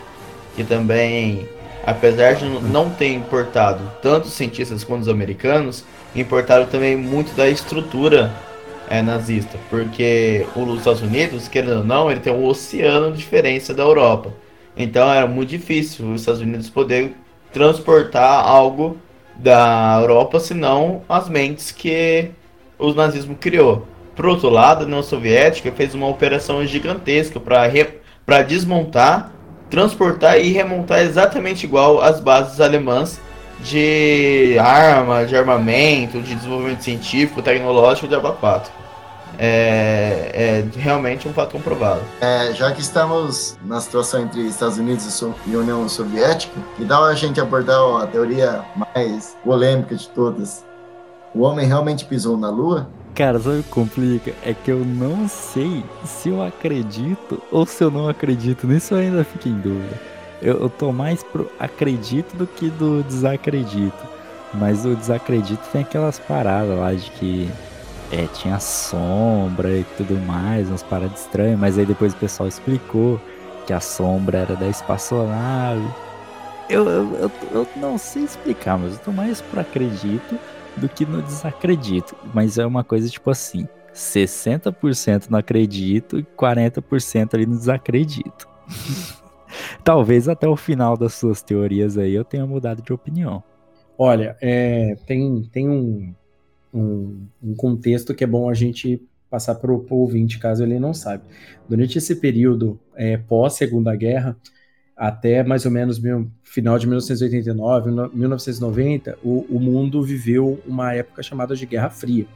que 0.55 0.63
também, 0.63 1.47
apesar 1.85 2.33
de 2.35 2.45
não 2.45 2.89
ter 2.89 3.13
importado 3.13 3.81
tantos 4.01 4.33
cientistas 4.33 4.83
quanto 4.83 5.03
os 5.03 5.07
americanos, 5.09 5.83
importaram 6.15 6.65
também 6.65 6.95
muito 6.95 7.35
da 7.35 7.49
estrutura 7.49 8.31
é, 8.89 9.01
nazista, 9.01 9.57
porque 9.69 10.45
os 10.55 10.77
Estados 10.77 11.01
Unidos, 11.01 11.47
querendo 11.47 11.77
ou 11.77 11.83
não, 11.83 12.11
ele 12.11 12.19
tem 12.19 12.33
um 12.33 12.45
oceano 12.45 13.11
de 13.11 13.17
diferença 13.17 13.73
da 13.73 13.83
Europa. 13.83 14.33
Então 14.75 15.11
era 15.11 15.27
muito 15.27 15.49
difícil 15.49 16.11
os 16.11 16.21
Estados 16.21 16.41
Unidos 16.41 16.69
poder 16.69 17.13
transportar 17.51 18.45
algo 18.45 18.97
da 19.35 19.97
Europa, 20.01 20.39
senão 20.39 21.01
as 21.07 21.29
mentes 21.29 21.71
que 21.71 22.31
o 22.77 22.93
nazismo 22.93 23.35
criou. 23.35 23.87
Por 24.15 24.25
outro 24.27 24.49
lado, 24.49 24.83
a 24.83 24.85
União 24.85 25.01
Soviética 25.01 25.71
fez 25.71 25.95
uma 25.95 26.07
operação 26.07 26.65
gigantesca 26.65 27.39
para 27.39 28.41
desmontar, 28.43 29.31
transportar 29.69 30.39
e 30.39 30.51
remontar 30.51 30.99
exatamente 30.99 31.65
igual 31.65 32.01
às 32.01 32.19
bases 32.19 32.61
alemãs 32.61 33.19
de 33.63 34.57
arma, 34.59 35.25
de 35.25 35.35
armamento, 35.35 36.21
de 36.21 36.35
desenvolvimento 36.35 36.83
científico, 36.83 37.41
tecnológico 37.41 38.07
de 38.07 38.15
Aba 38.15 38.33
4. 38.33 38.71
É, 39.39 40.63
é, 40.75 40.79
realmente 40.79 41.27
um 41.27 41.33
fato 41.33 41.53
comprovado. 41.53 42.01
É, 42.21 42.53
já 42.53 42.71
que 42.71 42.81
estamos 42.81 43.57
na 43.65 43.81
situação 43.81 44.21
entre 44.21 44.41
Estados 44.41 44.77
Unidos 44.77 45.23
e 45.47 45.55
União 45.55 45.89
Soviética, 45.89 46.53
que 46.77 46.85
tal 46.85 47.03
a 47.03 47.15
gente 47.15 47.41
abordar 47.41 47.79
a 48.01 48.05
teoria 48.05 48.63
mais 48.95 49.35
polêmica 49.43 49.95
de 49.95 50.07
todas? 50.09 50.63
O 51.33 51.41
homem 51.41 51.65
realmente 51.65 52.05
pisou 52.05 52.37
na 52.37 52.49
Lua? 52.49 52.87
Cara, 53.15 53.39
sabe 53.39 53.59
o 53.59 53.63
que 53.63 53.69
complica? 53.69 54.33
É 54.43 54.55
que 54.55 54.71
eu 54.71 54.79
não 54.79 55.27
sei 55.27 55.85
se 56.03 56.29
eu 56.29 56.41
acredito 56.41 57.39
ou 57.51 57.63
se 57.63 57.83
eu 57.83 57.91
não 57.91 58.09
acredito. 58.09 58.65
Nisso 58.65 58.95
eu 58.95 58.99
ainda 58.99 59.23
fico 59.23 59.49
em 59.49 59.59
dúvida. 59.59 60.01
Eu, 60.41 60.61
eu 60.61 60.69
tô 60.69 60.91
mais 60.91 61.21
pro 61.23 61.49
acredito 61.59 62.35
do 62.35 62.47
que 62.47 62.71
do 62.71 63.03
desacredito. 63.03 64.03
Mas 64.51 64.83
o 64.83 64.95
desacredito 64.95 65.61
tem 65.71 65.81
aquelas 65.81 66.17
paradas 66.17 66.75
lá 66.77 66.91
de 66.93 67.11
que 67.11 67.51
é, 68.11 68.27
tinha 68.33 68.59
sombra 68.59 69.69
e 69.77 69.83
tudo 69.95 70.15
mais, 70.25 70.67
umas 70.69 70.83
paradas 70.83 71.21
estranhas, 71.21 71.59
mas 71.59 71.77
aí 71.77 71.85
depois 71.85 72.13
o 72.13 72.17
pessoal 72.17 72.49
explicou 72.49 73.21
que 73.65 73.73
a 73.73 73.79
sombra 73.79 74.39
era 74.39 74.55
da 74.55 74.67
espaçonave. 74.67 75.87
Eu, 76.67 76.87
eu, 76.87 77.15
eu, 77.15 77.31
eu 77.51 77.67
não 77.75 77.97
sei 77.97 78.23
explicar, 78.23 78.77
mas 78.77 78.93
eu 78.93 78.99
tô 78.99 79.11
mais 79.11 79.39
pro 79.41 79.59
acredito 79.59 80.39
do 80.77 80.89
que 80.89 81.05
no 81.05 81.21
desacredito. 81.21 82.15
Mas 82.33 82.57
é 82.57 82.65
uma 82.65 82.83
coisa 82.83 83.09
tipo 83.09 83.29
assim: 83.29 83.67
60% 83.93 85.29
não 85.29 85.39
acredito 85.39 86.19
e 86.19 86.23
40% 86.23 87.33
ali 87.33 87.45
no 87.45 87.57
desacredito. 87.57 88.47
Talvez 89.83 90.27
até 90.27 90.47
o 90.47 90.55
final 90.55 90.97
das 90.97 91.13
suas 91.13 91.41
teorias 91.41 91.97
aí 91.97 92.13
eu 92.13 92.23
tenha 92.23 92.45
mudado 92.45 92.81
de 92.81 92.91
opinião. 92.91 93.43
Olha, 93.97 94.35
é, 94.41 94.95
tem, 95.05 95.43
tem 95.51 95.69
um, 95.69 96.13
um, 96.73 97.27
um, 97.41 97.55
contexto 97.55 98.15
que 98.15 98.23
é 98.23 98.27
bom 98.27 98.49
a 98.49 98.53
gente 98.53 99.01
passar 99.29 99.55
para 99.55 99.71
o 99.71 99.85
ouvinte, 99.89 100.39
caso 100.39 100.63
ele 100.63 100.79
não 100.79 100.93
saiba. 100.93 101.23
Durante 101.69 101.97
esse 101.97 102.15
período 102.15 102.79
é, 102.95 103.17
pós-Segunda 103.17 103.95
Guerra, 103.95 104.35
até 104.95 105.43
mais 105.43 105.65
ou 105.65 105.71
menos 105.71 105.99
meu, 105.99 106.29
final 106.43 106.77
de 106.77 106.85
1989, 106.85 107.91
1990, 108.13 109.17
o, 109.23 109.45
o 109.49 109.59
mundo 109.59 110.03
viveu 110.03 110.61
uma 110.65 110.93
época 110.93 111.23
chamada 111.23 111.55
de 111.55 111.65
Guerra 111.65 111.89
Fria. 111.89 112.27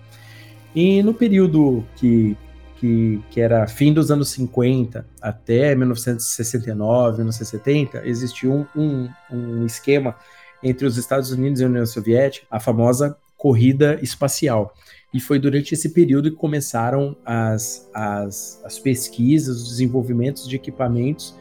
E 0.76 1.01
no 1.03 1.14
período 1.14 1.86
que, 1.95 2.36
que, 2.80 3.22
que, 3.30 3.41
era 3.41 3.68
fim 3.68 3.93
dos 3.93 4.12
anos 4.12 4.30
50 4.30 5.05
até 5.22 5.76
1969, 5.76 7.18
1970, 7.18 8.05
existiu 8.05 8.53
um, 8.53 8.66
um, 8.76 9.10
um, 9.32 9.66
esquema 9.66 10.16
entre 10.62 10.86
os 10.86 10.97
Estados 10.97 11.32
Unidos 11.32 11.62
e 11.62 11.64
a 11.64 11.68
União 11.68 11.86
Soviética, 11.86 12.45
a 12.49 12.60
famosa 12.60 13.18
corrida 13.38 13.99
espacial. 14.01 14.74
E 15.14 15.20
foi 15.20 15.39
durante 15.39 15.74
esse 15.74 15.89
período 15.89 16.30
que 16.30 16.38
começaram 16.38 17.16
as, 17.24 17.89
as, 17.93 18.62
as 18.66 18.78
pesquisas, 18.78 19.62
os 19.62 19.70
desenvolvimentos 19.70 20.47
de 20.47 20.55
equipamentos 20.55 21.36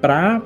para 0.00 0.42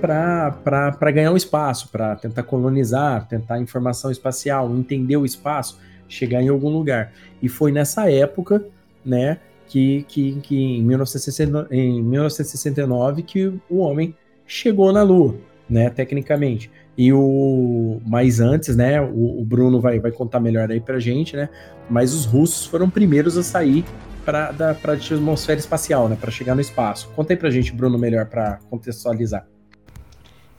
para 0.00 1.10
ganhar 1.12 1.32
um 1.32 1.36
espaço, 1.36 1.88
para 1.88 2.16
tentar 2.16 2.42
colonizar, 2.42 3.26
tentar 3.26 3.58
informação 3.60 4.10
espacial, 4.10 4.70
entender 4.74 5.16
o 5.16 5.24
espaço, 5.24 5.78
chegar 6.08 6.42
em 6.42 6.48
algum 6.48 6.68
lugar. 6.68 7.12
E 7.42 7.48
foi 7.48 7.72
nessa 7.72 8.10
época, 8.10 8.64
né, 9.04 9.38
que, 9.66 10.04
que, 10.08 10.40
que 10.40 10.56
em, 10.56 10.82
1969, 10.82 11.76
em 11.76 12.02
1969 12.02 13.22
que 13.22 13.52
o 13.68 13.78
homem 13.78 14.14
chegou 14.46 14.92
na 14.92 15.02
Lua, 15.02 15.36
né, 15.68 15.90
tecnicamente. 15.90 16.70
E 16.96 17.12
o 17.12 18.00
mais 18.06 18.40
antes, 18.40 18.76
né, 18.76 19.00
o, 19.00 19.40
o 19.40 19.44
Bruno 19.44 19.80
vai, 19.80 19.98
vai 19.98 20.12
contar 20.12 20.38
melhor 20.38 20.70
aí 20.70 20.80
pra 20.80 21.00
gente, 21.00 21.36
né, 21.36 21.48
mas 21.88 22.14
os 22.14 22.24
russos 22.24 22.66
foram 22.66 22.88
primeiros 22.88 23.36
a 23.36 23.42
sair 23.42 23.84
para 24.24 24.74
pra 24.74 24.94
atmosfera 24.94 25.58
espacial, 25.58 26.08
né, 26.08 26.16
para 26.18 26.30
chegar 26.30 26.54
no 26.54 26.60
espaço. 26.60 27.10
Conta 27.14 27.32
aí 27.32 27.36
pra 27.36 27.50
gente, 27.50 27.72
Bruno, 27.72 27.98
melhor 27.98 28.26
para 28.26 28.58
contextualizar. 28.70 29.46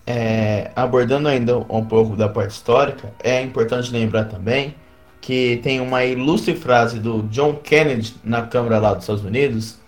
É, 0.08 0.72
abordando 0.76 1.28
ainda 1.28 1.58
um 1.58 1.84
pouco 1.84 2.16
da 2.16 2.30
parte 2.30 2.52
histórica, 2.52 3.12
é 3.24 3.42
importante 3.42 3.92
lembrar 3.92 4.26
também 4.26 4.76
que 5.20 5.60
tem 5.64 5.82
uma 5.82 6.06
ilustre 6.06 6.56
frase 6.56 7.00
do 7.00 7.24
John 7.24 7.56
Kennedy 7.56 8.16
na 8.24 8.44
Câmara 8.44 8.78
lá 8.78 8.94
dos 8.94 9.06
Estados 9.06 9.26
Unidos, 9.26 9.80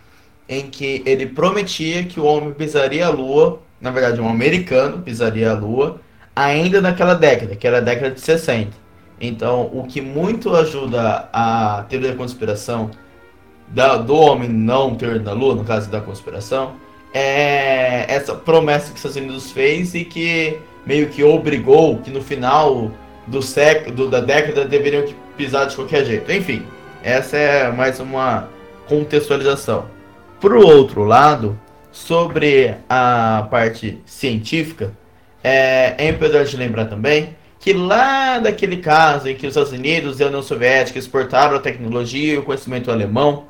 em 0.50 0.68
que 0.70 1.04
ele 1.06 1.28
prometia 1.28 2.04
que 2.06 2.20
o 2.20 2.26
homem 2.26 2.52
pisaria 2.54 3.06
a 3.06 3.10
Lua, 3.10 3.60
na 3.80 3.92
verdade 3.92 4.20
um 4.20 4.28
americano 4.28 5.04
pisaria 5.04 5.52
a 5.52 5.54
Lua, 5.54 6.02
ainda 6.36 6.82
naquela 6.82 7.14
década, 7.14 7.56
que 7.56 7.68
era 7.68 7.78
a 7.78 7.82
década 7.82 8.12
de 8.12 8.20
60. 8.20 8.72
Então, 9.20 9.70
o 9.74 9.84
que 9.84 10.02
muito 10.02 10.56
ajuda 10.56 11.30
a 11.32 11.86
teoria 11.90 12.12
da 12.12 12.18
conspiração 12.18 12.90
da, 13.68 13.98
do 13.98 14.16
homem 14.16 14.50
não 14.50 14.96
ter 14.96 15.22
na 15.22 15.34
Lua, 15.34 15.56
no 15.56 15.64
caso 15.64 15.90
da 15.90 16.00
conspiração, 16.00 16.76
é 17.14 18.06
essa 18.08 18.36
promessa 18.36 18.88
que 18.88 18.94
os 18.94 18.98
Estados 18.98 19.18
Unidos 19.18 19.52
fez 19.52 19.96
e 19.96 20.04
que 20.04 20.60
meio 20.86 21.10
que 21.10 21.24
obrigou 21.24 21.98
que 21.98 22.10
no 22.10 22.22
final 22.22 22.92
do 23.26 23.42
século, 23.42 24.10
da 24.10 24.22
década 24.22 24.66
deveriam 24.66 25.06
pisar 25.36 25.68
de 25.68 25.76
qualquer 25.76 26.06
jeito. 26.06 26.32
Enfim, 26.32 26.64
essa 27.04 27.38
é 27.38 27.72
mais 27.72 28.00
uma 28.00 28.50
contextualização. 28.88 29.86
Por 30.40 30.54
outro 30.54 31.04
lado, 31.04 31.60
sobre 31.92 32.76
a 32.90 33.48
parte 33.50 34.00
científica, 34.06 34.94
é, 35.44 35.96
é 35.98 36.10
importante 36.10 36.56
lembrar 36.56 36.86
também 36.86 37.36
que 37.60 37.74
lá 37.74 38.40
daquele 38.40 38.78
caso 38.78 39.28
em 39.28 39.36
que 39.36 39.46
os 39.46 39.52
Estados 39.52 39.72
Unidos 39.72 40.20
e 40.20 40.24
a 40.24 40.28
União 40.28 40.42
Soviética 40.42 41.00
exportaram 41.00 41.56
a 41.56 41.60
tecnologia 41.60 42.36
e 42.36 42.38
o 42.38 42.44
conhecimento 42.44 42.92
alemão, 42.92 43.46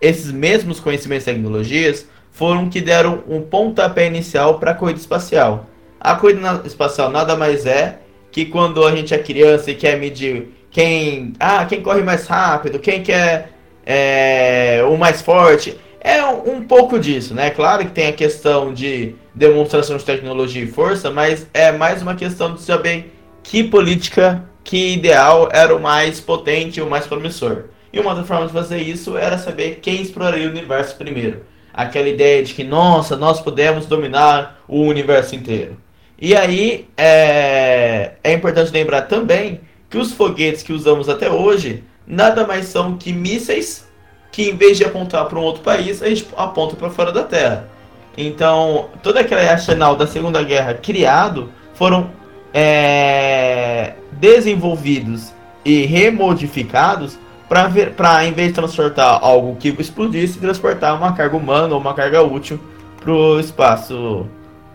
esses 0.00 0.30
mesmos 0.30 0.78
conhecimentos 0.78 1.26
e 1.26 1.32
tecnologias 1.32 2.06
foram 2.36 2.68
que 2.68 2.82
deram 2.82 3.24
um 3.26 3.40
pontapé 3.40 4.06
inicial 4.06 4.58
para 4.58 4.72
a 4.72 4.74
corrida 4.74 5.00
espacial. 5.00 5.64
A 5.98 6.14
corrida 6.16 6.60
espacial 6.66 7.10
nada 7.10 7.34
mais 7.34 7.64
é 7.64 8.00
que 8.30 8.44
quando 8.44 8.84
a 8.84 8.94
gente 8.94 9.14
é 9.14 9.18
criança 9.18 9.70
e 9.70 9.74
quer 9.74 9.98
medir 9.98 10.48
quem, 10.70 11.32
ah, 11.40 11.64
quem 11.64 11.80
corre 11.80 12.02
mais 12.02 12.26
rápido, 12.26 12.78
quem 12.78 13.02
quer 13.02 13.52
é, 13.86 14.84
o 14.86 14.98
mais 14.98 15.22
forte, 15.22 15.78
é 15.98 16.22
um, 16.26 16.56
um 16.56 16.64
pouco 16.64 16.98
disso, 16.98 17.32
né? 17.32 17.48
Claro 17.48 17.86
que 17.86 17.92
tem 17.92 18.08
a 18.08 18.12
questão 18.12 18.74
de 18.74 19.14
demonstração 19.34 19.96
de 19.96 20.04
tecnologia 20.04 20.62
e 20.62 20.66
força, 20.66 21.10
mas 21.10 21.46
é 21.54 21.72
mais 21.72 22.02
uma 22.02 22.14
questão 22.14 22.52
de 22.52 22.60
saber 22.60 23.14
que 23.42 23.64
política, 23.64 24.44
que 24.62 24.92
ideal 24.92 25.48
era 25.50 25.74
o 25.74 25.80
mais 25.80 26.20
potente, 26.20 26.82
o 26.82 26.90
mais 26.90 27.06
promissor. 27.06 27.70
E 27.90 27.98
uma 27.98 28.14
das 28.14 28.26
formas 28.26 28.48
de 28.48 28.52
fazer 28.52 28.82
isso 28.82 29.16
era 29.16 29.38
saber 29.38 29.78
quem 29.80 30.02
exploraria 30.02 30.46
o 30.46 30.50
universo 30.50 30.96
primeiro 30.96 31.55
aquela 31.76 32.08
ideia 32.08 32.42
de 32.42 32.54
que, 32.54 32.64
nossa, 32.64 33.16
nós 33.16 33.38
podemos 33.40 33.84
dominar 33.84 34.62
o 34.66 34.80
universo 34.80 35.34
inteiro. 35.34 35.76
E 36.18 36.34
aí 36.34 36.88
é, 36.96 38.12
é 38.24 38.32
importante 38.32 38.72
lembrar 38.72 39.02
também 39.02 39.60
que 39.90 39.98
os 39.98 40.12
foguetes 40.12 40.62
que 40.62 40.72
usamos 40.72 41.10
até 41.10 41.30
hoje 41.30 41.84
nada 42.06 42.46
mais 42.46 42.66
são 42.66 42.96
que 42.96 43.12
mísseis 43.12 43.86
que, 44.32 44.48
em 44.48 44.56
vez 44.56 44.78
de 44.78 44.84
apontar 44.84 45.26
para 45.26 45.38
um 45.38 45.42
outro 45.42 45.62
país, 45.62 46.02
a 46.02 46.08
gente 46.08 46.26
aponta 46.36 46.74
para 46.76 46.88
fora 46.88 47.12
da 47.12 47.22
Terra. 47.22 47.68
Então, 48.16 48.88
todo 49.02 49.18
aquele 49.18 49.42
arsenal 49.42 49.96
da 49.96 50.06
Segunda 50.06 50.42
Guerra 50.42 50.74
criado 50.74 51.52
foram 51.74 52.10
é, 52.54 53.92
desenvolvidos 54.12 55.32
e 55.64 55.84
remodificados 55.84 57.18
para 57.48 57.68
ver, 57.68 57.94
para 57.94 58.24
em 58.24 58.32
vez 58.32 58.48
de 58.48 58.54
transportar 58.54 59.18
algo 59.22 59.56
que 59.56 59.68
explodisse, 59.68 60.38
transportar 60.38 60.96
uma 60.96 61.12
carga 61.12 61.36
humana 61.36 61.74
ou 61.74 61.80
uma 61.80 61.94
carga 61.94 62.22
útil 62.22 62.58
pro 63.00 63.38
espaço, 63.38 64.26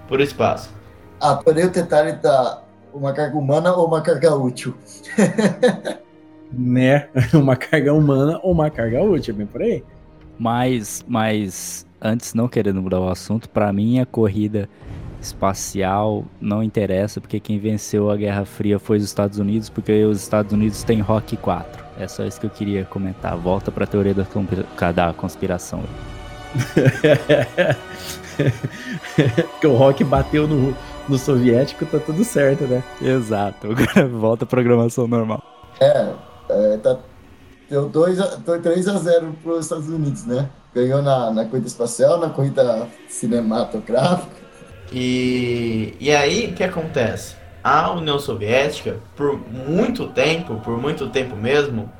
pro 0.07 0.21
espaço. 0.21 0.69
Ah, 1.19 1.35
porém 1.35 1.65
o 1.65 1.69
detalhe 1.69 2.13
da 2.13 2.61
uma 2.93 3.13
carga 3.13 3.37
humana 3.37 3.73
ou 3.73 3.87
uma 3.87 4.01
carga 4.01 4.35
útil. 4.35 4.73
né? 6.51 7.07
Uma 7.33 7.55
carga 7.55 7.93
humana 7.93 8.39
ou 8.43 8.51
uma 8.51 8.69
carga 8.69 9.01
útil, 9.01 9.33
bem 9.33 9.45
por 9.45 9.61
aí. 9.61 9.83
Mas, 10.37 11.05
mas 11.07 11.85
antes, 12.01 12.33
não 12.33 12.47
querendo 12.47 12.81
mudar 12.81 12.99
o 12.99 13.09
assunto, 13.09 13.49
para 13.49 13.71
mim 13.71 13.99
a 13.99 14.05
corrida 14.05 14.67
espacial 15.21 16.25
não 16.39 16.63
interessa, 16.63 17.21
porque 17.21 17.39
quem 17.39 17.59
venceu 17.59 18.09
a 18.09 18.15
Guerra 18.15 18.43
Fria 18.43 18.79
foi 18.79 18.97
os 18.97 19.03
Estados 19.03 19.37
Unidos, 19.37 19.69
porque 19.69 20.03
os 20.03 20.21
Estados 20.21 20.51
Unidos 20.51 20.83
têm 20.83 20.99
Rock 20.99 21.37
4. 21.37 21.80
É 21.97 22.07
só 22.07 22.23
isso 22.23 22.39
que 22.39 22.45
eu 22.45 22.49
queria 22.49 22.85
comentar. 22.85 23.35
Volta 23.37 23.71
para 23.71 23.83
a 23.83 23.87
teoria 23.87 24.13
da, 24.13 24.25
da 24.91 25.13
conspiração. 25.13 25.83
que 29.59 29.67
o 29.67 29.75
Rock 29.75 30.03
bateu 30.03 30.47
no, 30.47 30.75
no 31.07 31.17
soviético, 31.17 31.85
tá 31.85 31.99
tudo 31.99 32.23
certo, 32.23 32.63
né? 32.65 32.83
Exato. 33.01 33.67
Agora 33.71 34.07
volta 34.07 34.45
à 34.45 34.47
programação 34.47 35.07
normal. 35.07 35.41
É, 35.79 36.13
é 36.49 36.77
tá, 36.77 36.97
deu 37.69 37.89
3 37.89 38.87
a 38.87 38.97
0 38.97 39.35
para 39.43 39.51
os 39.53 39.65
Estados 39.65 39.87
Unidos, 39.87 40.25
né? 40.25 40.49
Ganhou 40.73 41.01
na, 41.01 41.31
na 41.31 41.45
corrida 41.45 41.67
espacial, 41.67 42.19
na 42.19 42.29
corrida 42.29 42.87
cinematográfica. 43.09 44.41
E, 44.91 45.95
e 45.99 46.11
aí, 46.11 46.47
o 46.47 46.53
que 46.53 46.63
acontece? 46.63 47.35
A 47.63 47.91
União 47.91 48.17
Soviética, 48.17 48.97
por 49.15 49.37
muito 49.37 50.07
tempo, 50.07 50.55
por 50.55 50.79
muito 50.79 51.07
tempo 51.09 51.35
mesmo, 51.35 51.91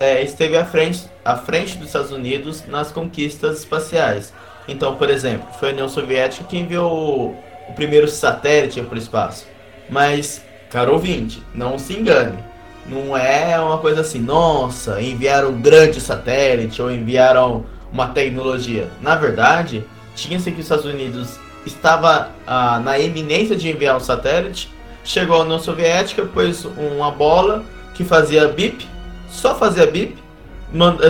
é, 0.00 0.22
esteve 0.22 0.56
à 0.56 0.64
frente, 0.64 1.08
à 1.24 1.36
frente 1.36 1.76
dos 1.76 1.88
Estados 1.88 2.12
Unidos 2.12 2.64
nas 2.66 2.92
conquistas 2.92 3.58
espaciais. 3.58 4.32
Então, 4.66 4.96
por 4.96 5.10
exemplo, 5.10 5.48
foi 5.58 5.70
a 5.70 5.72
União 5.72 5.88
Soviética 5.88 6.44
que 6.44 6.58
enviou 6.58 7.34
o, 7.68 7.72
primeiro 7.74 8.08
satélite 8.08 8.80
para 8.80 8.94
o 8.94 8.98
espaço. 8.98 9.46
Mas, 9.90 10.42
caro 10.70 10.92
ouvinte, 10.92 11.42
não 11.54 11.78
se 11.78 11.94
engane. 11.94 12.38
Não 12.86 13.16
é 13.16 13.58
uma 13.60 13.78
coisa 13.78 14.00
assim, 14.00 14.18
nossa, 14.18 15.00
enviaram 15.02 15.50
um 15.50 15.60
grande 15.60 16.00
satélite 16.00 16.80
ou 16.80 16.90
enviaram 16.90 17.66
uma 17.92 18.08
tecnologia. 18.08 18.88
Na 19.02 19.14
verdade, 19.16 19.84
tinha-se 20.14 20.50
que 20.50 20.60
os 20.60 20.64
Estados 20.64 20.86
Unidos 20.86 21.38
estava 21.66 22.30
ah, 22.46 22.80
na 22.80 22.98
eminência 22.98 23.54
de 23.54 23.68
enviar 23.68 23.96
um 23.96 24.00
satélite, 24.00 24.70
chegou 25.08 25.36
a 25.36 25.40
União 25.40 25.58
Soviética, 25.58 26.22
pôs 26.26 26.66
uma 26.66 27.10
bola 27.10 27.64
que 27.94 28.04
fazia 28.04 28.46
bip, 28.48 28.86
só 29.30 29.54
fazia 29.54 29.86
bip, 29.86 30.14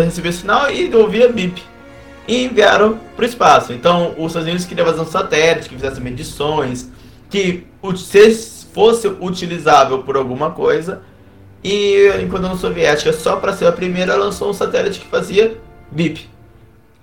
recebia 0.04 0.30
sinal 0.30 0.70
e 0.70 0.94
ouvia 0.94 1.28
bip. 1.28 1.60
E 2.28 2.44
enviaram 2.44 2.98
para 3.16 3.24
o 3.24 3.28
espaço. 3.28 3.72
Então, 3.72 4.14
os 4.16 4.26
Estados 4.26 4.46
Unidos 4.46 4.64
queriam 4.66 4.86
fazer 4.86 5.00
um 5.00 5.06
satélite 5.06 5.68
que 5.68 5.74
fizesse 5.74 6.00
medições, 6.00 6.90
que 7.28 7.66
se 7.96 8.66
fosse 8.72 9.08
utilizável 9.08 10.02
por 10.02 10.16
alguma 10.16 10.50
coisa. 10.50 11.02
E 11.64 12.08
enquanto 12.22 12.44
a 12.44 12.46
União 12.48 12.58
Soviética, 12.58 13.12
só 13.12 13.36
para 13.36 13.52
ser 13.52 13.66
a 13.66 13.72
primeira, 13.72 14.14
lançou 14.14 14.50
um 14.50 14.52
satélite 14.52 15.00
que 15.00 15.06
fazia 15.06 15.58
bip. 15.90 16.28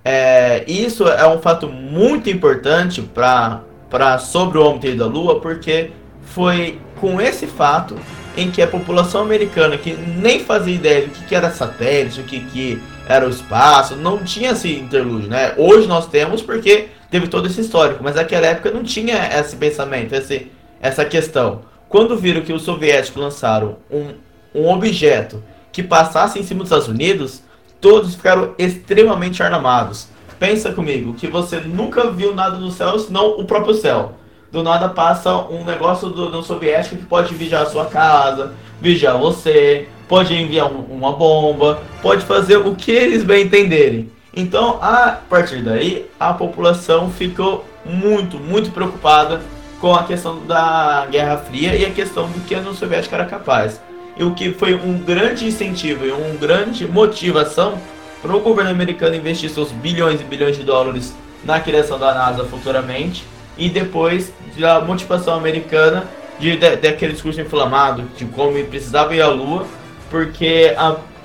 É, 0.03 0.63
isso 0.67 1.07
é 1.07 1.27
um 1.27 1.39
fato 1.39 1.67
muito 1.67 2.29
importante 2.29 3.01
para 3.01 4.19
sobre 4.19 4.59
o 4.59 4.65
homem 4.65 5.01
à 5.01 5.05
Lua, 5.05 5.41
porque 5.41 5.91
foi 6.21 6.79
com 7.05 7.21
esse 7.21 7.45
fato 7.45 7.95
em 8.35 8.49
que 8.49 8.63
a 8.63 8.67
população 8.67 9.21
americana, 9.21 9.77
que 9.77 9.93
nem 9.93 10.39
fazia 10.39 10.73
ideia 10.73 11.01
do 11.03 11.11
que, 11.11 11.23
que 11.25 11.35
era 11.35 11.51
satélite, 11.51 12.19
o 12.19 12.23
que, 12.23 12.39
que 12.39 12.81
era 13.07 13.27
o 13.27 13.29
espaço, 13.29 13.95
não 13.95 14.23
tinha 14.23 14.49
esse 14.49 14.73
interlúdio, 14.73 15.29
né? 15.29 15.53
Hoje 15.55 15.87
nós 15.87 16.07
temos 16.07 16.41
porque 16.41 16.87
teve 17.11 17.27
todo 17.27 17.45
esse 17.45 17.61
histórico, 17.61 18.03
mas 18.03 18.15
naquela 18.15 18.47
época 18.47 18.71
não 18.71 18.81
tinha 18.81 19.29
esse 19.39 19.55
pensamento, 19.55 20.15
esse, 20.15 20.51
essa 20.81 21.05
questão. 21.05 21.61
Quando 21.87 22.17
viram 22.17 22.41
que 22.41 22.51
os 22.51 22.63
soviéticos 22.63 23.21
lançaram 23.21 23.77
um, 23.91 24.15
um 24.55 24.67
objeto 24.67 25.43
que 25.71 25.83
passasse 25.83 26.39
em 26.39 26.43
cima 26.43 26.61
dos 26.61 26.69
Estados 26.69 26.87
Unidos, 26.87 27.43
todos 27.79 28.15
ficaram 28.15 28.55
extremamente 28.57 29.43
armados. 29.43 30.07
Pensa 30.39 30.73
comigo, 30.73 31.13
que 31.13 31.27
você 31.27 31.59
nunca 31.59 32.09
viu 32.09 32.33
nada 32.33 32.57
no 32.57 32.71
céu, 32.71 32.97
senão 32.97 33.39
o 33.39 33.45
próprio 33.45 33.75
céu. 33.75 34.15
Do 34.55 34.63
nada 34.63 34.87
passa 34.87 35.35
um 35.35 35.65
negócio 35.65 36.07
do, 36.07 36.31
do 36.31 36.41
soviético 36.41 36.95
que 36.95 37.05
pode 37.05 37.35
vigiar 37.35 37.63
a 37.63 37.65
sua 37.65 37.87
casa, 37.87 38.53
vigiar 38.79 39.17
você, 39.17 39.89
pode 40.07 40.33
enviar 40.33 40.71
um, 40.71 40.79
uma 40.95 41.11
bomba, 41.11 41.83
pode 42.01 42.23
fazer 42.23 42.55
o 42.55 42.73
que 42.73 42.89
eles 42.89 43.21
bem 43.21 43.47
entenderem. 43.47 44.09
Então, 44.33 44.79
a 44.81 45.19
partir 45.29 45.61
daí, 45.61 46.09
a 46.17 46.31
população 46.33 47.11
ficou 47.11 47.65
muito, 47.83 48.37
muito 48.37 48.71
preocupada 48.71 49.41
com 49.81 49.93
a 49.93 50.05
questão 50.05 50.45
da 50.45 51.05
Guerra 51.11 51.35
Fria 51.35 51.75
e 51.75 51.85
a 51.85 51.91
questão 51.91 52.25
do 52.29 52.39
que 52.39 52.55
a 52.55 52.59
União 52.59 52.73
Soviética 52.73 53.17
era 53.17 53.25
capaz 53.25 53.81
e 54.15 54.23
o 54.23 54.33
que 54.33 54.53
foi 54.53 54.73
um 54.73 54.97
grande 54.99 55.45
incentivo 55.45 56.05
e 56.05 56.11
uma 56.11 56.33
grande 56.35 56.87
motivação 56.87 57.77
para 58.21 58.33
o 58.33 58.39
governo 58.39 58.71
americano 58.71 59.15
investir 59.15 59.49
seus 59.49 59.73
bilhões 59.73 60.21
e 60.21 60.23
bilhões 60.23 60.55
de 60.55 60.63
dólares 60.63 61.13
na 61.43 61.59
criação 61.59 61.99
da 61.99 62.13
NASA 62.13 62.45
futuramente 62.45 63.34
e 63.57 63.69
depois 63.69 64.33
da 64.57 64.81
motivação 64.81 65.35
americana 65.35 66.05
de, 66.39 66.57
de, 66.57 66.75
daquele 66.75 67.13
discurso 67.13 67.39
inflamado 67.39 68.03
de 68.17 68.25
como 68.25 68.61
precisava 68.65 69.15
ir 69.15 69.21
à 69.21 69.27
Lua, 69.27 69.65
porque 70.09 70.73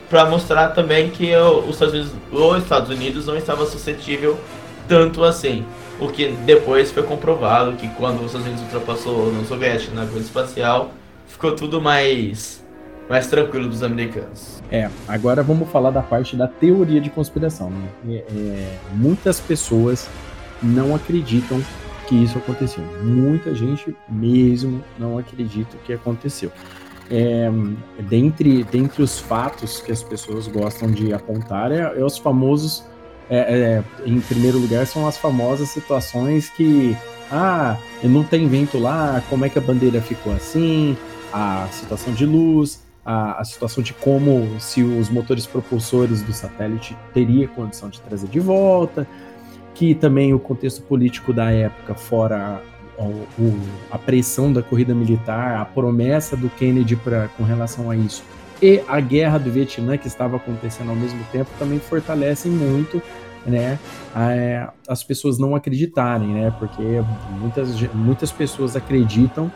para 0.09 0.27
mostrar 0.27 0.71
também 0.71 1.11
que 1.11 1.35
os 1.37 1.71
Estados, 1.71 1.95
Unidos, 1.95 2.13
os 2.33 2.63
Estados 2.63 2.91
Unidos 2.91 3.27
não 3.27 3.37
estava 3.37 3.67
suscetível 3.67 4.39
tanto 4.89 5.25
assim. 5.25 5.65
O 6.01 6.09
que 6.09 6.29
depois 6.29 6.91
foi 6.91 7.03
comprovado 7.03 7.73
que 7.73 7.87
quando 7.91 8.21
os 8.21 8.27
Estados 8.27 8.47
Unidos 8.47 8.63
ultrapassou 8.65 9.21
a 9.21 9.29
União 9.29 9.45
Soviética 9.45 9.95
na 9.95 10.03
corrida 10.03 10.25
espacial, 10.25 10.91
ficou 11.27 11.55
tudo 11.55 11.81
mais 11.81 12.61
mais 13.09 13.27
tranquilo 13.27 13.69
dos 13.69 13.83
americanos. 13.83 14.63
É, 14.71 14.89
agora 15.09 15.43
vamos 15.43 15.69
falar 15.69 15.91
da 15.91 16.01
parte 16.01 16.37
da 16.37 16.47
teoria 16.47 17.01
de 17.01 17.11
conspiração. 17.11 17.69
Né? 17.69 17.89
É, 18.09 18.15
é, 18.15 18.79
muitas 18.93 19.41
pessoas 19.41 20.09
não 20.63 20.95
acreditam 20.95 21.61
que 22.11 22.25
isso 22.25 22.37
aconteceu. 22.39 22.83
Muita 23.05 23.55
gente 23.55 23.97
mesmo 24.09 24.83
não 24.99 25.17
acredita 25.17 25.77
que 25.87 25.93
aconteceu. 25.93 26.51
É, 27.09 27.49
dentre, 28.09 28.65
dentre 28.65 29.01
os 29.01 29.21
fatos 29.21 29.81
que 29.81 29.93
as 29.93 30.03
pessoas 30.03 30.49
gostam 30.49 30.91
de 30.91 31.13
apontar 31.13 31.71
é, 31.71 31.79
é 31.79 32.05
os 32.05 32.19
famosos, 32.19 32.85
é, 33.29 33.39
é, 33.39 33.85
em 34.05 34.21
primeiro 34.21 34.59
lugar, 34.59 34.85
são 34.89 35.07
as 35.07 35.17
famosas 35.17 35.69
situações 35.69 36.49
que, 36.51 36.97
ah, 37.31 37.77
não 38.03 38.25
tem 38.25 38.49
vento 38.49 38.77
lá, 38.77 39.23
como 39.31 39.45
é 39.45 39.49
que 39.49 39.59
a 39.59 39.63
bandeira 39.63 40.01
ficou 40.01 40.33
assim, 40.33 40.97
a 41.33 41.69
situação 41.71 42.13
de 42.13 42.27
luz, 42.27 42.83
a, 43.05 43.41
a, 43.41 43.45
situação 43.45 43.85
de 43.85 43.95
como 43.95 44.49
se 44.59 44.83
os 44.83 45.09
motores 45.09 45.47
propulsores 45.47 46.23
do 46.23 46.33
satélite 46.33 46.97
teria 47.15 47.47
condição 47.47 47.89
de 47.89 48.01
trazer 48.01 48.29
de 48.29 48.41
volta, 48.41 49.07
que 49.81 49.95
também 49.95 50.35
o 50.35 50.39
contexto 50.39 50.83
político 50.83 51.33
da 51.33 51.51
época, 51.51 51.95
fora 51.95 52.61
a, 52.99 53.95
a 53.95 53.97
pressão 53.97 54.53
da 54.53 54.63
corrida 54.63 54.95
militar, 54.95 55.57
a 55.57 55.65
promessa 55.65 56.37
do 56.37 56.51
Kennedy 56.51 56.97
pra, 56.97 57.29
com 57.29 57.45
relação 57.45 57.91
a 57.91 57.97
isso, 57.97 58.23
e 58.61 58.83
a 58.87 59.01
guerra 59.01 59.39
do 59.39 59.51
Vietnã 59.51 59.97
que 59.97 60.07
estava 60.07 60.37
acontecendo 60.37 60.91
ao 60.91 60.97
mesmo 60.97 61.25
tempo, 61.33 61.49
também 61.59 61.79
fortalecem 61.79 62.53
muito 62.53 63.01
né, 63.47 63.79
as 64.87 65.03
pessoas 65.03 65.39
não 65.39 65.57
acreditarem, 65.57 66.29
né, 66.29 66.55
porque 66.59 66.83
muitas, 67.41 67.81
muitas 67.95 68.31
pessoas 68.31 68.77
acreditam 68.77 69.51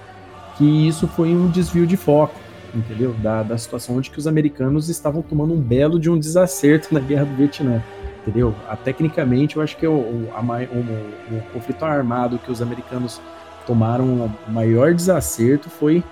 que 0.57 0.89
isso 0.89 1.07
foi 1.07 1.35
um 1.35 1.51
desvio 1.51 1.87
de 1.87 1.99
foco, 1.99 2.41
entendeu? 2.75 3.13
Da, 3.23 3.43
da 3.43 3.59
situação 3.59 3.99
onde 3.99 4.11
que 4.11 4.19
os 4.19 4.27
americanos 4.27 4.89
estavam 4.89 5.21
tomando 5.21 5.53
um 5.53 5.61
belo 5.61 6.01
de 6.01 6.09
um 6.09 6.19
desacerto 6.19 6.95
na 6.95 7.01
guerra 7.01 7.27
do 7.27 7.37
Vietnã, 7.37 7.83
entendeu? 8.25 8.55
A, 8.69 8.75
tecnicamente, 8.75 9.57
eu 9.57 9.63
acho 9.63 9.77
que 9.77 9.87
o, 9.87 9.93
o, 9.93 10.31
a, 10.35 10.41
o, 10.41 11.37
o 11.37 11.43
conflito 11.53 11.85
armado 11.85 12.39
que 12.39 12.51
os 12.51 12.63
americanos 12.63 13.21
tomaram 13.67 14.05
o 14.05 14.51
maior 14.51 14.95
desacerto 14.95 15.69
foi, 15.69 16.03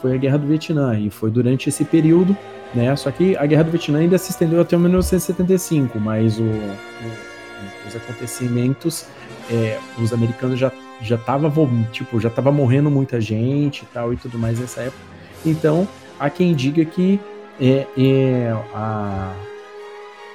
foi 0.00 0.14
a 0.14 0.16
guerra 0.16 0.38
do 0.38 0.46
Vietnã, 0.46 0.98
e 0.98 1.10
foi 1.10 1.30
durante 1.30 1.68
esse 1.68 1.84
período, 1.84 2.36
né? 2.74 2.94
Só 2.96 3.10
que 3.10 3.36
a 3.36 3.46
guerra 3.46 3.64
do 3.64 3.70
Vietnã 3.70 3.98
ainda 3.98 4.18
se 4.18 4.30
estendeu 4.30 4.60
até 4.60 4.76
1975, 4.76 5.98
mas 6.00 6.38
os 6.38 7.96
acontecimentos, 7.96 9.06
é, 9.50 9.78
os 9.98 10.12
americanos 10.12 10.58
já 10.58 10.72
já 11.02 11.18
tava 11.18 11.52
tipo 11.92 12.18
já 12.18 12.30
tava 12.30 12.50
morrendo 12.50 12.90
muita 12.90 13.20
gente 13.20 13.82
e 13.82 13.86
tal 13.92 14.14
e 14.14 14.16
tudo 14.16 14.38
mais 14.38 14.58
nessa 14.58 14.80
época 14.80 14.98
então 15.44 15.86
há 16.18 16.30
quem 16.30 16.54
diga 16.54 16.82
que 16.86 17.20
é, 17.60 17.86
é 17.98 18.56
a, 18.74 19.30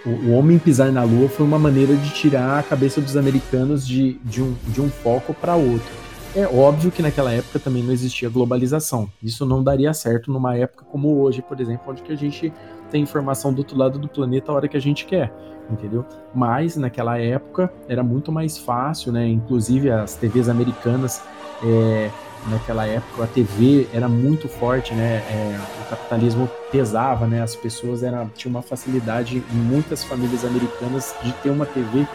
o, 0.06 0.10
o, 0.10 0.32
homem 0.34 0.58
pisar 0.58 0.92
na 0.92 1.04
Lua 1.04 1.30
foi 1.30 1.46
uma 1.46 1.60
maneira 1.60 1.96
de 1.96 2.10
tirar 2.14 2.60
a 2.60 2.64
cabeça 2.64 3.00
dos 3.00 3.16
americanos 3.16 3.88
de, 3.88 4.14
de, 4.24 4.42
um, 4.42 4.56
de 4.68 4.82
um 4.82 4.90
foco 4.90 5.34
para 5.34 5.56
outro. 5.56 6.02
É 6.36 6.48
óbvio 6.48 6.92
que 6.92 7.02
naquela 7.02 7.32
época 7.32 7.60
também 7.60 7.84
não 7.84 7.92
existia 7.92 8.30
globalização. 8.30 9.10
Isso 9.22 9.46
não 9.46 9.62
daria 9.62 9.94
certo 9.94 10.32
numa 10.32 10.56
época 10.56 10.86
como 10.90 11.22
hoje, 11.22 11.42
por 11.42 11.60
exemplo, 11.60 11.84
onde 11.92 12.02
que 12.02 12.12
a 12.12 12.16
gente 12.16 12.54
ter 12.90 12.98
informação 12.98 13.54
do 13.54 13.60
outro 13.60 13.78
lado 13.78 14.00
do 14.00 14.08
planeta 14.08 14.52
a 14.52 14.56
hora 14.56 14.68
que 14.68 14.78
a 14.78 14.82
gente 14.82 15.06
quer, 15.06 15.34
entendeu? 15.70 16.06
Mas 16.34 16.78
naquela 16.78 17.18
época 17.18 17.72
era 17.88 18.02
muito 18.02 18.32
mais 18.32 18.58
fácil, 18.58 19.12
né? 19.12 19.28
Inclusive 19.28 19.92
as 19.92 20.16
TVs 20.16 20.48
americanas, 20.48 21.22
é, 21.64 22.10
naquela 22.50 22.86
época 22.86 23.24
a 23.24 23.28
TV 23.28 23.88
era 23.94 24.08
muito 24.08 24.48
forte, 24.48 24.94
né? 24.94 25.18
É, 25.30 25.60
o 25.86 25.90
capitalismo 25.90 26.50
pesava, 26.72 27.28
né? 27.28 27.42
As 27.42 27.56
pessoas 27.56 28.04
era, 28.04 28.26
tinham 28.36 28.56
uma 28.56 28.62
facilidade 28.62 29.44
em 29.52 29.58
muitas 29.58 30.04
famílias 30.04 30.44
americanas 30.44 31.16
de 31.24 31.32
ter 31.34 31.50
uma 31.50 31.66
TV, 31.66 32.08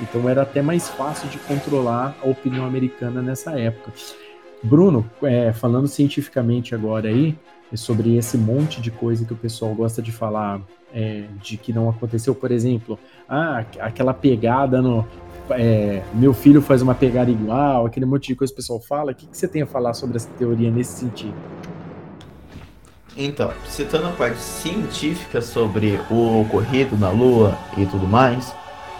então 0.00 0.28
era 0.28 0.42
até 0.42 0.62
mais 0.62 0.88
fácil 0.88 1.28
de 1.28 1.38
controlar 1.38 2.16
a 2.22 2.28
opinião 2.28 2.64
americana 2.64 3.20
nessa 3.20 3.58
época. 3.58 3.92
Bruno, 4.62 5.08
é, 5.22 5.52
falando 5.52 5.86
cientificamente 5.86 6.74
agora 6.74 7.08
aí, 7.08 7.36
sobre 7.74 8.16
esse 8.16 8.38
monte 8.38 8.80
de 8.80 8.90
coisa 8.90 9.24
que 9.24 9.32
o 9.32 9.36
pessoal 9.36 9.74
gosta 9.74 10.00
de 10.00 10.12
falar 10.12 10.60
é, 10.92 11.24
de 11.42 11.56
que 11.56 11.72
não 11.72 11.90
aconteceu, 11.90 12.34
por 12.34 12.52
exemplo, 12.52 12.98
ah, 13.28 13.64
aquela 13.80 14.14
pegada 14.14 14.80
no. 14.80 15.06
É, 15.50 16.02
meu 16.14 16.32
filho 16.32 16.62
faz 16.62 16.80
uma 16.80 16.94
pegada 16.94 17.30
igual, 17.30 17.86
aquele 17.86 18.06
monte 18.06 18.28
de 18.28 18.34
coisa 18.34 18.52
que 18.52 18.58
o 18.58 18.62
pessoal 18.62 18.80
fala. 18.80 19.12
O 19.12 19.14
que, 19.14 19.26
que 19.26 19.36
você 19.36 19.46
tem 19.46 19.62
a 19.62 19.66
falar 19.66 19.94
sobre 19.94 20.16
essa 20.16 20.28
teoria 20.38 20.70
nesse 20.70 21.00
sentido? 21.00 21.34
Então, 23.16 23.52
citando 23.68 24.08
a 24.08 24.12
parte 24.12 24.38
científica 24.38 25.40
sobre 25.40 26.00
o 26.10 26.40
ocorrido 26.40 26.96
na 26.96 27.10
Lua 27.10 27.56
e 27.76 27.86
tudo 27.86 28.08
mais, 28.08 28.52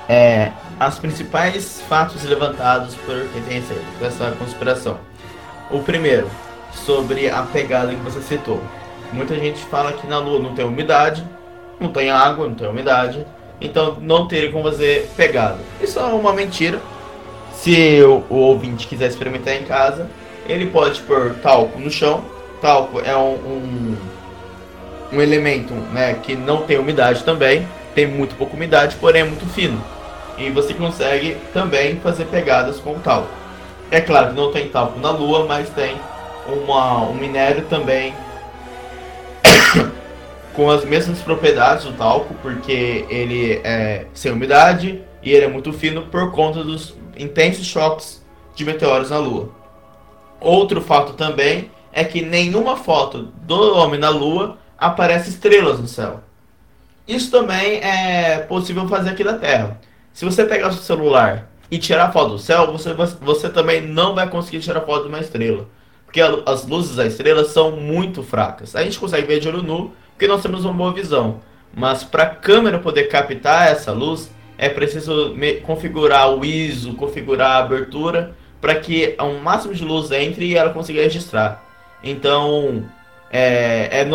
é, 0.09 0.53
as 0.79 0.99
principais 0.99 1.81
fatos 1.89 2.23
levantados 2.25 2.95
por 2.95 3.17
essa 4.01 4.31
conspiração. 4.33 4.99
O 5.71 5.81
primeiro, 5.81 6.29
sobre 6.73 7.29
a 7.29 7.43
pegada 7.43 7.95
que 7.95 8.01
você 8.03 8.21
citou. 8.21 8.61
Muita 9.13 9.35
gente 9.37 9.59
fala 9.65 9.93
que 9.93 10.07
na 10.07 10.19
Lua 10.19 10.39
não 10.39 10.55
tem 10.55 10.65
umidade, 10.65 11.27
não 11.81 11.91
tem 11.91 12.11
água, 12.11 12.47
não 12.47 12.55
tem 12.55 12.69
umidade, 12.69 13.27
então 13.61 13.97
não 14.01 14.27
teria 14.27 14.51
como 14.51 14.65
fazer 14.65 15.11
pegada. 15.17 15.59
Isso 15.81 15.99
é 15.99 16.03
uma 16.05 16.33
mentira. 16.33 16.81
Se 17.53 18.03
o, 18.03 18.23
o 18.29 18.37
ouvinte 18.37 18.87
quiser 18.87 19.09
experimentar 19.09 19.55
em 19.55 19.65
casa, 19.65 20.09
ele 20.47 20.67
pode 20.67 21.01
pôr 21.03 21.35
talco 21.43 21.79
no 21.79 21.91
chão. 21.91 22.25
Talco 22.61 23.01
é 23.01 23.17
um, 23.17 23.35
um, 23.35 23.97
um 25.13 25.23
elemento 25.23 25.73
né, 25.93 26.15
que 26.23 26.35
não 26.35 26.63
tem 26.63 26.79
umidade 26.79 27.25
também, 27.25 27.67
tem 27.95 28.07
muito 28.07 28.35
pouca 28.37 28.55
umidade, 28.55 28.97
porém 28.97 29.23
é 29.23 29.25
muito 29.25 29.47
fino. 29.53 29.83
E 30.37 30.51
você 30.51 30.75
consegue 30.75 31.37
também 31.53 31.97
fazer 32.01 32.25
pegadas 32.27 32.79
com 32.81 32.99
talco. 32.99 33.29
É 33.91 34.01
claro 34.01 34.31
que 34.31 34.37
não 34.37 34.51
tem 34.51 34.69
talco 34.69 34.99
na 34.99 35.11
Lua, 35.11 35.45
mas 35.47 35.69
tem 35.71 35.97
uma, 36.47 37.03
um 37.03 37.15
minério 37.15 37.65
também 37.69 38.13
com 40.55 40.71
as 40.71 40.85
mesmas 40.85 41.21
propriedades 41.21 41.85
do 41.85 41.93
talco, 41.93 42.35
porque 42.41 43.05
ele 43.09 43.61
é 43.65 44.07
sem 44.15 44.33
umidade 44.33 45.03
e 45.23 45.33
ele 45.33 45.45
é 45.45 45.49
muito 45.49 45.73
fino 45.73 46.03
por 46.03 46.31
conta 46.31 46.63
dos 46.63 46.95
intensos 47.19 47.67
choques 47.67 48.25
de 48.55 48.65
meteoros 48.65 49.11
na 49.11 49.19
Lua. 49.19 49.51
Outro 50.41 50.81
fato 50.81 51.15
também 51.15 51.71
é 51.93 52.05
que 52.05 52.23
nenhuma 52.23 52.77
foto 52.77 53.33
do 53.43 53.77
homem 53.77 53.99
na 53.99 54.11
Lua 54.11 54.59
aparece 54.79 55.31
estrelas 55.31 55.81
no 55.81 55.89
céu. 55.89 56.21
Isso 57.07 57.31
também 57.31 57.81
é 57.83 58.39
possível 58.39 58.89
fazer 58.89 59.11
aqui 59.11 59.25
na 59.25 59.35
Terra. 59.35 59.81
Se 60.13 60.25
você 60.25 60.45
pegar 60.45 60.69
o 60.69 60.73
seu 60.73 60.83
celular 60.83 61.51
e 61.71 61.79
tirar 61.79 62.13
foto 62.13 62.31
do 62.31 62.39
céu, 62.39 62.71
você, 62.71 62.95
você 63.21 63.49
também 63.49 63.81
não 63.81 64.15
vai 64.15 64.29
conseguir 64.29 64.61
tirar 64.61 64.81
foto 64.83 65.03
de 65.03 65.09
uma 65.09 65.21
estrela 65.21 65.67
porque 66.15 66.21
as 66.47 66.65
luzes 66.65 66.95
das 66.95 67.13
estrelas 67.13 67.49
são 67.49 67.73
muito 67.73 68.23
fracas. 68.23 68.77
A 68.77 68.85
gente 68.85 69.01
consegue 69.01 69.27
ver 69.27 69.41
de 69.41 69.49
olho 69.49 69.65
nu 69.65 69.93
porque 70.15 70.29
nós 70.29 70.43
temos 70.43 70.65
uma 70.65 70.73
boa 70.73 70.93
visão, 70.93 71.41
mas 71.75 72.05
para 72.05 72.23
a 72.23 72.31
câmera 72.31 72.79
poder 72.79 73.05
captar 73.05 73.71
essa 73.71 73.93
luz 73.93 74.31
é 74.57 74.69
preciso 74.69 75.35
configurar 75.65 76.33
o 76.33 76.45
ISO, 76.45 76.95
configurar 76.95 77.51
a 77.51 77.59
abertura 77.59 78.35
para 78.61 78.77
que 78.77 79.17
um 79.21 79.41
máximo 79.41 79.75
de 79.75 79.85
luz 79.85 80.11
entre 80.12 80.47
e 80.47 80.57
ela 80.57 80.71
consiga 80.71 81.03
registrar. 81.03 81.62
Então 82.03 82.85
é, 83.31 83.89
é, 83.91 84.09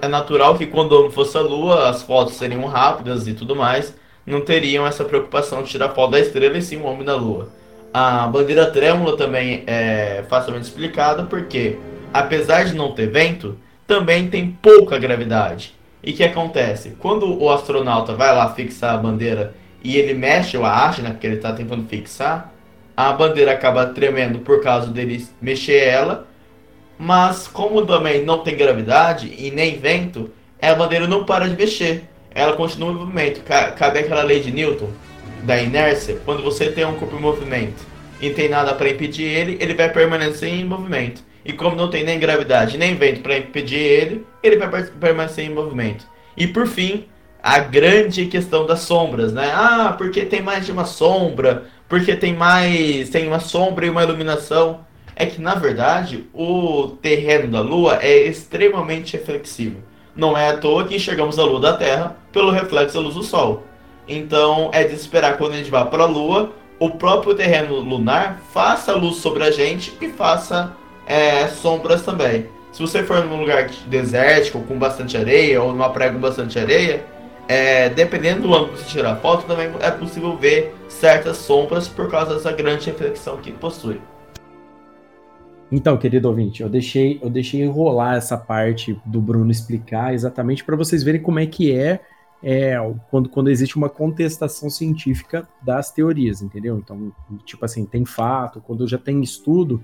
é 0.00 0.08
natural 0.08 0.56
que 0.56 0.66
quando 0.66 1.10
fosse 1.10 1.36
a 1.36 1.40
Lua 1.40 1.88
as 1.88 2.02
fotos 2.02 2.34
seriam 2.34 2.64
rápidas 2.66 3.26
e 3.26 3.34
tudo 3.34 3.56
mais, 3.56 3.94
não 4.24 4.40
teriam 4.40 4.86
essa 4.86 5.04
preocupação 5.04 5.62
de 5.62 5.70
tirar 5.70 5.88
foto 5.88 6.12
da 6.12 6.20
estrela 6.20 6.56
e 6.56 6.62
sim 6.62 6.76
o 6.76 6.84
homem 6.84 7.04
da 7.04 7.16
Lua. 7.16 7.48
A 7.92 8.28
bandeira 8.28 8.70
trêmula 8.70 9.16
também 9.16 9.64
é 9.66 10.24
facilmente 10.28 10.66
explicada 10.66 11.24
porque, 11.24 11.76
apesar 12.14 12.64
de 12.64 12.74
não 12.74 12.92
ter 12.92 13.08
vento, 13.08 13.58
também 13.90 14.28
tem 14.28 14.56
pouca 14.62 14.96
gravidade. 15.00 15.74
E 16.00 16.12
o 16.12 16.14
que 16.14 16.22
acontece? 16.22 16.90
Quando 17.00 17.42
o 17.42 17.50
astronauta 17.50 18.14
vai 18.14 18.32
lá 18.32 18.54
fixar 18.54 18.94
a 18.94 18.96
bandeira 18.96 19.52
e 19.82 19.96
ele 19.96 20.14
mexe 20.14 20.56
ou 20.56 20.64
haste, 20.64 21.02
né, 21.02 21.10
porque 21.10 21.26
ele 21.26 21.36
está 21.36 21.52
tentando 21.52 21.88
fixar, 21.88 22.54
a 22.96 23.12
bandeira 23.12 23.50
acaba 23.50 23.86
tremendo 23.86 24.38
por 24.38 24.62
causa 24.62 24.92
dele 24.92 25.26
mexer 25.42 25.88
ela, 25.88 26.28
mas 26.96 27.48
como 27.48 27.84
também 27.84 28.24
não 28.24 28.44
tem 28.44 28.56
gravidade 28.56 29.34
e 29.36 29.50
nem 29.50 29.76
vento, 29.76 30.30
a 30.62 30.72
bandeira 30.72 31.08
não 31.08 31.24
para 31.24 31.48
de 31.48 31.56
mexer, 31.56 32.04
ela 32.32 32.52
continua 32.52 32.92
em 32.92 32.94
movimento. 32.94 33.42
Cabe 33.76 33.98
aquela 33.98 34.22
lei 34.22 34.38
de 34.38 34.52
Newton, 34.52 34.90
da 35.42 35.60
inércia, 35.60 36.16
quando 36.24 36.44
você 36.44 36.70
tem 36.70 36.84
um 36.84 36.94
corpo 36.94 37.16
em 37.16 37.20
movimento 37.20 37.84
e 38.20 38.30
tem 38.30 38.48
nada 38.48 38.72
para 38.72 38.88
impedir 38.88 39.24
ele, 39.24 39.58
ele 39.60 39.74
vai 39.74 39.88
permanecer 39.88 40.48
em 40.48 40.64
movimento. 40.64 41.28
E 41.44 41.52
como 41.52 41.76
não 41.76 41.88
tem 41.88 42.04
nem 42.04 42.18
gravidade 42.18 42.76
nem 42.76 42.94
vento 42.94 43.20
para 43.20 43.38
impedir 43.38 43.78
ele, 43.78 44.26
ele 44.42 44.56
vai 44.56 44.82
permanecer 44.82 45.44
em 45.44 45.54
movimento. 45.54 46.06
E 46.36 46.46
por 46.46 46.66
fim, 46.66 47.06
a 47.42 47.58
grande 47.58 48.26
questão 48.26 48.66
das 48.66 48.80
sombras, 48.80 49.32
né? 49.32 49.50
Ah, 49.54 49.94
porque 49.96 50.24
tem 50.24 50.42
mais 50.42 50.66
de 50.66 50.72
uma 50.72 50.84
sombra, 50.84 51.64
porque 51.88 52.14
tem 52.14 52.34
mais, 52.34 53.08
tem 53.08 53.26
uma 53.26 53.40
sombra 53.40 53.86
e 53.86 53.90
uma 53.90 54.02
iluminação. 54.02 54.80
É 55.16 55.26
que 55.26 55.40
na 55.40 55.54
verdade 55.54 56.24
o 56.32 56.96
terreno 57.02 57.52
da 57.52 57.60
Lua 57.60 57.98
é 58.00 58.26
extremamente 58.26 59.16
reflexivo. 59.16 59.82
Não 60.16 60.36
é 60.36 60.48
à 60.48 60.56
toa 60.56 60.84
que 60.84 60.96
enxergamos 60.96 61.38
a 61.38 61.44
Lua 61.44 61.60
da 61.60 61.76
Terra 61.76 62.16
pelo 62.32 62.50
reflexo 62.50 62.94
da 62.94 63.00
luz 63.00 63.14
do 63.14 63.22
Sol. 63.22 63.64
Então 64.08 64.70
é 64.72 64.84
de 64.84 64.94
esperar 64.94 65.36
quando 65.36 65.52
a 65.52 65.56
gente 65.56 65.70
vá 65.70 65.84
para 65.84 66.04
a 66.04 66.06
Lua, 66.06 66.52
o 66.78 66.90
próprio 66.90 67.34
terreno 67.34 67.76
lunar 67.76 68.40
faça 68.52 68.94
luz 68.94 69.16
sobre 69.16 69.44
a 69.44 69.50
gente 69.50 69.92
e 70.00 70.08
faça 70.08 70.74
é, 71.10 71.48
sombras 71.48 72.02
também. 72.02 72.46
Se 72.70 72.80
você 72.80 73.02
for 73.02 73.24
num 73.24 73.40
lugar 73.40 73.68
desértico, 73.88 74.60
com 74.60 74.78
bastante 74.78 75.16
areia, 75.16 75.60
ou 75.60 75.72
numa 75.72 75.90
praia 75.90 76.12
com 76.12 76.20
bastante 76.20 76.56
areia, 76.56 77.04
é, 77.48 77.88
dependendo 77.88 78.42
do 78.42 78.54
ângulo 78.54 78.74
que 78.74 78.78
você 78.78 78.90
tirar 78.90 79.16
foto, 79.16 79.44
também 79.44 79.68
é 79.80 79.90
possível 79.90 80.36
ver 80.36 80.72
certas 80.88 81.38
sombras 81.38 81.88
por 81.88 82.08
causa 82.08 82.34
dessa 82.34 82.52
grande 82.52 82.86
reflexão 82.86 83.38
que 83.38 83.50
possui. 83.50 84.00
Então, 85.72 85.96
querido 85.96 86.28
ouvinte, 86.28 86.62
eu 86.62 86.68
deixei, 86.68 87.18
eu 87.20 87.28
deixei 87.28 87.66
rolar 87.66 88.14
essa 88.14 88.36
parte 88.36 88.96
do 89.04 89.20
Bruno 89.20 89.50
explicar 89.50 90.14
exatamente 90.14 90.62
para 90.62 90.76
vocês 90.76 91.02
verem 91.02 91.20
como 91.20 91.40
é 91.40 91.46
que 91.46 91.76
é 91.76 92.00
é 92.42 92.74
quando, 93.10 93.28
quando 93.28 93.50
existe 93.50 93.76
uma 93.76 93.88
contestação 93.88 94.70
científica 94.70 95.46
das 95.62 95.90
teorias, 95.92 96.40
entendeu? 96.40 96.78
Então, 96.78 97.12
tipo 97.44 97.64
assim, 97.64 97.84
tem 97.84 98.04
fato, 98.04 98.60
quando 98.60 98.88
já 98.88 98.96
tem 98.96 99.20
estudo, 99.22 99.82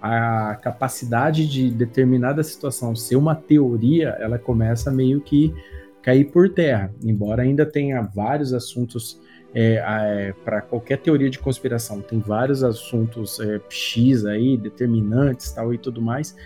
a 0.00 0.54
capacidade 0.56 1.48
de 1.48 1.70
determinada 1.70 2.42
situação 2.42 2.94
ser 2.94 3.16
uma 3.16 3.34
teoria, 3.34 4.10
ela 4.20 4.38
começa 4.38 4.90
meio 4.90 5.20
que 5.20 5.54
cair 6.02 6.26
por 6.26 6.48
terra, 6.48 6.92
embora 7.02 7.42
ainda 7.42 7.66
tenha 7.66 8.00
vários 8.02 8.54
assuntos 8.54 9.20
é, 9.54 9.82
é, 9.84 10.34
para 10.44 10.60
qualquer 10.60 10.98
teoria 10.98 11.28
de 11.28 11.38
conspiração, 11.38 12.00
tem 12.00 12.20
vários 12.20 12.62
assuntos 12.62 13.40
é, 13.40 13.60
X 13.68 14.24
aí, 14.24 14.56
determinantes 14.56 15.50
tal 15.50 15.74
e 15.74 15.78
tudo 15.78 16.00
mais, 16.00 16.36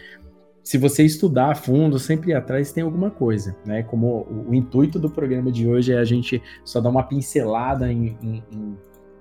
se 0.62 0.78
você 0.78 1.02
estudar 1.02 1.50
a 1.50 1.54
fundo, 1.54 1.98
sempre 1.98 2.32
atrás 2.32 2.72
tem 2.72 2.84
alguma 2.84 3.10
coisa, 3.10 3.56
né? 3.64 3.82
Como 3.82 4.06
o, 4.06 4.50
o, 4.50 4.54
intuito 4.54 4.98
do 4.98 5.10
programa 5.10 5.50
de 5.50 5.66
hoje 5.66 5.92
é 5.92 5.98
a 5.98 6.04
gente 6.04 6.40
só 6.64 6.80
dar 6.80 6.88
uma 6.88 7.02
pincelada 7.02 7.92
em, 7.92 8.16
em, 8.22 8.44
em, 8.52 8.78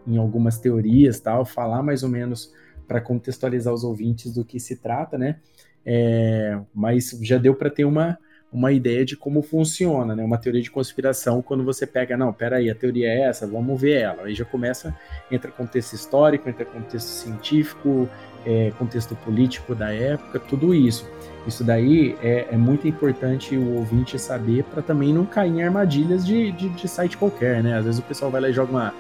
em 0.08 0.18
algumas 0.18 0.60
teorias, 0.60 1.20
tal, 1.20 1.44
falar 1.44 1.82
mais 1.82 2.04
ou 2.04 2.10
menos 2.10 2.54
para 2.88 3.02
contextualizar 3.02 3.74
os 3.74 3.84
ouvintes 3.84 4.34
do 4.34 4.44
que 4.44 4.60
se 4.60 4.76
trata, 4.76 5.18
né? 5.18 5.38
É, 5.86 6.60
mas 6.74 7.18
já 7.22 7.38
deu 7.38 7.56
para 7.56 7.70
ter 7.70 7.86
uma, 7.86 8.18
uma 8.52 8.72
ideia 8.72 9.06
de 9.06 9.16
como 9.16 9.42
funciona, 9.42 10.16
né? 10.16 10.24
Uma 10.24 10.38
teoria 10.38 10.62
de 10.62 10.70
conspiração, 10.70 11.42
quando 11.42 11.64
você 11.64 11.88
pega, 11.88 12.18
não, 12.18 12.34
peraí, 12.34 12.70
a 12.70 12.76
teoria 12.76 13.08
é 13.08 13.22
essa, 13.22 13.48
vamos 13.48 13.80
ver 13.80 14.02
ela. 14.02 14.24
Aí 14.24 14.36
já 14.36 14.46
começa, 14.46 14.96
entra 15.32 15.50
contexto 15.52 15.94
histórico, 15.94 16.50
entra 16.50 16.66
contexto 16.66 17.08
científico, 17.08 18.10
é, 18.46 18.72
contexto 18.78 19.16
político 19.16 19.74
da 19.74 19.94
época, 19.94 20.40
tudo 20.40 20.74
isso. 20.74 21.10
Isso 21.48 21.64
daí 21.64 22.16
é, 22.22 22.48
é 22.52 22.58
muito 22.58 22.88
importante 22.88 23.56
o 23.56 23.78
ouvinte 23.78 24.20
saber 24.20 24.64
para 24.66 24.82
também 24.82 25.14
não 25.14 25.26
cair 25.26 25.52
em 25.52 25.64
armadilhas 25.64 26.26
de, 26.26 26.52
de, 26.52 26.70
de, 26.70 26.88
site 26.88 27.18
qualquer, 27.18 27.64
né? 27.64 27.78
Às 27.78 27.86
vezes 27.86 28.00
o 28.00 28.04
pessoal 28.04 28.30
vai 28.30 28.42
lá 28.42 28.50
e 28.50 28.54
joga 28.54 28.72
uma, 28.72 28.94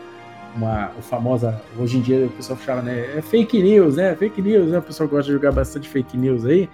uma 0.55 0.89
famosa. 1.01 1.61
Hoje 1.79 1.97
em 1.97 2.01
dia 2.01 2.25
o 2.25 2.29
pessoal 2.29 2.57
fala, 2.57 2.81
né? 2.81 3.17
É 3.17 3.21
fake 3.21 3.61
news, 3.61 3.95
né? 3.95 4.15
Fake 4.15 4.41
news, 4.41 4.71
né? 4.71 4.79
O 4.79 4.81
pessoal 4.81 5.07
gosta 5.07 5.25
de 5.25 5.31
jogar 5.33 5.51
bastante 5.51 5.87
fake 5.87 6.17
news 6.17 6.45
aí. 6.45 6.69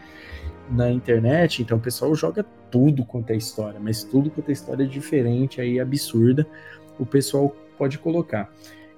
na 0.69 0.91
internet, 0.91 1.61
então 1.61 1.78
o 1.78 1.82
pessoal 1.82 2.13
joga 2.13 2.45
tudo 2.69 3.05
quanto 3.05 3.32
é 3.32 3.36
história, 3.36 3.80
mas 3.80 4.03
tudo 4.03 4.30
quanto 4.30 4.49
é 4.49 4.51
história 4.51 4.86
diferente, 4.86 5.61
aí 5.61 5.80
absurda, 5.80 6.45
o 6.99 7.05
pessoal 7.05 7.55
pode 7.78 7.97
colocar. 7.97 8.51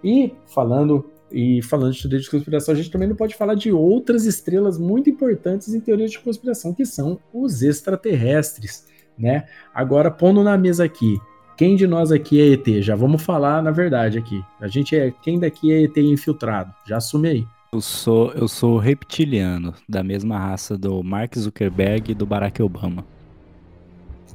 E 0.04 0.34
falando 0.48 1.12
e 1.32 1.62
falando 1.62 1.94
de 1.94 2.02
teoria 2.02 2.20
de 2.20 2.30
conspiração, 2.30 2.74
a 2.74 2.78
gente 2.78 2.90
também 2.90 3.08
não 3.08 3.16
pode 3.16 3.36
falar 3.36 3.54
de 3.54 3.72
outras 3.72 4.26
estrelas 4.26 4.80
muito 4.80 5.12
importantes 5.12 5.72
em 5.74 5.80
teoria 5.80 6.08
de 6.08 6.18
conspiração, 6.18 6.74
que 6.74 6.86
são 6.86 7.20
os 7.32 7.62
extraterrestres, 7.62 8.88
né? 9.18 9.46
Agora, 9.72 10.10
pondo 10.10 10.44
na 10.44 10.58
mesa 10.58 10.86
aqui, 10.86 11.20
quem 11.60 11.76
de 11.76 11.86
nós 11.86 12.10
aqui 12.10 12.40
é 12.40 12.54
ET? 12.54 12.82
Já 12.82 12.96
vamos 12.96 13.22
falar 13.22 13.62
na 13.62 13.70
verdade 13.70 14.18
aqui. 14.18 14.42
A 14.62 14.70
gente 14.70 14.96
é 14.96 15.12
quem 15.22 15.38
daqui 15.38 15.74
é 15.74 15.84
ET 15.84 15.98
infiltrado? 15.98 16.74
Já 16.88 16.96
assume 16.96 17.28
aí. 17.28 17.48
Eu 17.74 17.82
sou 17.82 18.32
eu 18.32 18.48
sou 18.48 18.78
reptiliano, 18.78 19.74
da 19.88 20.02
mesma 20.02 20.40
raça 20.40 20.78
do 20.78 21.04
Mark 21.04 21.38
Zuckerberg 21.38 22.14
e 22.14 22.16
do 22.16 22.26
Barack 22.26 22.64
Obama. 22.64 23.04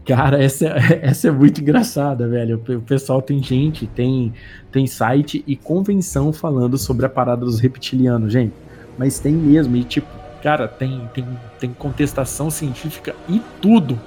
Cara, 0.04 0.44
essa, 0.44 0.66
essa 1.00 1.28
é 1.28 1.30
muito 1.30 1.62
engraçada, 1.62 2.28
velho. 2.28 2.62
O 2.68 2.82
pessoal 2.82 3.22
tem 3.22 3.42
gente, 3.42 3.86
tem, 3.86 4.34
tem 4.70 4.86
site 4.86 5.42
e 5.46 5.56
convenção 5.56 6.30
falando 6.30 6.76
sobre 6.76 7.06
a 7.06 7.08
parada 7.08 7.46
dos 7.46 7.58
reptilianos, 7.58 8.34
gente. 8.34 8.52
Mas 8.98 9.18
tem 9.18 9.32
mesmo, 9.32 9.74
e 9.76 9.82
tipo, 9.82 10.08
cara, 10.42 10.68
tem, 10.68 11.08
tem, 11.14 11.24
tem 11.58 11.72
contestação 11.72 12.50
científica 12.50 13.16
e 13.26 13.40
tudo. 13.62 13.98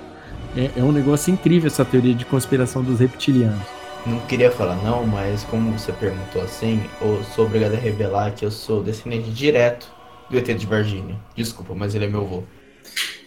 É, 0.57 0.79
é 0.79 0.83
um 0.83 0.91
negócio 0.91 1.31
incrível 1.31 1.67
essa 1.67 1.85
teoria 1.85 2.15
de 2.15 2.25
conspiração 2.25 2.83
dos 2.83 2.99
reptilianos. 2.99 3.61
Não 4.07 4.19
queria 4.21 4.49
falar 4.49 4.75
não, 4.83 5.05
mas 5.05 5.43
como 5.43 5.77
você 5.77 5.91
perguntou 5.91 6.41
assim, 6.41 6.81
eu 6.99 7.23
sou 7.35 7.45
obrigado 7.45 7.75
a 7.75 7.77
revelar 7.77 8.31
que 8.31 8.43
eu 8.43 8.49
sou 8.49 8.81
descendente 8.81 9.29
direto 9.29 9.87
do 10.29 10.37
ET 10.37 10.47
de 10.47 10.65
Varginha. 10.65 11.15
Desculpa, 11.35 11.75
mas 11.75 11.93
ele 11.93 12.05
é 12.05 12.07
meu 12.07 12.21
avô. 12.21 12.43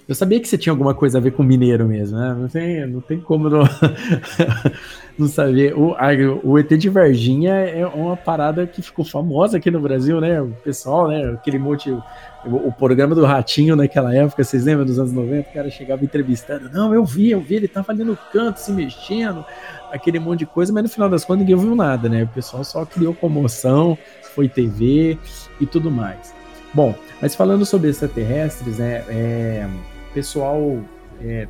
Eu 0.08 0.14
sabia 0.16 0.40
que 0.40 0.48
você 0.48 0.58
tinha 0.58 0.72
alguma 0.72 0.92
coisa 0.92 1.18
a 1.18 1.20
ver 1.20 1.30
com 1.30 1.44
mineiro 1.44 1.86
mesmo, 1.86 2.18
né? 2.18 2.34
Não 2.36 2.48
tem, 2.48 2.84
não 2.84 3.00
tem 3.00 3.20
como 3.20 3.48
não, 3.48 3.62
não 5.16 5.28
saber. 5.28 5.72
O, 5.78 5.94
o 6.42 6.58
ET 6.58 6.68
de 6.76 6.88
Varginha 6.88 7.52
é 7.52 7.86
uma 7.86 8.16
parada 8.16 8.66
que 8.66 8.82
ficou 8.82 9.04
famosa 9.04 9.58
aqui 9.58 9.70
no 9.70 9.80
Brasil, 9.80 10.20
né? 10.20 10.42
O 10.42 10.48
pessoal, 10.64 11.06
né? 11.06 11.30
Aquele 11.34 11.60
monte. 11.60 11.96
O, 12.44 12.72
programa 12.72 13.14
do 13.14 13.24
Ratinho 13.26 13.76
naquela 13.76 14.14
época, 14.14 14.42
vocês 14.42 14.64
lembram 14.64 14.86
dos 14.86 14.98
anos 14.98 15.12
90? 15.12 15.50
O 15.50 15.52
cara 15.52 15.70
chegava 15.70 16.02
entrevistando. 16.02 16.70
Não, 16.70 16.94
eu 16.94 17.04
vi, 17.04 17.30
eu 17.30 17.40
vi, 17.40 17.56
ele 17.56 17.68
tava 17.68 17.92
ali 17.92 18.02
no 18.02 18.16
canto 18.16 18.58
se 18.58 18.72
mexendo, 18.72 19.44
aquele 19.92 20.18
monte 20.18 20.40
de 20.40 20.46
coisa, 20.46 20.72
mas 20.72 20.82
no 20.82 20.88
final 20.88 21.08
das 21.08 21.22
contas 21.22 21.40
ninguém 21.40 21.56
viu 21.56 21.74
nada, 21.74 22.08
né? 22.08 22.22
O 22.22 22.28
pessoal 22.28 22.64
só 22.64 22.86
criou 22.86 23.12
comoção, 23.12 23.96
foi 24.34 24.48
TV 24.48 25.18
e 25.60 25.66
tudo 25.66 25.90
mais. 25.90 26.34
Bom, 26.72 26.94
mas 27.20 27.34
falando 27.34 27.66
sobre 27.66 27.90
extraterrestres, 27.90 28.78
né? 28.78 29.04
É, 29.08 29.68
pessoal, 30.14 30.78
é, 31.20 31.46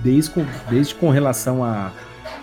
desde, 0.00 0.30
com, 0.32 0.44
desde 0.68 0.94
com 0.94 1.08
relação 1.08 1.64
a, 1.64 1.92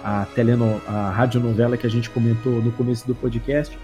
a, 0.04 0.26
teleno, 0.34 0.82
a 0.88 1.12
radionovela 1.12 1.78
que 1.78 1.86
a 1.86 1.90
gente 1.90 2.10
comentou 2.10 2.54
no 2.54 2.72
começo 2.72 3.06
do 3.06 3.14
podcast, 3.14 3.78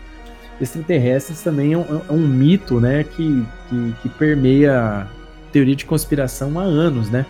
extraterrestres 0.62 1.42
também 1.42 1.74
é 1.74 1.78
um, 1.78 2.02
é 2.10 2.12
um 2.12 2.28
mito 2.28 2.80
né, 2.80 3.04
que, 3.04 3.46
que, 3.70 3.94
que, 4.02 4.10
permeia 4.10 5.08
teoria 5.52 5.76
de 5.76 5.86
conspiração 5.86 6.60
há 6.60 6.64
anos, 6.64 7.10
né? 7.10 7.26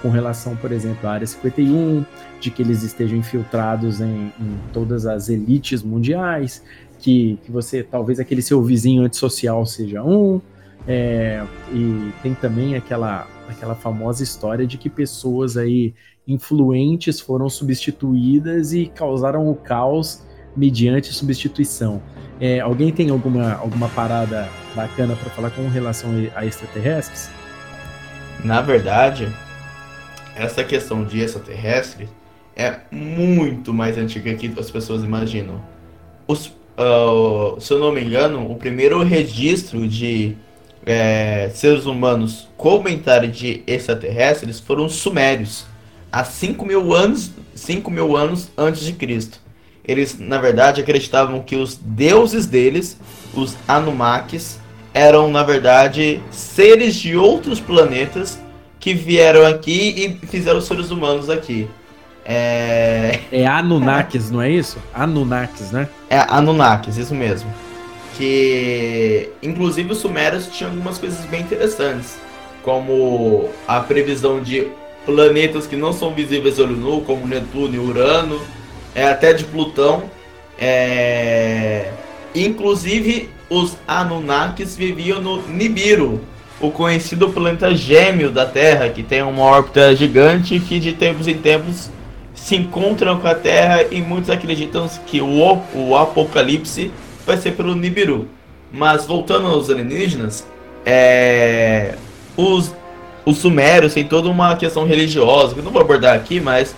Com 0.00 0.10
relação, 0.10 0.56
por 0.56 0.72
exemplo, 0.72 1.08
à 1.08 1.12
Área 1.12 1.26
51, 1.26 2.04
de 2.40 2.50
que 2.50 2.60
eles 2.60 2.82
estejam 2.82 3.16
infiltrados 3.16 4.00
em, 4.00 4.32
em 4.40 4.58
todas 4.72 5.06
as 5.06 5.28
elites 5.28 5.82
mundiais, 5.82 6.62
que, 6.98 7.38
que 7.44 7.52
você, 7.52 7.82
talvez 7.84 8.18
aquele 8.18 8.42
seu 8.42 8.60
vizinho 8.62 9.04
antissocial 9.04 9.64
seja 9.64 10.02
um, 10.02 10.40
é, 10.86 11.44
e 11.72 12.10
tem 12.22 12.34
também 12.34 12.74
aquela 12.74 13.28
aquela 13.48 13.74
famosa 13.74 14.22
história 14.22 14.66
de 14.66 14.78
que 14.78 14.88
pessoas 14.88 15.56
aí 15.56 15.94
influentes 16.26 17.20
foram 17.20 17.48
substituídas 17.48 18.72
e 18.72 18.86
causaram 18.86 19.48
o 19.48 19.54
caos 19.54 20.22
mediante 20.56 21.12
substituição. 21.12 22.02
É, 22.40 22.60
alguém 22.60 22.90
tem 22.92 23.10
alguma, 23.10 23.54
alguma 23.54 23.88
parada 23.88 24.48
bacana 24.74 25.14
para 25.14 25.30
falar 25.30 25.50
com 25.50 25.68
relação 25.68 26.10
a 26.34 26.44
extraterrestres? 26.44 27.30
Na 28.44 28.60
verdade, 28.60 29.28
essa 30.34 30.64
questão 30.64 31.04
de 31.04 31.20
extraterrestre 31.20 32.08
é 32.56 32.80
muito 32.90 33.72
mais 33.72 33.96
antiga 33.96 34.34
que 34.34 34.52
as 34.58 34.70
pessoas 34.70 35.04
imaginam. 35.04 35.62
Os, 36.26 36.46
uh, 36.46 37.60
se 37.60 37.72
eu 37.72 37.78
não 37.78 37.92
me 37.92 38.02
engano, 38.02 38.50
o 38.50 38.56
primeiro 38.56 39.02
registro 39.02 39.86
de 39.86 40.36
é, 40.84 41.50
seres 41.54 41.86
humanos 41.86 42.48
comentarem 42.56 43.30
de 43.30 43.62
extraterrestres 43.66 44.58
foram 44.58 44.86
os 44.86 44.94
sumérios, 44.94 45.66
há 46.10 46.24
5 46.24 46.64
mil 46.64 46.92
anos, 46.92 47.30
5 47.54 47.90
mil 47.90 48.16
anos 48.16 48.50
antes 48.56 48.84
de 48.84 48.92
Cristo. 48.92 49.40
Eles, 49.84 50.18
na 50.18 50.38
verdade, 50.38 50.80
acreditavam 50.80 51.40
que 51.40 51.56
os 51.56 51.76
deuses 51.76 52.46
deles, 52.46 52.98
os 53.34 53.56
Anunnakis, 53.66 54.60
eram, 54.94 55.30
na 55.30 55.42
verdade, 55.42 56.22
seres 56.30 56.94
de 56.94 57.16
outros 57.16 57.58
planetas 57.58 58.38
que 58.78 58.94
vieram 58.94 59.46
aqui 59.46 60.18
e 60.22 60.26
fizeram 60.26 60.58
os 60.58 60.66
seres 60.66 60.90
humanos 60.90 61.30
aqui. 61.30 61.68
É, 62.24 63.18
é 63.32 63.46
Anunnakis, 63.46 64.30
não 64.30 64.40
é 64.40 64.50
isso? 64.50 64.78
Anunnakis, 64.94 65.72
né? 65.72 65.88
É 66.08 66.18
Anunnakis, 66.18 66.96
isso 66.96 67.14
mesmo 67.14 67.50
que 68.16 69.30
inclusive 69.42 69.92
os 69.92 69.98
sumérios 69.98 70.46
tinham 70.46 70.70
algumas 70.70 70.98
coisas 70.98 71.24
bem 71.26 71.40
interessantes, 71.40 72.18
como 72.62 73.48
a 73.66 73.80
previsão 73.80 74.40
de 74.40 74.68
planetas 75.04 75.66
que 75.66 75.76
não 75.76 75.92
são 75.92 76.14
visíveis 76.14 76.58
a 76.58 76.62
olho 76.62 76.76
nu, 76.76 77.00
como 77.00 77.26
Netuno 77.26 77.74
e 77.74 77.78
Urano, 77.78 78.40
é, 78.94 79.04
até 79.04 79.32
de 79.32 79.44
Plutão. 79.44 80.04
É... 80.58 81.90
Inclusive 82.34 83.28
os 83.50 83.76
Anunnakis 83.86 84.76
viviam 84.76 85.20
no 85.20 85.46
Nibiru, 85.48 86.20
o 86.60 86.70
conhecido 86.70 87.28
planeta 87.28 87.74
gêmeo 87.74 88.30
da 88.30 88.46
Terra, 88.46 88.88
que 88.88 89.02
tem 89.02 89.22
uma 89.22 89.42
órbita 89.42 89.94
gigante 89.94 90.58
que 90.60 90.78
de 90.78 90.92
tempos 90.92 91.28
em 91.28 91.36
tempos 91.36 91.90
se 92.34 92.56
encontram 92.56 93.20
com 93.20 93.28
a 93.28 93.34
Terra 93.34 93.84
e 93.90 94.00
muitos 94.00 94.30
acreditam 94.30 94.88
que 95.06 95.20
o, 95.20 95.60
o 95.74 95.96
apocalipse 95.96 96.90
vai 97.26 97.36
ser 97.36 97.52
pelo 97.52 97.74
Nibiru. 97.74 98.28
Mas 98.72 99.04
voltando 99.04 99.48
aos 99.48 99.68
alienígenas, 99.68 100.46
é... 100.86 101.94
os, 102.36 102.74
os 103.26 103.38
sumérios 103.38 103.92
têm 103.92 104.04
toda 104.04 104.28
uma 104.28 104.56
questão 104.56 104.86
religiosa, 104.86 105.52
que 105.52 105.60
eu 105.60 105.64
não 105.64 105.72
vou 105.72 105.82
abordar 105.82 106.16
aqui, 106.16 106.40
mas 106.40 106.74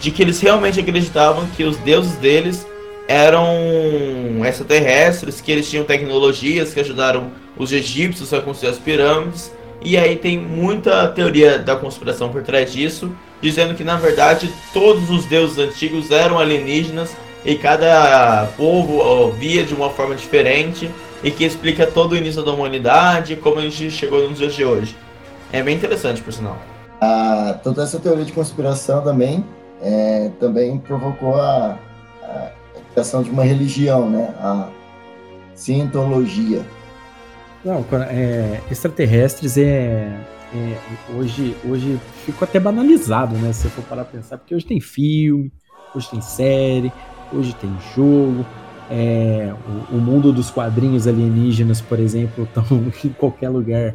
de 0.00 0.10
que 0.10 0.22
eles 0.22 0.40
realmente 0.40 0.80
acreditavam 0.80 1.46
que 1.56 1.64
os 1.64 1.76
deuses 1.78 2.14
deles 2.16 2.66
eram 3.08 3.48
extraterrestres, 4.46 5.40
que 5.40 5.50
eles 5.50 5.68
tinham 5.68 5.84
tecnologias 5.84 6.74
que 6.74 6.80
ajudaram 6.80 7.30
os 7.56 7.72
egípcios 7.72 8.32
a 8.34 8.40
construir 8.40 8.70
as 8.70 8.78
pirâmides. 8.78 9.50
E 9.80 9.96
aí 9.96 10.16
tem 10.16 10.38
muita 10.38 11.08
teoria 11.08 11.58
da 11.58 11.74
conspiração 11.74 12.28
por 12.28 12.42
trás 12.42 12.72
disso, 12.72 13.10
dizendo 13.40 13.74
que 13.74 13.82
na 13.82 13.96
verdade 13.96 14.52
todos 14.74 15.08
os 15.08 15.24
deuses 15.24 15.58
antigos 15.58 16.10
eram 16.10 16.38
alienígenas 16.38 17.16
e 17.44 17.54
cada 17.54 18.46
povo 18.56 19.30
via 19.32 19.64
de 19.64 19.72
uma 19.72 19.88
forma 19.88 20.14
diferente 20.14 20.90
e 21.22 21.30
que 21.30 21.44
explica 21.44 21.86
todo 21.86 22.12
o 22.12 22.16
início 22.16 22.42
da 22.42 22.52
humanidade 22.52 23.32
e 23.32 23.36
como 23.36 23.58
a 23.58 23.62
gente 23.62 23.90
chegou 23.90 24.28
nos 24.28 24.38
dias 24.38 24.54
de 24.54 24.64
hoje. 24.64 24.96
É 25.52 25.62
bem 25.62 25.76
interessante, 25.76 26.20
por 26.20 26.32
sinal. 26.32 26.58
Ah, 27.00 27.58
toda 27.62 27.82
essa 27.82 27.98
teoria 27.98 28.24
de 28.24 28.32
conspiração 28.32 29.02
também 29.02 29.44
é, 29.82 30.30
também 30.40 30.78
provocou 30.78 31.36
a, 31.36 31.78
a 32.22 32.50
criação 32.92 33.22
de 33.22 33.30
uma 33.30 33.44
religião, 33.44 34.08
né? 34.08 34.34
A 34.38 34.68
cientologia. 35.54 36.64
Não, 37.64 37.84
é, 38.08 38.60
extraterrestres 38.70 39.58
é, 39.58 40.08
é, 40.54 40.78
hoje, 41.16 41.56
hoje 41.68 42.00
ficou 42.24 42.46
até 42.46 42.58
banalizado, 42.58 43.36
né? 43.36 43.52
Se 43.52 43.62
você 43.62 43.68
for 43.68 43.84
parar 43.84 44.04
pra 44.04 44.18
pensar, 44.18 44.38
porque 44.38 44.54
hoje 44.54 44.64
tem 44.64 44.80
filme, 44.80 45.52
hoje 45.94 46.08
tem 46.10 46.20
série, 46.20 46.92
hoje 47.32 47.54
tem 47.56 47.70
jogo. 47.94 48.46
É, 48.90 49.52
o, 49.90 49.96
o, 49.96 50.00
mundo 50.00 50.32
dos 50.32 50.50
quadrinhos 50.50 51.06
alienígenas, 51.06 51.78
por 51.80 52.00
exemplo, 52.00 52.44
estão 52.48 52.64
em 53.04 53.10
qualquer 53.10 53.50
lugar 53.50 53.94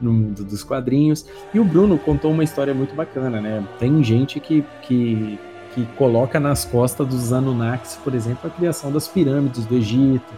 no 0.00 0.12
mundo 0.12 0.44
dos 0.44 0.62
quadrinhos. 0.62 1.26
E 1.52 1.60
o 1.60 1.64
Bruno 1.64 1.98
contou 1.98 2.30
uma 2.30 2.44
história 2.44 2.74
muito 2.74 2.94
bacana, 2.94 3.40
né? 3.40 3.64
Tem 3.78 4.02
gente 4.02 4.40
que, 4.40 4.64
que, 4.82 5.38
que 5.74 5.86
coloca 5.96 6.40
nas 6.40 6.64
costas 6.64 7.06
dos 7.06 7.32
Anunnakis, 7.32 7.96
por 8.02 8.14
exemplo, 8.14 8.48
a 8.48 8.50
criação 8.50 8.90
das 8.90 9.06
pirâmides 9.08 9.64
do 9.66 9.76
Egito, 9.76 10.32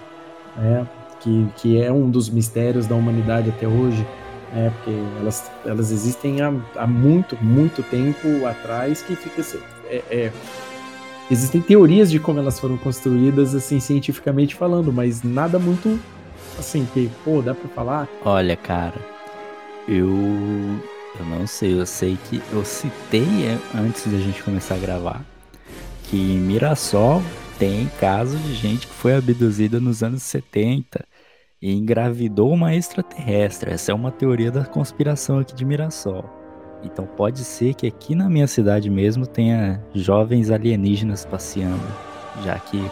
né? 0.56 0.86
que, 1.22 1.46
que 1.56 1.80
é 1.80 1.90
um 1.90 2.10
dos 2.10 2.28
mistérios 2.28 2.86
da 2.86 2.94
humanidade 2.94 3.50
até 3.50 3.66
hoje. 3.66 4.06
É, 4.54 4.68
porque 4.68 4.90
elas, 5.18 5.50
elas 5.64 5.90
existem 5.90 6.42
há, 6.42 6.52
há 6.76 6.86
muito, 6.86 7.42
muito 7.42 7.82
tempo 7.82 8.46
atrás 8.46 9.00
que 9.00 9.16
fica 9.16 9.40
é, 9.88 10.02
é, 10.10 10.32
existem 11.30 11.62
teorias 11.62 12.10
de 12.10 12.18
como 12.18 12.38
elas 12.38 12.60
foram 12.60 12.76
construídas, 12.76 13.54
assim, 13.54 13.80
cientificamente 13.80 14.54
falando, 14.54 14.92
mas 14.92 15.22
nada 15.22 15.58
muito, 15.58 15.98
assim, 16.58 16.86
que, 16.92 17.10
pô, 17.24 17.40
dá 17.40 17.54
pra 17.54 17.66
falar? 17.70 18.08
Olha, 18.22 18.54
cara, 18.54 19.00
eu, 19.88 20.08
eu 21.18 21.26
não 21.26 21.46
sei, 21.46 21.80
eu 21.80 21.86
sei 21.86 22.18
que 22.28 22.42
eu 22.52 22.64
citei 22.64 23.46
é, 23.46 23.58
antes 23.76 24.06
da 24.06 24.18
gente 24.18 24.42
começar 24.42 24.74
a 24.74 24.78
gravar 24.78 25.32
que 26.12 26.34
em 26.34 26.38
Mirassol 26.38 27.22
tem 27.58 27.90
caso 27.98 28.36
de 28.36 28.52
gente 28.54 28.86
que 28.86 28.92
foi 28.92 29.16
abduzida 29.16 29.80
nos 29.80 30.02
anos 30.02 30.22
70 30.24 31.02
e 31.60 31.72
engravidou 31.72 32.52
uma 32.52 32.74
extraterrestre. 32.74 33.70
Essa 33.70 33.92
é 33.92 33.94
uma 33.94 34.10
teoria 34.10 34.50
da 34.50 34.62
conspiração 34.62 35.38
aqui 35.38 35.54
de 35.54 35.64
Mirassol. 35.64 36.22
Então 36.84 37.06
pode 37.06 37.44
ser 37.44 37.72
que 37.72 37.86
aqui 37.86 38.14
na 38.14 38.28
minha 38.28 38.46
cidade 38.46 38.90
mesmo 38.90 39.26
tenha 39.26 39.82
jovens 39.94 40.50
alienígenas 40.50 41.24
passeando, 41.24 41.80
já 42.44 42.58
que 42.58 42.84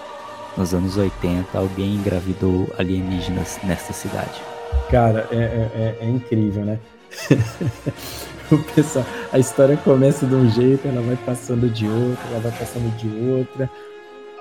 nos 0.56 0.72
anos 0.72 0.96
80 0.96 1.58
alguém 1.58 1.96
engravidou 1.96 2.72
alienígenas 2.78 3.60
nesta 3.62 3.92
cidade. 3.92 4.49
Cara, 4.90 5.28
é, 5.30 5.36
é, 5.36 5.70
é, 5.74 6.06
é 6.06 6.08
incrível, 6.08 6.64
né? 6.64 6.78
pessoal, 8.74 9.04
a 9.32 9.38
história 9.38 9.76
começa 9.76 10.26
de 10.26 10.34
um 10.34 10.48
jeito, 10.50 10.86
ela 10.86 11.00
vai 11.00 11.16
passando 11.16 11.68
de 11.68 11.86
outra, 11.86 12.28
ela 12.30 12.40
vai 12.40 12.52
passando 12.52 12.96
de 12.96 13.30
outra, 13.30 13.70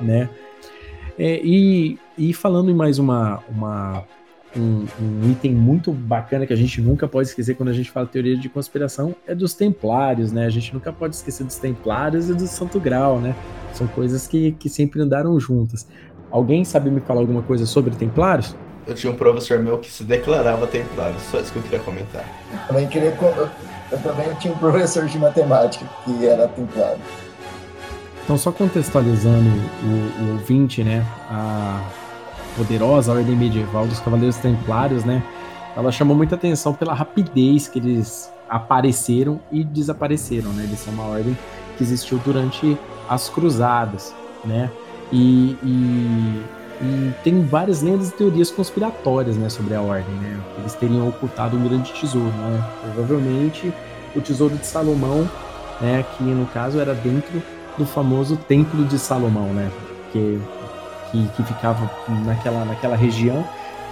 né? 0.02 0.30
É, 1.18 1.40
e, 1.44 2.00
e 2.18 2.34
falando 2.34 2.72
em 2.72 2.74
mais 2.74 2.98
uma, 2.98 3.44
uma 3.50 4.04
um, 4.56 4.86
um, 5.00 5.32
item 5.32 5.54
muito 5.54 5.92
bacana 5.92 6.48
que 6.48 6.54
a 6.54 6.56
gente 6.56 6.82
nunca 6.82 7.08
pode 7.08 7.28
esquecer 7.28 7.56
quando 7.56 7.70
a 7.70 7.74
gente 7.74 7.92
fala 7.92 8.08
teoria 8.08 8.38
de 8.38 8.50
conspiração 8.50 9.16
é 9.28 9.36
dos 9.36 9.54
templários, 9.54 10.32
né? 10.32 10.46
A 10.46 10.50
gente 10.50 10.74
nunca 10.74 10.92
pode 10.92 11.16
esquecer 11.16 11.44
dos 11.44 11.58
templários 11.58 12.30
e 12.30 12.34
do 12.34 12.48
Santo 12.48 12.80
Grau, 12.80 13.20
né? 13.20 13.36
São 13.74 13.86
coisas 13.88 14.28
que, 14.28 14.54
que 14.54 14.70
sempre 14.70 15.02
andaram 15.02 15.40
juntas. 15.40 15.88
Alguém 16.32 16.64
sabe 16.64 16.90
me 16.90 17.02
falar 17.02 17.20
alguma 17.20 17.42
coisa 17.42 17.66
sobre 17.66 17.96
templários? 17.96 18.56
Eu 18.88 18.96
tinha 18.96 19.12
um 19.12 19.16
professor 19.16 19.60
meu 19.60 19.78
que 19.78 19.92
se 19.92 20.04
declarava 20.04 20.66
templário, 20.66 21.16
só 21.32 21.40
isso 21.40 21.52
que 21.52 21.58
eu 21.58 21.64
queria 21.64 21.80
comentar. 21.80 22.26
Eu 22.52 22.68
também, 22.68 22.88
queria, 22.88 23.18
eu 23.92 23.98
também 24.00 24.34
tinha 24.36 24.54
um 24.54 24.58
professor 24.58 25.06
de 25.06 25.18
matemática 25.20 25.86
que 26.04 26.26
era 26.26 26.48
templário. 26.48 27.00
Então, 28.24 28.38
só 28.38 28.52
contextualizando 28.52 29.50
o, 29.84 30.24
o 30.24 30.32
ouvinte, 30.34 30.84
né? 30.84 31.06
A 31.30 31.84
poderosa 32.56 33.12
ordem 33.12 33.36
medieval 33.36 33.88
dos 33.88 34.00
Cavaleiros 34.00 34.38
Templários, 34.38 35.04
né? 35.04 35.24
Ela 35.76 35.92
chamou 35.92 36.16
muita 36.16 36.36
atenção 36.36 36.74
pela 36.74 36.94
rapidez 36.94 37.68
que 37.68 37.80
eles 37.80 38.32
apareceram 38.50 39.40
e 39.52 39.64
desapareceram, 39.64 40.52
né? 40.52 40.64
Eles 40.64 40.80
são 40.80 40.94
uma 40.94 41.06
ordem 41.06 41.38
que 41.78 41.84
existiu 41.84 42.20
durante 42.24 42.78
as 43.08 43.30
cruzadas, 43.30 44.14
né? 44.44 44.70
E, 45.12 45.58
e, 45.64 46.44
e, 46.82 47.14
tem 47.24 47.42
várias 47.46 47.82
lendas 47.82 48.10
e 48.10 48.14
teorias 48.14 48.50
conspiratórias, 48.52 49.38
né, 49.38 49.50
sobre 49.50 49.76
a 49.76 49.82
ordem, 49.82 50.14
né? 50.16 50.40
Eles 50.60 50.74
teriam 50.76 51.08
ocultado 51.08 51.58
um 51.58 51.68
grande 51.68 51.92
tesouro, 51.94 52.28
né? 52.28 52.64
Provavelmente 52.82 53.74
o 54.16 54.22
tesouro 54.22 54.56
de 54.56 54.66
Salomão, 54.66 55.30
né? 55.82 56.06
Que 56.18 56.24
no 56.24 56.46
caso 56.48 56.80
era 56.80 56.94
dentro 56.94 57.42
do 57.78 57.86
famoso 57.86 58.36
Templo 58.36 58.84
de 58.86 58.98
Salomão, 58.98 59.54
né? 59.54 59.72
Que 60.12 60.40
que, 61.12 61.28
que 61.30 61.44
ficava 61.44 61.90
naquela, 62.26 62.66
naquela 62.66 62.96
região. 62.96 63.46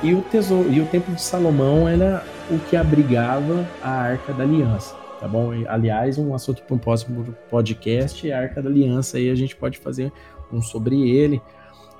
E 0.03 0.13
o 0.13 0.21
tesouro 0.21 0.71
e 0.71 0.79
o 0.79 0.85
templo 0.85 1.15
de 1.15 1.21
Salomão 1.21 1.87
era 1.87 2.23
o 2.51 2.59
que 2.59 2.75
abrigava 2.75 3.67
a 3.81 3.89
Arca 3.89 4.31
da 4.31 4.43
Aliança, 4.43 4.95
tá 5.19 5.27
bom? 5.27 5.51
Aliás, 5.67 6.19
um 6.19 6.35
assunto 6.35 6.61
para 6.61 6.75
um 6.75 6.77
próximo 6.77 7.35
podcast 7.49 8.29
é 8.29 8.33
a 8.33 8.41
Arca 8.41 8.61
da 8.61 8.69
Aliança, 8.69 9.17
aí 9.17 9.29
a 9.29 9.35
gente 9.35 9.55
pode 9.55 9.79
fazer 9.79 10.11
um 10.53 10.61
sobre 10.61 11.09
ele, 11.09 11.41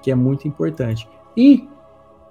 que 0.08 0.12
é 0.12 0.16
muito 0.16 0.48
importante. 0.48 1.06
E 1.36 1.68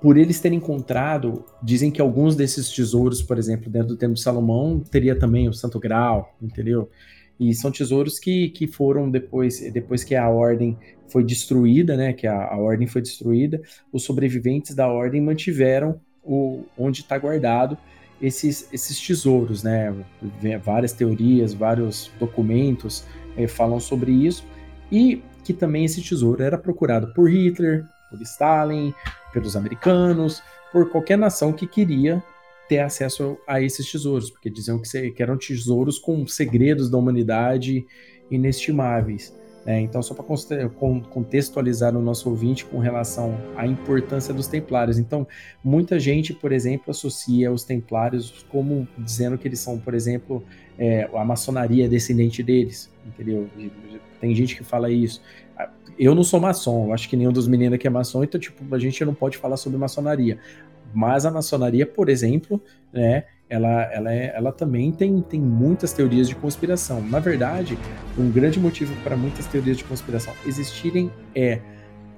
por 0.01 0.17
eles 0.17 0.41
terem 0.41 0.57
encontrado, 0.57 1.45
dizem 1.63 1.91
que 1.91 2.01
alguns 2.01 2.35
desses 2.35 2.71
tesouros, 2.71 3.21
por 3.21 3.37
exemplo, 3.37 3.69
dentro 3.69 3.89
do 3.89 3.97
Templo 3.99 4.15
de 4.15 4.23
Salomão, 4.23 4.81
teria 4.81 5.15
também 5.15 5.47
o 5.47 5.53
Santo 5.53 5.79
Grau, 5.79 6.35
entendeu? 6.41 6.89
E 7.39 7.55
são 7.55 7.71
tesouros 7.71 8.19
que, 8.19 8.49
que 8.49 8.67
foram 8.67 9.11
depois, 9.11 9.61
depois 9.75 10.03
que 10.03 10.15
a 10.15 10.27
ordem 10.27 10.79
foi 11.07 11.23
destruída, 11.23 11.99
né? 11.99 12.15
Que 12.15 12.27
a, 12.27 12.47
a 12.47 12.57
ordem 12.57 12.87
foi 12.87 13.03
destruída, 13.03 13.61
os 13.93 14.05
sobreviventes 14.05 14.75
da 14.75 14.89
ordem 14.89 15.21
mantiveram 15.21 16.01
o, 16.25 16.65
onde 16.79 17.03
está 17.03 17.19
guardado 17.19 17.77
esses, 18.23 18.73
esses 18.73 18.99
tesouros, 18.99 19.63
né? 19.63 19.95
Várias 20.65 20.95
teorias, 20.95 21.53
vários 21.53 22.11
documentos 22.19 23.05
eh, 23.37 23.47
falam 23.47 23.79
sobre 23.79 24.13
isso. 24.13 24.47
E 24.91 25.23
que 25.47 25.55
também 25.55 25.85
esse 25.85 26.03
tesouro 26.03 26.43
era 26.43 26.59
procurado 26.59 27.15
por 27.15 27.31
Hitler, 27.31 27.87
por 28.11 28.21
Stalin, 28.21 28.93
pelos 29.33 29.55
americanos, 29.55 30.43
por 30.73 30.91
qualquer 30.91 31.17
nação 31.17 31.53
que 31.53 31.69
queria 31.69 32.21
ter 32.69 32.81
acesso 32.81 33.39
a 33.47 33.63
esses 33.63 33.89
tesouros, 33.91 34.29
porque 34.29 34.51
diziam 34.51 34.83
que, 34.83 35.23
eram 35.23 35.39
tesouros 35.39 36.01
com 36.01 36.27
segredos 36.27 36.91
da 36.91 36.99
humanidade 36.99 37.87
inestimáveis. 38.29 39.33
Né? 39.65 39.81
Então, 39.83 40.03
só 40.03 40.15
para 40.15 40.25
contextualizar 41.11 41.97
o 41.97 42.03
nosso 42.03 42.29
ouvinte 42.29 42.65
com 42.65 42.79
relação 42.79 43.39
à 43.57 43.65
importância 43.69 44.35
dos 44.35 44.49
templários. 44.49 44.99
Então, 44.99 45.27
muita 45.63 46.01
gente, 46.01 46.35
por 46.35 46.51
exemplo, 46.51 46.91
associa 46.91 47.53
os 47.53 47.63
templários 47.63 48.45
como 48.49 48.89
dizendo 48.99 49.39
que 49.39 49.47
eles 49.47 49.61
são, 49.61 49.79
por 49.79 49.95
exemplo, 49.95 50.43
é, 50.77 51.09
a 51.15 51.25
maçonaria 51.25 51.89
descendente 51.89 52.43
deles, 52.43 52.91
entendeu? 53.07 53.49
Tem 54.21 54.35
gente 54.35 54.57
que 54.57 54.65
fala 54.65 54.91
isso. 54.91 55.23
Eu 55.99 56.15
não 56.15 56.23
sou 56.23 56.39
maçom, 56.41 56.93
acho 56.93 57.09
que 57.09 57.17
nenhum 57.17 57.33
dos 57.33 57.49
meninos 57.49 57.75
aqui 57.75 57.87
é 57.87 57.91
maçom, 57.91 58.23
então, 58.23 58.39
tipo, 58.39 58.75
a 58.75 58.79
gente 58.79 59.03
não 59.05 59.15
pode 59.15 59.39
falar 59.39 59.57
sobre 59.57 59.79
maçonaria. 59.79 60.39
Mas 60.93 61.25
a 61.25 61.31
maçonaria, 61.31 61.87
por 61.87 62.09
exemplo, 62.09 62.61
né, 62.93 63.25
ela, 63.49 63.83
ela, 63.93 64.13
é, 64.13 64.33
ela 64.35 64.53
também 64.53 64.93
tem, 64.93 65.21
tem 65.21 65.41
muitas 65.41 65.93
teorias 65.93 66.29
de 66.29 66.35
conspiração. 66.35 67.01
Na 67.01 67.19
verdade, 67.19 67.79
um 68.19 68.31
grande 68.31 68.59
motivo 68.59 68.95
para 69.03 69.17
muitas 69.17 69.47
teorias 69.47 69.79
de 69.79 69.85
conspiração 69.85 70.35
existirem 70.45 71.11
é 71.35 71.61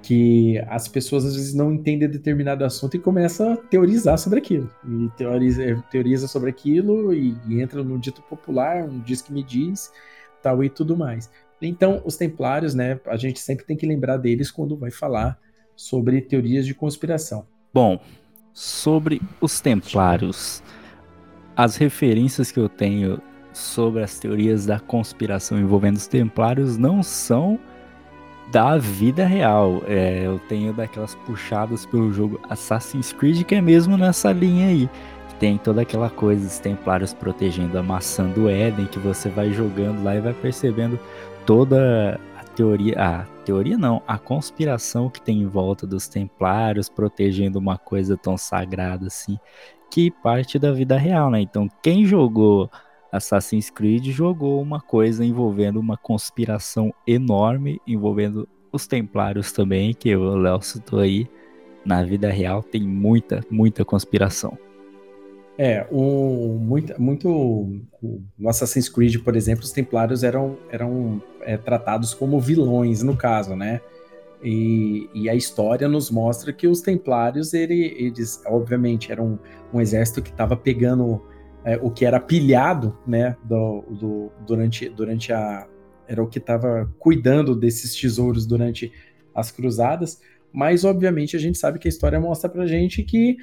que 0.02 0.58
as 0.68 0.88
pessoas 0.88 1.24
às 1.24 1.34
vezes 1.34 1.54
não 1.54 1.72
entendem 1.72 2.08
determinado 2.08 2.64
assunto 2.64 2.96
e 2.96 3.00
começam 3.00 3.52
a 3.52 3.56
teorizar 3.56 4.16
sobre 4.18 4.38
aquilo. 4.38 4.70
E 4.86 5.08
teoriza, 5.16 5.84
teoriza 5.90 6.28
sobre 6.28 6.50
aquilo 6.50 7.12
e, 7.12 7.36
e 7.48 7.60
entra 7.60 7.82
no 7.82 7.98
dito 7.98 8.22
popular, 8.22 8.84
um 8.84 9.00
diz 9.00 9.20
que 9.20 9.32
me 9.32 9.42
diz, 9.42 9.92
tal 10.42 10.62
e 10.62 10.70
tudo 10.70 10.96
mais. 10.96 11.30
Então, 11.60 12.00
os 12.04 12.16
templários, 12.16 12.74
né, 12.74 13.00
a 13.06 13.16
gente 13.16 13.40
sempre 13.40 13.64
tem 13.64 13.76
que 13.76 13.86
lembrar 13.86 14.16
deles 14.16 14.50
quando 14.50 14.76
vai 14.76 14.90
falar 14.90 15.38
sobre 15.74 16.20
teorias 16.20 16.66
de 16.66 16.74
conspiração. 16.74 17.46
Bom, 17.72 18.00
sobre 18.52 19.20
os 19.40 19.60
Templários. 19.60 20.62
As 21.56 21.76
referências 21.76 22.50
que 22.50 22.58
eu 22.58 22.68
tenho 22.68 23.20
sobre 23.52 24.02
as 24.02 24.18
teorias 24.18 24.66
da 24.66 24.80
conspiração 24.80 25.58
envolvendo 25.58 25.96
os 25.96 26.06
Templários 26.06 26.76
não 26.76 27.02
são 27.02 27.58
da 28.50 28.76
vida 28.78 29.24
real. 29.26 29.82
É, 29.86 30.22
eu 30.24 30.40
tenho 30.48 30.72
daquelas 30.72 31.14
puxadas 31.14 31.86
pelo 31.86 32.12
jogo 32.12 32.40
Assassin's 32.48 33.12
Creed, 33.12 33.44
que 33.44 33.54
é 33.54 33.60
mesmo 33.60 33.96
nessa 33.96 34.32
linha 34.32 34.68
aí. 34.68 34.90
Tem 35.38 35.56
toda 35.56 35.82
aquela 35.82 36.10
coisa 36.10 36.44
dos 36.44 36.58
Templários 36.58 37.14
protegendo 37.14 37.78
a 37.78 37.82
maçã 37.82 38.28
do 38.28 38.48
Éden, 38.48 38.86
que 38.86 38.98
você 38.98 39.28
vai 39.28 39.52
jogando 39.52 40.02
lá 40.02 40.16
e 40.16 40.20
vai 40.20 40.34
percebendo 40.34 40.98
toda 41.48 42.20
a 42.36 42.44
teoria. 42.44 42.94
A 42.98 43.24
teoria 43.42 43.78
não, 43.78 44.02
a 44.06 44.18
conspiração 44.18 45.08
que 45.08 45.18
tem 45.18 45.40
em 45.40 45.46
volta 45.46 45.86
dos 45.86 46.06
templários 46.06 46.90
protegendo 46.90 47.58
uma 47.58 47.78
coisa 47.78 48.18
tão 48.18 48.36
sagrada 48.36 49.06
assim, 49.06 49.38
que 49.90 50.10
parte 50.10 50.58
da 50.58 50.70
vida 50.72 50.98
real, 50.98 51.30
né? 51.30 51.40
Então, 51.40 51.66
quem 51.82 52.04
jogou 52.04 52.70
Assassin's 53.10 53.70
Creed 53.70 54.08
jogou 54.08 54.60
uma 54.60 54.78
coisa 54.78 55.24
envolvendo 55.24 55.80
uma 55.80 55.96
conspiração 55.96 56.92
enorme 57.06 57.80
envolvendo 57.86 58.46
os 58.70 58.86
templários 58.86 59.50
também, 59.50 59.94
que 59.94 60.14
o 60.14 60.36
Léo 60.36 60.60
citou 60.60 61.00
aí. 61.00 61.26
Na 61.82 62.04
vida 62.04 62.28
real 62.28 62.62
tem 62.62 62.82
muita, 62.82 63.40
muita 63.50 63.86
conspiração. 63.86 64.58
É, 65.60 65.84
um, 65.90 66.56
muito, 66.56 67.02
muito. 67.02 67.82
No 68.38 68.48
Assassin's 68.48 68.88
Creed, 68.88 69.16
por 69.24 69.34
exemplo, 69.34 69.64
os 69.64 69.72
Templários 69.72 70.22
eram, 70.22 70.56
eram 70.70 71.20
é, 71.40 71.56
tratados 71.56 72.14
como 72.14 72.38
vilões, 72.38 73.02
no 73.02 73.16
caso, 73.16 73.56
né? 73.56 73.80
E, 74.40 75.10
e, 75.12 75.28
a 75.28 75.34
história 75.34 75.88
nos 75.88 76.12
mostra 76.12 76.52
que 76.52 76.68
os 76.68 76.80
Templários, 76.80 77.52
ele, 77.54 77.92
eles, 77.98 78.40
obviamente, 78.46 79.10
eram 79.10 79.40
um, 79.72 79.78
um 79.78 79.80
exército 79.80 80.22
que 80.22 80.30
estava 80.30 80.56
pegando 80.56 81.20
é, 81.64 81.76
o 81.82 81.90
que 81.90 82.04
era 82.04 82.20
pilhado, 82.20 82.96
né? 83.04 83.36
Do, 83.42 83.82
do, 83.90 84.32
durante, 84.46 84.88
durante 84.88 85.32
a. 85.32 85.66
Era 86.06 86.22
o 86.22 86.28
que 86.28 86.38
estava 86.38 86.88
cuidando 87.00 87.56
desses 87.56 88.00
tesouros 88.00 88.46
durante 88.46 88.92
as 89.34 89.50
cruzadas. 89.50 90.20
Mas, 90.52 90.84
obviamente, 90.84 91.36
a 91.36 91.40
gente 91.40 91.58
sabe 91.58 91.80
que 91.80 91.88
a 91.88 91.90
história 91.90 92.20
mostra 92.20 92.48
pra 92.48 92.64
gente 92.64 93.02
que 93.02 93.36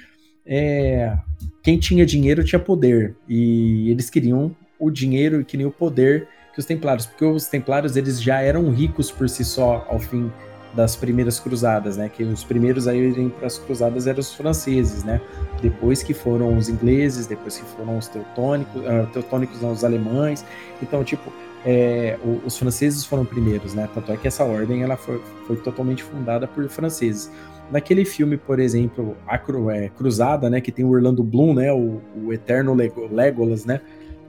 é, 0.46 1.18
quem 1.64 1.78
tinha 1.78 2.06
dinheiro 2.06 2.44
tinha 2.44 2.60
poder 2.60 3.16
e 3.28 3.90
eles 3.90 4.10
queriam 4.10 4.56
o 4.80 4.92
dinheiro 4.92 5.42
e 5.42 5.46
queriam 5.46 5.70
o 5.70 5.74
poder 5.74 6.28
que 6.54 6.60
os 6.60 6.66
templários, 6.66 7.06
porque 7.06 7.26
os 7.26 7.48
templários 7.48 7.98
eles 7.98 8.22
já 8.22 8.42
eram 8.42 8.72
ricos 8.72 9.12
por 9.12 9.28
si 9.28 9.44
só 9.44 9.86
ao 9.90 10.00
fim 10.00 10.32
das 10.74 10.96
primeiras 10.96 11.40
cruzadas, 11.40 11.96
né? 11.98 12.10
Que 12.10 12.24
os 12.24 12.44
primeiros 12.44 12.88
a 12.88 12.94
irem 12.94 13.30
para 13.30 13.48
as 13.48 13.58
cruzadas 13.58 14.08
eram 14.08 14.20
os 14.20 14.34
franceses, 14.34 15.04
né? 15.04 15.22
Depois 15.62 16.04
que 16.04 16.14
foram 16.14 16.58
os 16.58 16.68
ingleses, 16.68 17.28
depois 17.28 17.58
que 17.58 17.66
foram 17.66 17.98
os 17.98 18.08
teutônicos, 18.08 18.82
uh, 18.82 19.08
teutônicos 19.14 19.62
não, 19.62 19.72
os 19.72 19.84
alemães. 19.84 20.46
Então, 20.82 21.04
tipo, 21.04 21.32
é, 21.66 22.20
os 22.46 22.58
franceses 22.58 23.06
foram 23.06 23.26
primeiros, 23.26 23.74
né? 23.74 23.90
Tanto 23.94 24.12
é 24.12 24.18
que 24.18 24.28
essa 24.28 24.44
ordem 24.44 24.84
ela 24.84 24.98
foi, 24.98 25.22
foi 25.48 25.56
totalmente 25.56 26.04
fundada 26.04 26.46
por 26.46 26.68
franceses. 26.70 27.32
Naquele 27.72 28.06
filme, 28.06 28.38
por 28.38 28.60
exemplo, 28.60 29.18
a 29.28 29.38
Cru, 29.38 29.70
é, 29.70 29.90
Cruzada, 29.90 30.50
né? 30.50 30.62
Que 30.62 30.72
tem 30.72 30.86
o 30.86 30.90
Orlando 30.90 31.24
Bloom, 31.24 31.54
né? 31.54 31.72
O, 31.74 32.02
o 32.24 32.34
eterno 32.34 32.74
Legolas, 32.74 33.66
né? 33.66 33.82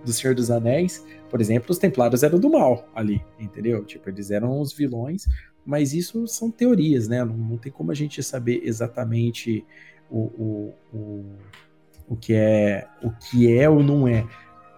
Do 0.05 0.13
Senhor 0.13 0.35
dos 0.35 0.51
Anéis, 0.51 1.05
por 1.29 1.41
exemplo, 1.41 1.71
os 1.71 1.79
Templários 1.79 2.23
eram 2.23 2.39
do 2.39 2.51
mal 2.51 2.89
ali, 2.95 3.21
entendeu? 3.39 3.85
Tipo, 3.85 4.09
eles 4.09 4.31
eram 4.31 4.61
os 4.61 4.73
vilões, 4.73 5.27
mas 5.65 5.93
isso 5.93 6.27
são 6.27 6.51
teorias, 6.51 7.09
né? 7.09 7.25
Não, 7.25 7.37
não 7.37 7.59
tem 7.59 7.73
como 7.73 7.91
a 7.91 7.95
gente 7.95 8.23
saber 8.23 8.63
exatamente 8.65 9.65
o, 10.11 10.21
o, 10.21 10.75
o, 10.93 11.25
o, 12.09 12.17
que 12.17 12.33
é 12.35 12.87
o 13.03 13.11
que 13.11 13.53
é 13.53 13.69
ou 13.69 13.83
não 13.83 14.07
é. 14.07 14.25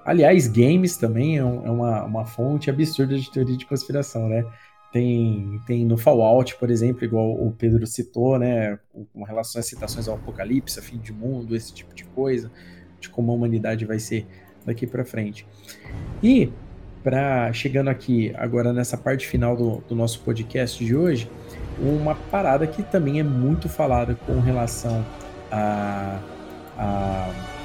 Aliás, 0.04 0.48
games 0.48 0.96
também 0.96 1.36
é, 1.36 1.44
um, 1.44 1.66
é 1.66 1.70
uma, 1.70 2.04
uma 2.04 2.24
fonte 2.24 2.70
absurda 2.70 3.18
de 3.18 3.30
teoria 3.30 3.56
de 3.56 3.66
conspiração, 3.66 4.28
né? 4.28 4.44
Tem, 4.92 5.60
tem 5.66 5.84
no 5.84 5.98
Fallout, 5.98 6.56
por 6.56 6.70
exemplo, 6.70 7.04
igual 7.04 7.30
o 7.30 7.52
Pedro 7.52 7.86
citou, 7.86 8.38
né? 8.38 8.78
Com 9.12 9.22
relação 9.22 9.58
às 9.58 9.66
citações 9.66 10.08
ao 10.08 10.14
apocalipse, 10.14 10.78
a 10.78 10.82
fim 10.82 10.98
de 10.98 11.12
mundo, 11.12 11.54
esse 11.54 11.72
tipo 11.74 11.94
de 11.94 12.04
coisa, 12.04 12.50
de 12.98 13.08
como 13.10 13.30
a 13.30 13.34
humanidade 13.34 13.84
vai 13.84 13.98
ser 13.98 14.26
daqui 14.64 14.86
para 14.86 15.04
frente. 15.04 15.46
E 16.22 16.50
para 17.02 17.52
chegando 17.52 17.88
aqui 17.88 18.34
agora 18.36 18.72
nessa 18.72 18.96
parte 18.96 19.26
final 19.26 19.56
do, 19.56 19.82
do, 19.88 19.94
nosso 19.94 20.20
podcast 20.20 20.84
de 20.84 20.96
hoje, 20.96 21.30
uma 21.78 22.14
parada 22.14 22.66
que 22.66 22.82
também 22.82 23.20
é 23.20 23.22
muito 23.22 23.68
falada 23.68 24.14
com 24.14 24.40
relação 24.40 25.04
a, 25.50 26.20
a 26.76 27.58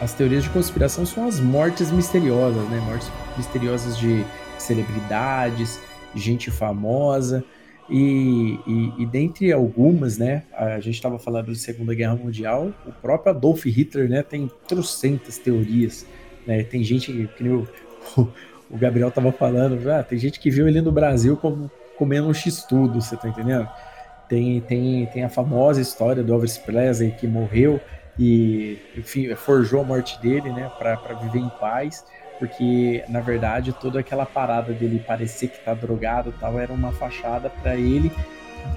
as 0.00 0.14
teorias 0.14 0.44
de 0.44 0.50
conspiração 0.50 1.04
são 1.04 1.28
as 1.28 1.38
mortes 1.38 1.90
misteriosas, 1.90 2.66
né? 2.70 2.80
Mortes 2.86 3.10
misteriosas 3.36 3.98
de 3.98 4.24
celebridades, 4.56 5.78
gente 6.14 6.50
famosa. 6.50 7.44
E, 7.88 8.58
e, 8.66 9.02
e, 9.02 9.06
dentre 9.06 9.52
algumas, 9.52 10.16
né, 10.16 10.44
a 10.52 10.78
gente 10.78 10.94
estava 10.94 11.18
falando 11.18 11.50
de 11.50 11.58
Segunda 11.58 11.92
Guerra 11.92 12.14
Mundial, 12.14 12.72
o 12.86 12.92
próprio 12.92 13.32
Adolf 13.32 13.64
Hitler, 13.64 14.08
né, 14.08 14.22
tem 14.22 14.48
trocentas 14.68 15.38
teorias, 15.38 16.06
né, 16.46 16.62
tem 16.62 16.84
gente 16.84 17.12
que 17.36 17.42
nem 17.42 17.52
o, 17.52 17.68
o 18.70 18.78
Gabriel 18.78 19.08
estava 19.08 19.32
falando, 19.32 19.90
ah, 19.90 20.04
tem 20.04 20.16
gente 20.18 20.38
que 20.38 20.50
viu 20.50 20.68
ele 20.68 20.80
no 20.80 20.92
Brasil 20.92 21.36
como, 21.36 21.68
comendo 21.98 22.28
um 22.28 22.34
x-tudo, 22.34 23.00
você 23.00 23.16
tá 23.16 23.28
entendendo? 23.28 23.68
Tem, 24.28 24.60
tem, 24.60 25.06
tem 25.06 25.24
a 25.24 25.28
famosa 25.28 25.80
história 25.80 26.22
do 26.22 26.32
Elvis 26.32 26.58
Presley 26.58 27.10
que 27.10 27.26
morreu 27.26 27.80
e, 28.16 28.78
enfim, 28.96 29.34
forjou 29.34 29.80
a 29.80 29.84
morte 29.84 30.20
dele, 30.22 30.52
né, 30.52 30.70
para 30.78 30.94
viver 31.14 31.40
em 31.40 31.50
paz 31.58 32.04
porque 32.40 33.04
na 33.08 33.20
verdade 33.20 33.72
toda 33.72 34.00
aquela 34.00 34.26
parada 34.26 34.72
dele 34.72 34.98
parecer 35.06 35.48
que 35.48 35.64
tá 35.64 35.74
drogado 35.74 36.34
tal 36.40 36.58
era 36.58 36.72
uma 36.72 36.90
fachada 36.90 37.48
para 37.62 37.76
ele 37.76 38.10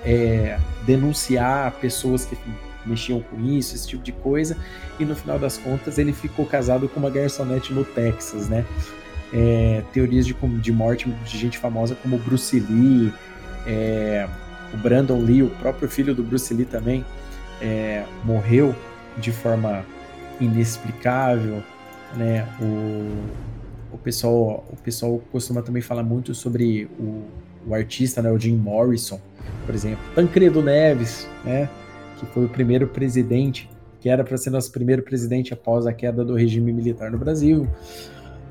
é, 0.06 0.60
denunciar 0.86 1.72
pessoas 1.74 2.26
que 2.26 2.38
mexiam 2.86 3.22
com 3.22 3.40
isso, 3.40 3.76
esse 3.76 3.88
tipo 3.88 4.04
de 4.04 4.12
coisa, 4.12 4.58
e 5.00 5.06
no 5.06 5.16
final 5.16 5.40
das 5.40 5.58
contas 5.58 5.98
ele 5.98 6.14
ficou 6.14 6.46
casado 6.46 6.88
com 6.90 7.00
uma 7.00 7.10
garçonete 7.10 7.74
no 7.74 7.84
Texas, 7.84 8.50
né? 8.50 8.66
É, 9.34 9.82
teorias 9.92 10.26
de, 10.28 10.34
de 10.34 10.72
morte 10.72 11.10
de 11.10 11.38
gente 11.38 11.58
famosa 11.58 11.96
como 11.96 12.18
Bruce 12.18 12.60
Lee, 12.60 13.12
é, 13.66 14.28
o 14.74 14.78
Brandon 14.78 15.20
Lee, 15.20 15.44
o 15.44 15.50
próprio 15.50 15.90
filho 15.90 16.14
do 16.14 16.22
Bruce 16.22 16.54
Lee 16.54 16.66
também, 16.66 17.06
é, 17.62 18.04
morreu 18.24 18.76
de 19.18 19.32
forma 19.32 19.84
inexplicável, 20.40 21.64
né? 22.16 22.48
O, 22.60 23.10
pessoal, 24.04 24.64
o 24.72 24.76
pessoal 24.76 25.22
costuma 25.32 25.62
também 25.62 25.82
falar 25.82 26.04
muito 26.04 26.36
sobre 26.36 26.90
o, 27.00 27.24
o 27.68 27.74
artista, 27.74 28.22
né, 28.22 28.32
o 28.32 28.38
Jim 28.38 28.56
Morrison, 28.56 29.20
por 29.66 29.74
exemplo. 29.74 30.04
Tancredo 30.14 30.62
Neves, 30.62 31.28
né, 31.44 31.70
que 32.20 32.26
foi 32.28 32.46
o 32.46 32.50
primeiro 32.50 32.88
presidente, 32.88 33.70
que 34.00 34.10
era 34.10 34.24
para 34.24 34.38
ser 34.38 34.50
nosso 34.50 34.72
primeiro 34.72 35.02
presidente 35.02 35.54
após 35.54 35.88
a 35.88 35.94
queda 35.94 36.24
do 36.26 36.36
regime 36.36 36.74
militar 36.74 37.10
no 37.10 37.18
Brasil. 37.18 37.68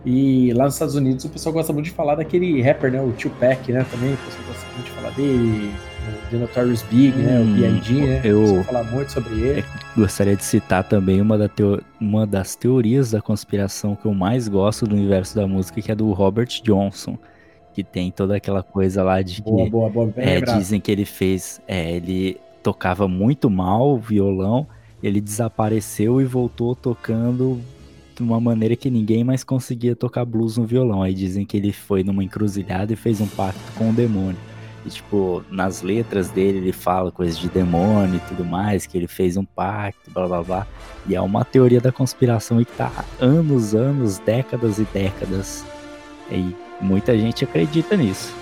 E 0.05 0.53
lá 0.55 0.65
nos 0.65 0.75
Estados 0.75 0.95
Unidos 0.97 1.25
o 1.25 1.29
pessoal 1.29 1.53
gosta 1.53 1.73
muito 1.73 1.87
de 1.87 1.93
falar 1.93 2.17
daquele 2.17 2.61
rapper, 2.63 2.91
né, 2.91 3.01
o 3.01 3.13
Tupac, 3.13 3.71
né, 3.71 3.87
também, 3.91 4.15
o 4.15 4.17
pessoal 4.17 4.45
gosta 4.49 4.67
muito 4.75 4.87
de 4.87 4.91
falar 4.91 5.11
dele, 5.11 5.73
o 6.09 6.31
The 6.31 6.37
Notorious 6.37 6.83
Big, 6.83 7.17
hum, 7.17 7.23
né, 7.23 7.39
o 7.39 7.43
hum, 7.43 7.55
B.I.G., 7.55 7.95
né, 7.95 8.21
eu 8.25 8.65
falar 8.65 8.85
muito 8.85 9.13
sobre 9.13 9.35
ele. 9.41 9.65
Gostaria 9.97 10.37
de 10.37 10.45
citar 10.45 10.85
também 10.85 11.21
uma, 11.21 11.39
da 11.39 11.49
teo, 11.49 11.81
uma 12.01 12.27
das 12.27 12.57
teorias 12.57 13.11
da 13.11 13.21
conspiração 13.21 13.95
que 13.95 14.07
eu 14.07 14.15
mais 14.15 14.49
gosto 14.49 14.87
do 14.87 14.95
universo 14.95 15.35
da 15.35 15.47
música, 15.47 15.81
que 15.81 15.93
é 15.93 15.95
do 15.95 16.11
Robert 16.13 16.49
Johnson, 16.63 17.19
que 17.73 17.83
tem 17.83 18.11
toda 18.11 18.37
aquela 18.37 18.63
coisa 18.63 19.03
lá 19.03 19.23
de 19.23 19.41
boa, 19.43 19.65
que 19.65 19.71
boa, 19.71 19.91
boa, 19.91 20.13
é, 20.17 20.41
dizem 20.41 20.81
que 20.81 20.91
ele 20.91 21.05
fez, 21.05 21.61
é, 21.67 21.93
ele 21.93 22.39
tocava 22.63 23.09
muito 23.09 23.51
mal 23.51 23.95
o 23.95 23.99
violão, 23.99 24.67
ele 25.03 25.21
desapareceu 25.21 26.21
e 26.21 26.25
voltou 26.25 26.75
tocando 26.77 27.61
de 28.15 28.23
uma 28.23 28.41
maneira 28.41 28.77
que 28.77 28.91
ninguém 28.91 29.25
mais 29.25 29.43
conseguia 29.43 29.97
tocar 29.97 30.25
blues 30.25 30.57
no 30.57 30.67
violão. 30.67 31.03
Aí 31.03 31.15
dizem 31.15 31.45
que 31.45 31.57
ele 31.57 31.73
foi 31.73 32.05
numa 32.05 32.23
encruzilhada 32.23 32.93
e 32.93 32.97
fez 32.97 33.21
um 33.21 33.27
pacto 33.27 33.61
com 33.77 33.91
o 33.91 33.93
demônio. 33.93 34.39
E, 34.85 34.91
tipo, 34.91 35.45
nas 35.51 35.83
letras 35.83 36.29
dele 36.29 36.59
ele 36.59 36.73
fala 36.73 37.13
coisas 37.13 37.39
de 37.39 37.49
demônio 37.49 38.17
e 38.17 38.29
tudo 38.29 38.45
mais, 38.45 38.87
que 38.87 38.99
ele 38.99 39.07
fez 39.07 39.37
um 39.37 39.45
pacto, 39.45 40.11
blá 40.11 40.27
blá 40.27 40.43
blá. 40.43 40.67
E 41.07 41.15
é 41.15 41.21
uma 41.21 41.45
teoria 41.45 41.81
da 41.81 41.93
conspiração 41.93 42.61
e 42.61 42.65
que 42.65 42.73
tá 42.73 42.91
há 42.97 43.25
anos, 43.25 43.75
anos, 43.75 44.19
décadas 44.19 44.79
e 44.79 44.85
décadas. 44.93 45.65
E 46.31 46.55
muita 46.81 47.17
gente 47.17 47.45
acredita 47.45 47.97
nisso. 47.97 48.35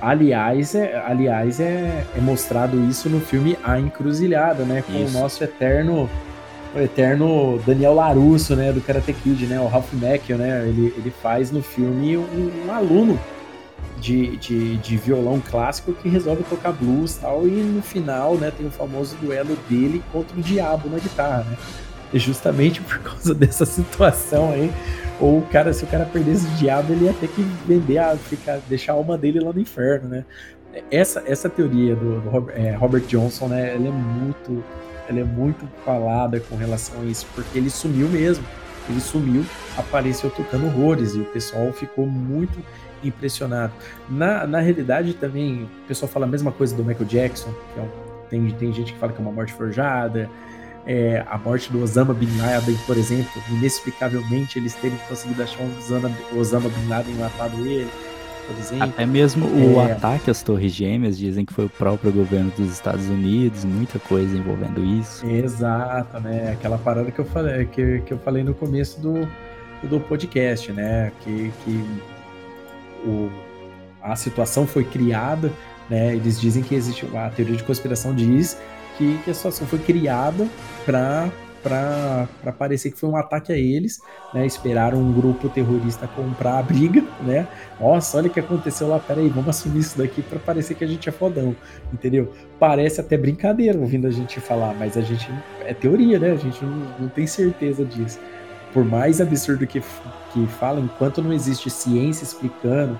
Aliás, 0.00 0.74
é, 0.74 0.96
aliás 1.06 1.60
é, 1.60 2.06
é 2.16 2.20
mostrado 2.20 2.82
isso 2.88 3.08
no 3.08 3.20
filme 3.20 3.56
A 3.62 3.78
Encruzilhada, 3.78 4.64
né? 4.64 4.82
Com 4.82 4.94
isso. 4.94 5.16
o 5.16 5.20
nosso 5.20 5.44
eterno 5.44 6.08
o 6.74 6.78
eterno 6.78 7.60
Daniel 7.66 7.94
Larusso, 7.94 8.54
né, 8.54 8.72
do 8.72 8.80
Karate 8.80 9.12
Kid, 9.12 9.44
né, 9.46 9.60
o 9.60 9.66
Ralph 9.66 9.92
Macchio, 9.92 10.38
né, 10.38 10.68
ele, 10.68 10.94
ele 10.96 11.10
faz 11.10 11.50
no 11.50 11.62
filme 11.62 12.16
um, 12.16 12.66
um 12.66 12.72
aluno 12.72 13.18
de, 14.00 14.36
de, 14.38 14.76
de, 14.78 14.96
violão 14.96 15.40
clássico 15.40 15.92
que 15.92 16.08
resolve 16.08 16.42
tocar 16.44 16.72
blues 16.72 17.16
tal, 17.16 17.46
e 17.46 17.50
no 17.50 17.82
final, 17.82 18.36
né, 18.36 18.50
tem 18.56 18.66
o 18.66 18.70
famoso 18.70 19.16
duelo 19.16 19.56
dele 19.68 20.02
contra 20.12 20.36
o 20.36 20.40
diabo 20.40 20.88
na 20.88 20.98
guitarra, 20.98 21.44
né, 21.44 21.56
e 22.12 22.18
justamente 22.18 22.80
por 22.80 22.98
causa 22.98 23.32
dessa 23.36 23.64
situação 23.64 24.50
aí, 24.50 24.72
ou 25.20 25.38
o 25.38 25.42
cara, 25.42 25.72
se 25.72 25.84
o 25.84 25.86
cara 25.86 26.04
perdesse 26.06 26.46
o 26.46 26.50
diabo, 26.50 26.92
ele 26.92 27.04
ia 27.04 27.12
ter 27.12 27.28
que 27.28 27.42
vender, 27.66 27.98
a, 27.98 28.16
ficar, 28.16 28.58
deixar 28.68 28.92
a 28.92 28.96
alma 28.96 29.16
dele 29.18 29.38
lá 29.38 29.52
no 29.52 29.60
inferno, 29.60 30.08
né, 30.08 30.24
essa, 30.90 31.22
essa 31.26 31.48
teoria 31.48 31.94
do, 31.94 32.20
do 32.20 32.30
Robert, 32.30 32.54
é, 32.56 32.74
Robert 32.74 33.02
Johnson, 33.02 33.48
né, 33.48 33.74
ela 33.74 33.88
é 33.88 33.90
muito 33.90 34.64
ela 35.08 35.18
é 35.18 35.24
muito 35.24 35.68
falada 35.84 36.38
com 36.38 36.54
relação 36.54 37.02
a 37.02 37.04
isso, 37.04 37.26
porque 37.34 37.58
ele 37.58 37.68
sumiu 37.68 38.08
mesmo. 38.08 38.44
Ele 38.88 39.00
sumiu, 39.00 39.44
apareceu 39.76 40.30
tocando 40.30 40.66
horrores 40.66 41.14
e 41.14 41.20
o 41.20 41.24
pessoal 41.24 41.72
ficou 41.72 42.06
muito 42.06 42.58
impressionado. 43.02 43.72
Na, 44.08 44.46
na 44.46 44.60
realidade, 44.60 45.14
também, 45.14 45.64
o 45.64 45.86
pessoal 45.88 46.10
fala 46.10 46.26
a 46.26 46.28
mesma 46.28 46.52
coisa 46.52 46.74
do 46.74 46.84
Michael 46.84 47.06
Jackson, 47.06 47.52
que 47.74 47.80
é 47.80 47.82
um, 47.82 47.88
tem, 48.28 48.50
tem 48.52 48.72
gente 48.72 48.92
que 48.92 48.98
fala 48.98 49.12
que 49.12 49.18
é 49.18 49.22
uma 49.22 49.32
morte 49.32 49.52
forjada. 49.52 50.28
É, 50.86 51.24
a 51.28 51.36
morte 51.36 51.70
do 51.70 51.82
Osama 51.82 52.14
Bin 52.14 52.34
Laden, 52.38 52.76
por 52.86 52.96
exemplo, 52.96 53.30
inexplicavelmente 53.50 54.58
eles 54.58 54.74
terem 54.74 54.98
conseguido 55.08 55.42
achar 55.42 55.62
um 55.62 55.78
Osama, 55.78 56.10
Osama 56.34 56.68
Bin 56.70 56.88
Laden 56.88 57.14
matado 57.16 57.66
ele 57.66 57.90
por 58.50 58.58
exemplo. 58.58 58.84
Até 58.84 59.06
mesmo 59.06 59.46
o 59.46 59.80
é... 59.80 59.92
ataque 59.92 60.30
às 60.30 60.42
Torres 60.42 60.72
Gêmeas 60.72 61.16
dizem 61.16 61.44
que 61.44 61.52
foi 61.52 61.66
o 61.66 61.70
próprio 61.70 62.12
governo 62.12 62.50
dos 62.56 62.72
Estados 62.72 63.06
Unidos, 63.06 63.64
muita 63.64 63.98
coisa 63.98 64.36
envolvendo 64.36 64.84
isso. 64.84 65.24
Exato, 65.26 66.18
né? 66.20 66.52
Aquela 66.52 66.78
parada 66.78 67.10
que 67.10 67.18
eu 67.18 67.24
falei, 67.24 67.66
que, 67.66 68.00
que 68.00 68.12
eu 68.12 68.18
falei 68.18 68.42
no 68.42 68.54
começo 68.54 69.00
do, 69.00 69.28
do 69.84 70.00
podcast, 70.00 70.72
né? 70.72 71.12
Que, 71.22 71.52
que 71.64 71.84
o, 73.04 73.30
a 74.02 74.16
situação 74.16 74.66
foi 74.66 74.84
criada, 74.84 75.52
né? 75.88 76.14
Eles 76.14 76.40
dizem 76.40 76.62
que 76.62 76.74
existe 76.74 77.06
a 77.16 77.30
teoria 77.30 77.56
de 77.56 77.64
conspiração 77.64 78.14
diz 78.14 78.56
que, 78.96 79.18
que 79.24 79.30
a 79.30 79.34
situação 79.34 79.66
foi 79.66 79.78
criada 79.78 80.46
para 80.84 81.30
para 81.62 82.52
parecer 82.58 82.90
que 82.90 82.98
foi 82.98 83.08
um 83.08 83.16
ataque 83.16 83.52
a 83.52 83.56
eles, 83.56 84.00
né? 84.32 84.46
Esperaram 84.46 84.98
um 84.98 85.12
grupo 85.12 85.48
terrorista 85.48 86.08
comprar 86.08 86.58
a 86.58 86.62
briga, 86.62 87.04
né? 87.20 87.46
Nossa, 87.78 88.16
olha 88.16 88.28
o 88.28 88.30
que 88.30 88.40
aconteceu 88.40 88.88
lá, 88.88 88.98
peraí, 88.98 89.28
vamos 89.28 89.50
assumir 89.50 89.80
isso 89.80 89.98
daqui 89.98 90.22
para 90.22 90.38
parecer 90.38 90.74
que 90.74 90.84
a 90.84 90.86
gente 90.86 91.08
é 91.08 91.12
fodão, 91.12 91.54
entendeu? 91.92 92.32
Parece 92.58 93.00
até 93.00 93.16
brincadeira 93.16 93.78
ouvindo 93.78 94.06
a 94.06 94.10
gente 94.10 94.40
falar, 94.40 94.74
mas 94.74 94.96
a 94.96 95.02
gente 95.02 95.28
é 95.60 95.74
teoria, 95.74 96.18
né? 96.18 96.32
A 96.32 96.36
gente 96.36 96.64
não, 96.64 96.98
não 96.98 97.08
tem 97.08 97.26
certeza 97.26 97.84
disso. 97.84 98.18
Por 98.72 98.84
mais 98.84 99.20
absurdo 99.20 99.66
que, 99.66 99.80
que 100.32 100.46
fala, 100.58 100.80
enquanto 100.80 101.22
não 101.22 101.32
existe 101.32 101.68
ciência 101.68 102.24
explicando 102.24 102.98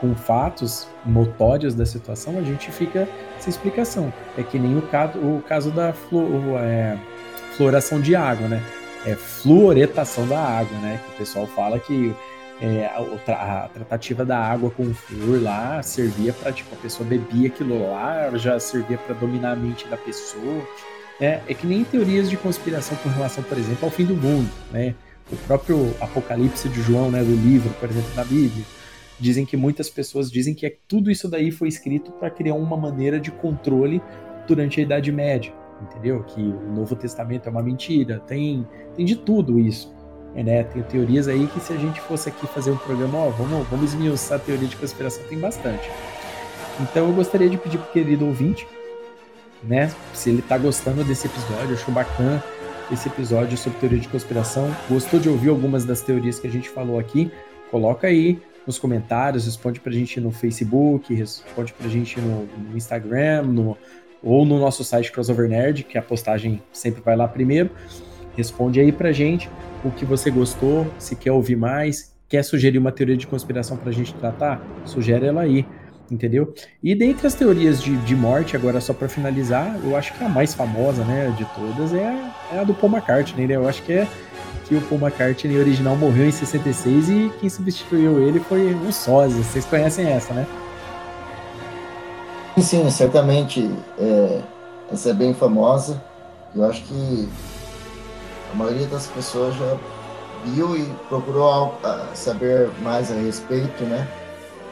com 0.00 0.14
fatos 0.14 0.88
notórios 1.06 1.74
da 1.74 1.86
situação, 1.86 2.38
a 2.38 2.42
gente 2.42 2.70
fica 2.70 3.08
sem 3.38 3.50
explicação. 3.50 4.12
É 4.36 4.42
que 4.42 4.58
nem 4.58 4.76
o 4.76 4.82
caso, 4.82 5.18
o 5.18 5.42
caso 5.48 5.70
da 5.70 5.94
é, 6.60 6.98
fluoração 7.56 8.00
de 8.00 8.14
água, 8.14 8.48
né? 8.48 8.62
É 9.06 9.14
fluoretação 9.14 10.26
da 10.26 10.38
água, 10.38 10.76
né? 10.78 11.00
Que 11.04 11.14
o 11.14 11.18
pessoal 11.18 11.46
fala 11.46 11.78
que 11.78 12.14
é, 12.60 12.86
a, 12.86 13.64
a, 13.64 13.68
tratativa 13.68 14.24
da 14.24 14.38
água 14.38 14.70
com 14.70 14.92
flúor 14.94 15.42
lá 15.42 15.82
servia 15.82 16.32
para 16.32 16.52
tipo 16.52 16.74
a 16.74 16.78
pessoa 16.78 17.08
bebia 17.08 17.48
aquilo 17.48 17.90
lá, 17.90 18.30
já 18.34 18.58
servia 18.60 18.98
para 18.98 19.14
dominar 19.14 19.52
a 19.52 19.56
mente 19.56 19.86
da 19.88 19.96
pessoa. 19.96 20.62
É, 21.20 21.40
é 21.46 21.54
que 21.54 21.66
nem 21.66 21.84
teorias 21.84 22.28
de 22.28 22.36
conspiração 22.36 22.96
com 22.98 23.08
relação, 23.08 23.42
por 23.44 23.56
exemplo, 23.56 23.84
ao 23.84 23.90
fim 23.90 24.04
do 24.04 24.14
mundo, 24.14 24.50
né? 24.72 24.94
O 25.32 25.36
próprio 25.46 25.94
Apocalipse 26.00 26.68
de 26.68 26.82
João, 26.82 27.10
né, 27.10 27.22
do 27.22 27.34
livro, 27.34 27.70
por 27.80 27.88
exemplo, 27.88 28.10
da 28.14 28.24
Bíblia, 28.24 28.64
dizem 29.18 29.46
que 29.46 29.56
muitas 29.56 29.88
pessoas 29.88 30.30
dizem 30.30 30.54
que 30.54 30.66
é, 30.66 30.76
tudo 30.86 31.10
isso 31.10 31.28
daí 31.28 31.50
foi 31.50 31.68
escrito 31.68 32.12
para 32.12 32.30
criar 32.30 32.54
uma 32.54 32.76
maneira 32.76 33.18
de 33.18 33.30
controle 33.30 34.02
durante 34.46 34.80
a 34.80 34.82
Idade 34.82 35.10
Média, 35.10 35.52
entendeu? 35.80 36.22
Que 36.24 36.40
o 36.40 36.72
Novo 36.72 36.94
Testamento 36.94 37.48
é 37.48 37.50
uma 37.50 37.62
mentira, 37.62 38.20
tem, 38.20 38.66
tem 38.94 39.04
de 39.06 39.16
tudo 39.16 39.58
isso. 39.58 39.94
Né? 40.34 40.64
Tem 40.64 40.82
teorias 40.82 41.28
aí 41.28 41.46
que 41.46 41.60
se 41.60 41.72
a 41.72 41.76
gente 41.76 42.00
fosse 42.00 42.28
aqui 42.28 42.46
fazer 42.48 42.72
um 42.72 42.76
programa, 42.76 43.18
ó, 43.18 43.30
vamos, 43.30 43.66
vamos 43.68 43.94
esmiuçar 43.94 44.38
a 44.38 44.42
teoria 44.42 44.68
de 44.68 44.76
conspiração, 44.76 45.22
tem 45.28 45.38
bastante. 45.38 45.88
Então 46.80 47.06
eu 47.06 47.14
gostaria 47.14 47.48
de 47.48 47.56
pedir 47.56 47.78
pro 47.78 47.92
querido 47.92 48.26
ouvinte, 48.26 48.66
né, 49.62 49.90
se 50.12 50.28
ele 50.28 50.42
tá 50.42 50.58
gostando 50.58 51.04
desse 51.04 51.26
episódio, 51.26 51.74
achou 51.74 51.94
bacana 51.94 52.44
esse 52.92 53.08
episódio 53.08 53.56
sobre 53.56 53.78
teoria 53.78 53.98
de 53.98 54.08
conspiração, 54.08 54.74
gostou 54.88 55.18
de 55.18 55.28
ouvir 55.28 55.48
algumas 55.48 55.84
das 55.84 56.00
teorias 56.00 56.38
que 56.38 56.46
a 56.46 56.50
gente 56.50 56.68
falou 56.68 56.98
aqui, 56.98 57.30
coloca 57.70 58.06
aí 58.06 58.40
nos 58.66 58.78
comentários, 58.78 59.44
responde 59.44 59.80
pra 59.80 59.92
gente 59.92 60.20
no 60.20 60.30
Facebook, 60.30 61.12
responde 61.14 61.72
pra 61.72 61.88
gente 61.88 62.20
no, 62.20 62.46
no 62.70 62.76
Instagram, 62.76 63.42
no, 63.42 63.76
ou 64.22 64.44
no 64.44 64.58
nosso 64.58 64.82
site 64.82 65.12
Crossover 65.12 65.48
Nerd, 65.48 65.84
que 65.84 65.98
a 65.98 66.02
postagem 66.02 66.62
sempre 66.72 67.02
vai 67.02 67.14
lá 67.16 67.28
primeiro. 67.28 67.70
Responde 68.36 68.80
aí 68.80 68.90
pra 68.90 69.12
gente 69.12 69.50
o 69.84 69.90
que 69.90 70.04
você 70.04 70.30
gostou, 70.30 70.86
se 70.98 71.14
quer 71.14 71.32
ouvir 71.32 71.56
mais, 71.56 72.14
quer 72.28 72.42
sugerir 72.42 72.78
uma 72.78 72.90
teoria 72.90 73.16
de 73.16 73.26
conspiração 73.26 73.76
pra 73.76 73.92
gente 73.92 74.14
tratar, 74.14 74.64
sugere 74.84 75.26
ela 75.26 75.42
aí, 75.42 75.66
entendeu? 76.14 76.54
E 76.82 76.94
dentre 76.94 77.26
as 77.26 77.34
teorias 77.34 77.82
de, 77.82 77.96
de 77.98 78.16
morte, 78.16 78.56
agora 78.56 78.80
só 78.80 78.92
para 78.92 79.08
finalizar, 79.08 79.76
eu 79.84 79.96
acho 79.96 80.14
que 80.14 80.24
a 80.24 80.28
mais 80.28 80.54
famosa, 80.54 81.04
né, 81.04 81.34
de 81.36 81.44
todas 81.54 81.92
é, 81.92 82.32
é 82.52 82.58
a 82.58 82.64
do 82.64 82.72
Paul 82.72 82.92
McCartney, 82.92 83.46
né? 83.46 83.56
Eu 83.56 83.68
acho 83.68 83.82
que 83.82 83.92
é 83.92 84.08
que 84.64 84.74
o 84.74 84.80
Paul 84.82 85.00
McCartney 85.00 85.58
original 85.58 85.96
morreu 85.96 86.26
em 86.26 86.32
66 86.32 87.08
e 87.10 87.32
quem 87.40 87.50
substituiu 87.50 88.26
ele 88.26 88.40
foi 88.40 88.72
o 88.74 88.92
sósia. 88.92 89.42
Vocês 89.42 89.64
conhecem 89.64 90.06
essa, 90.06 90.32
né? 90.32 90.46
Sim, 92.58 92.88
certamente 92.90 93.68
é, 93.98 94.40
essa 94.90 95.10
é 95.10 95.12
bem 95.12 95.34
famosa. 95.34 96.02
Eu 96.54 96.64
acho 96.64 96.82
que 96.84 97.28
a 98.52 98.56
maioria 98.56 98.86
das 98.86 99.08
pessoas 99.08 99.54
já 99.56 99.76
viu 100.44 100.76
e 100.76 100.84
procurou 101.08 101.78
saber 102.14 102.70
mais 102.80 103.10
a 103.10 103.14
respeito, 103.14 103.84
né? 103.84 104.06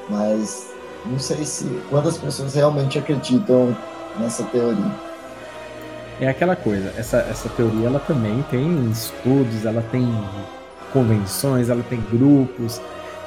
Mas 0.08 0.71
não 1.06 1.18
sei 1.18 1.44
se 1.44 1.64
quantas 1.90 2.18
pessoas 2.18 2.54
realmente 2.54 2.98
acreditam 2.98 3.76
nessa 4.18 4.44
teoria. 4.44 4.92
É 6.20 6.28
aquela 6.28 6.54
coisa, 6.54 6.92
essa, 6.96 7.18
essa 7.18 7.48
teoria 7.48 7.86
ela 7.86 7.98
também 7.98 8.42
tem 8.50 8.90
estudos, 8.90 9.64
ela 9.64 9.82
tem 9.90 10.06
convenções, 10.92 11.68
ela 11.68 11.82
tem 11.82 12.00
grupos, 12.00 12.80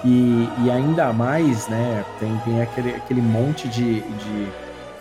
e, 0.05 0.47
e 0.63 0.69
ainda 0.69 1.11
mais, 1.11 1.67
né, 1.67 2.05
tem, 2.19 2.37
tem 2.45 2.61
aquele, 2.61 2.91
aquele 2.91 3.21
monte 3.21 3.67
de, 3.67 4.01
de, 4.01 4.47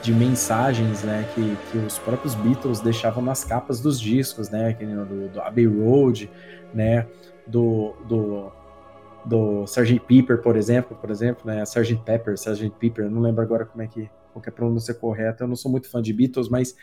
de 0.01 0.12
mensagens, 0.14 1.03
né, 1.03 1.29
que, 1.35 1.57
que 1.70 1.79
os 1.79 1.99
próprios 1.99 2.35
Beatles 2.35 2.81
deixavam 2.81 3.22
nas 3.22 3.45
capas 3.45 3.81
dos 3.81 4.01
discos, 4.01 4.49
né, 4.49 4.72
do, 4.72 5.29
do 5.29 5.41
Abbey 5.43 5.66
Road, 5.66 6.31
né, 6.72 7.07
do, 7.47 7.95
do, 8.09 8.51
do 9.25 9.64
Sgt. 9.64 10.01
Pepper, 10.01 10.43
por 10.43 10.57
exemplo, 10.57 10.97
por 10.97 11.11
exemplo, 11.11 11.47
né, 11.47 11.62
Sgt. 11.62 11.97
Pepper, 12.05 12.35
Sgt. 12.35 12.70
Pepper, 12.79 13.11
não 13.11 13.20
lembro 13.20 13.43
agora 13.43 13.64
como 13.64 13.83
é 13.83 13.87
que, 13.87 14.09
qual 14.33 14.43
é 14.47 14.51
pronúncia 14.51 14.95
correta, 14.95 15.45
eu 15.45 15.49
não 15.49 15.57
sou 15.57 15.70
muito 15.70 15.91
fã 15.91 16.03
de 16.03 16.12
Beatles, 16.12 16.49
mas 16.49 16.77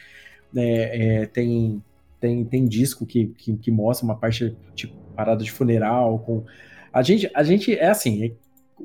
é, 0.55 1.21
é, 1.21 1.25
tem, 1.25 1.81
tem, 2.19 2.43
tem 2.45 2.65
disco 2.65 3.05
que, 3.05 3.27
que, 3.37 3.55
que, 3.57 3.71
mostra 3.71 4.05
uma 4.05 4.15
parte 4.15 4.55
tipo 4.75 4.95
parada 5.15 5.43
de 5.43 5.51
funeral 5.51 6.19
com 6.19 6.43
a 6.91 7.01
gente 7.01 7.29
a 7.33 7.43
gente 7.43 7.73
é 7.73 7.89
assim 7.89 8.25
é, 8.25 8.31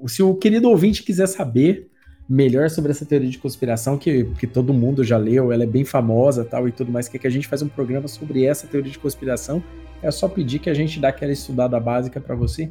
se 0.07 0.23
o 0.23 0.35
querido 0.35 0.69
ouvinte 0.69 1.03
quiser 1.03 1.27
saber 1.27 1.89
melhor 2.29 2.71
sobre 2.71 2.91
essa 2.91 3.05
teoria 3.05 3.31
de 3.31 3.39
conspiração 3.39 3.99
que, 3.99 4.25
que 4.39 4.47
todo 4.47 4.73
mundo 4.73 5.05
já 5.05 5.17
leu 5.17 5.53
ela 5.53 5.65
é 5.65 5.67
bem 5.67 5.85
famosa 5.85 6.45
tal 6.45 6.69
e 6.69 6.73
tudo 6.73 6.91
mais 6.91 7.09
que, 7.09 7.19
que 7.19 7.27
a 7.27 7.31
gente 7.31 7.47
faz 7.47 7.63
um 7.63 7.69
programa 7.69 8.09
sobre 8.09 8.45
essa 8.45 8.67
teoria 8.67 8.91
de 8.91 8.99
conspiração 8.99 9.63
é 10.03 10.11
só 10.11 10.29
pedir 10.29 10.59
que 10.59 10.71
a 10.71 10.75
gente 10.75 11.01
dá 11.01 11.09
aquela 11.09 11.33
estudada 11.33 11.79
básica 11.81 12.21
para 12.21 12.35
você 12.35 12.71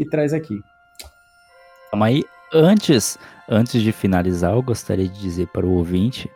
e 0.00 0.08
traz 0.08 0.32
aqui 0.32 0.58
mas 1.92 2.14
aí 2.14 2.24
antes 2.52 3.18
antes 3.48 3.82
de 3.82 3.92
finalizar 3.92 4.54
eu 4.54 4.62
gostaria 4.62 5.06
de 5.06 5.20
dizer 5.20 5.46
para 5.48 5.66
o 5.66 5.74
ouvinte 5.74 6.28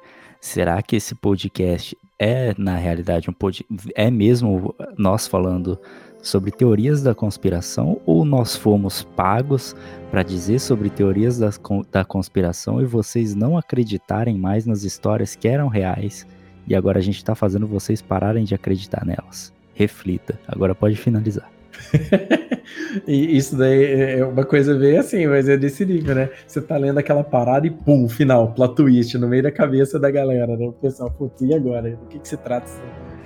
Será 0.44 0.82
que 0.82 0.96
esse 0.96 1.14
podcast 1.14 1.96
é, 2.18 2.54
na 2.58 2.76
realidade, 2.76 3.30
um 3.30 3.32
pod... 3.32 3.64
é 3.94 4.10
mesmo 4.10 4.74
nós 4.98 5.26
falando 5.26 5.80
sobre 6.22 6.50
teorias 6.50 7.02
da 7.02 7.14
conspiração 7.14 7.98
ou 8.04 8.26
nós 8.26 8.54
fomos 8.54 9.02
pagos 9.02 9.74
para 10.10 10.22
dizer 10.22 10.58
sobre 10.58 10.90
teorias 10.90 11.38
da, 11.38 11.48
da 11.90 12.04
conspiração 12.04 12.82
e 12.82 12.84
vocês 12.84 13.34
não 13.34 13.56
acreditarem 13.56 14.36
mais 14.36 14.66
nas 14.66 14.84
histórias 14.84 15.34
que 15.34 15.48
eram 15.48 15.68
reais 15.68 16.26
e 16.66 16.74
agora 16.74 16.98
a 16.98 17.02
gente 17.02 17.16
está 17.16 17.34
fazendo 17.34 17.66
vocês 17.66 18.02
pararem 18.02 18.44
de 18.44 18.54
acreditar 18.54 19.02
nelas? 19.06 19.50
Reflita. 19.72 20.38
Agora 20.46 20.74
pode 20.74 20.94
finalizar. 20.94 21.53
e 23.06 23.36
isso 23.36 23.56
daí 23.56 24.18
é 24.18 24.24
uma 24.24 24.44
coisa 24.44 24.74
bem 24.74 24.96
assim, 24.98 25.26
mas 25.26 25.48
é 25.48 25.56
desse 25.56 25.84
nível, 25.84 26.14
né? 26.14 26.30
Você 26.46 26.60
tá 26.60 26.76
lendo 26.76 26.98
aquela 26.98 27.24
parada 27.24 27.66
e 27.66 27.70
pum, 27.70 28.08
final, 28.08 28.52
plot 28.52 28.74
twist 28.74 29.18
no 29.18 29.28
meio 29.28 29.42
da 29.42 29.50
cabeça 29.50 29.98
da 29.98 30.10
galera, 30.10 30.56
né? 30.56 30.66
O 30.66 30.72
pessoal, 30.72 31.10
putz, 31.10 31.40
e 31.42 31.54
agora? 31.54 31.90
Do 31.90 32.06
que, 32.06 32.18
que 32.18 32.28
se 32.28 32.36
trata 32.36 32.66
esse, 32.66 32.80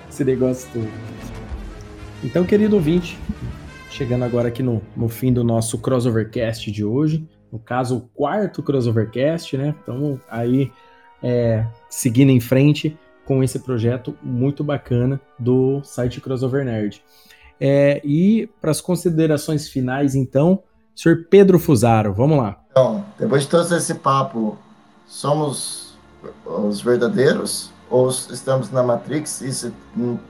esse 0.09 0.23
negócio 0.23 0.69
todo? 0.73 0.89
Então, 2.23 2.43
querido 2.43 2.75
ouvinte, 2.75 3.17
chegando 3.89 4.25
agora 4.25 4.49
aqui 4.49 4.61
no, 4.61 4.81
no 4.95 5.07
fim 5.07 5.31
do 5.31 5.43
nosso 5.43 5.77
crossovercast 5.77 6.71
de 6.71 6.83
hoje, 6.83 7.27
no 7.51 7.59
caso, 7.59 7.97
o 7.97 8.01
quarto 8.01 8.61
crossovercast, 8.61 9.57
né? 9.57 9.73
Então, 9.81 10.19
aí, 10.29 10.71
é, 11.23 11.65
seguindo 11.89 12.29
em 12.29 12.39
frente 12.39 12.97
com 13.25 13.43
esse 13.43 13.59
projeto 13.59 14.15
muito 14.23 14.63
bacana 14.63 15.21
do 15.37 15.83
site 15.83 16.19
Crossover 16.19 16.65
Nerd. 16.65 17.03
É, 17.59 18.01
e 18.03 18.49
para 18.61 18.71
as 18.71 18.79
considerações 18.79 19.67
finais, 19.67 20.15
então, 20.15 20.63
senhor 20.95 21.27
Pedro 21.29 21.59
Fusaro, 21.59 22.13
vamos 22.13 22.37
lá. 22.37 22.57
Então, 22.71 23.03
depois 23.17 23.43
de 23.43 23.49
todo 23.49 23.75
esse 23.75 23.95
papo, 23.95 24.57
somos 25.07 25.97
os 26.45 26.81
verdadeiros 26.81 27.71
ou 27.89 28.09
estamos 28.09 28.71
na 28.71 28.83
Matrix 28.83 29.41
e 29.41 29.49
isso 29.49 29.73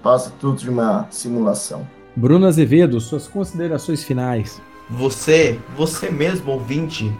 passa 0.01 0.31
tudo 0.39 0.57
de 0.57 0.69
uma 0.69 1.07
simulação? 1.09 1.85
Bruno 2.15 2.47
Azevedo, 2.47 2.99
suas 2.99 3.27
considerações 3.27 4.03
finais. 4.03 4.61
Você, 4.89 5.59
você 5.77 6.09
mesmo 6.09 6.51
ouvinte, 6.53 7.13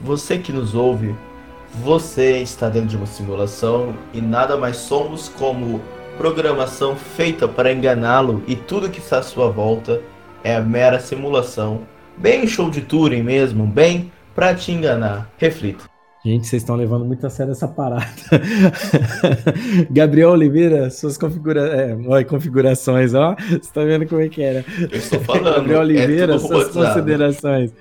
você 0.00 0.38
que 0.38 0.52
nos 0.52 0.74
ouve, 0.74 1.14
você 1.82 2.38
está 2.42 2.68
dentro 2.68 2.88
de 2.88 2.96
uma 2.96 3.06
simulação 3.06 3.94
e 4.12 4.20
nada 4.20 4.56
mais 4.56 4.76
somos 4.76 5.28
como 5.28 5.80
programação 6.16 6.96
feita 6.96 7.46
para 7.46 7.72
enganá-lo 7.72 8.42
e 8.46 8.56
tudo 8.56 8.88
que 8.88 8.98
está 8.98 9.18
à 9.18 9.22
sua 9.22 9.50
volta 9.50 10.00
é 10.42 10.60
mera 10.60 11.00
simulação. 11.00 11.82
Bem 12.16 12.46
show 12.46 12.70
de 12.70 12.80
Turing 12.80 13.22
mesmo, 13.22 13.66
bem 13.66 14.12
para 14.34 14.54
te 14.54 14.72
enganar. 14.72 15.30
Reflita. 15.38 15.84
Gente, 16.24 16.46
vocês 16.46 16.62
estão 16.62 16.74
levando 16.74 17.04
muito 17.04 17.26
a 17.26 17.30
sério 17.30 17.52
essa 17.52 17.68
parada. 17.68 18.06
Gabriel 19.90 20.30
Oliveira, 20.30 20.88
suas 20.88 21.18
configura... 21.18 21.98
é, 22.18 22.24
configurações, 22.24 23.12
ó. 23.12 23.36
Você 23.36 23.70
tá 23.72 23.84
vendo 23.84 24.06
como 24.06 24.22
é 24.22 24.28
que 24.28 24.42
era? 24.42 24.64
Eu 24.80 24.98
estou 24.98 25.20
falando. 25.20 25.56
Gabriel 25.56 25.80
é 25.80 25.84
Oliveira, 25.84 26.34
é 26.36 26.38
suas 26.38 26.68
considerações. 26.68 27.74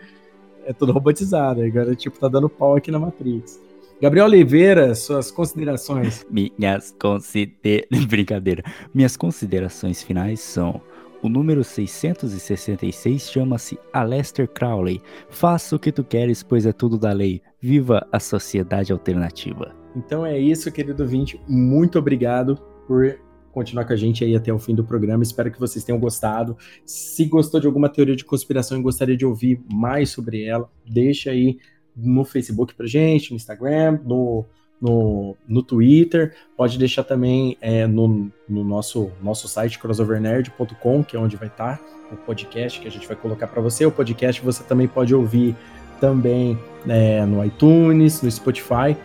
É 0.66 0.74
tudo 0.74 0.92
robotizado. 0.92 1.62
Agora, 1.62 1.96
tipo, 1.96 2.20
tá 2.20 2.28
dando 2.28 2.50
pau 2.50 2.76
aqui 2.76 2.92
na 2.92 3.00
Matrix. 3.00 3.62
Gabriel 4.04 4.26
Oliveira, 4.26 4.94
suas 4.96 5.32
considerações. 5.32 6.28
Minhas 6.30 6.94
considerações. 7.00 8.04
Brincadeira. 8.06 8.62
Minhas 8.94 9.16
considerações 9.16 10.04
finais 10.04 10.42
são. 10.42 10.82
O 11.22 11.30
número 11.30 11.64
666 11.64 13.32
chama-se 13.32 13.80
Aleister 13.94 14.46
Crowley. 14.46 15.02
Faça 15.30 15.78
o 15.78 15.80
que 15.80 15.90
tu 15.90 16.04
queres, 16.04 16.44
pois 16.44 16.66
é 16.66 16.74
tudo 16.74 16.98
da 16.98 17.14
lei. 17.14 17.42
Viva 17.62 18.06
a 18.12 18.20
sociedade 18.20 18.92
alternativa. 18.92 19.74
Então 19.96 20.26
é 20.26 20.38
isso, 20.38 20.70
querido 20.70 21.08
vinte. 21.08 21.40
Muito 21.48 21.98
obrigado 21.98 22.58
por 22.86 23.18
continuar 23.54 23.86
com 23.86 23.94
a 23.94 23.96
gente 23.96 24.26
aí 24.26 24.36
até 24.36 24.52
o 24.52 24.60
fim 24.60 24.76
do 24.76 24.84
programa. 24.84 25.24
Espero 25.24 25.50
que 25.50 25.60
vocês 25.62 25.86
tenham 25.86 25.98
gostado. 25.98 26.58
Se 26.86 27.24
gostou 27.24 27.58
de 27.58 27.68
alguma 27.68 27.88
teoria 27.88 28.18
de 28.18 28.26
conspiração 28.26 28.78
e 28.78 28.82
gostaria 28.82 29.16
de 29.16 29.26
ouvir 29.26 29.62
mais 29.72 30.10
sobre 30.10 30.44
ela, 30.44 30.70
deixa 30.86 31.32
aí 31.32 31.58
no 31.96 32.24
Facebook 32.26 32.74
pra 32.74 32.86
gente, 32.86 33.32
no 33.32 33.36
Instagram, 33.36 34.00
no, 34.06 34.46
no, 34.82 35.36
no 35.48 35.64
Twitter. 35.64 36.36
Pode 36.58 36.78
deixar 36.78 37.04
também 37.04 37.58
é, 37.62 37.88
no, 37.88 38.32
no 38.48 38.64
nosso, 38.64 39.12
nosso 39.22 39.48
site 39.48 39.80
crossovernerd.com, 39.80 41.04
que 41.04 41.16
é 41.16 41.20
onde 41.20 41.36
vai 41.36 41.48
estar 41.48 41.80
o 42.12 42.18
podcast 42.18 42.80
que 42.80 42.88
a 42.88 42.92
gente 42.92 43.08
vai 43.08 43.16
colocar 43.16 43.48
para 43.48 43.62
você. 43.62 43.86
O 43.86 43.92
podcast 43.92 44.42
você 44.42 44.64
também 44.64 44.88
pode 44.88 45.14
ouvir 45.14 45.56
também 46.00 46.58
é, 46.88 47.26
no 47.26 47.44
iTunes, 47.44 48.22
no 48.22 48.30
Spotify, 48.30 48.96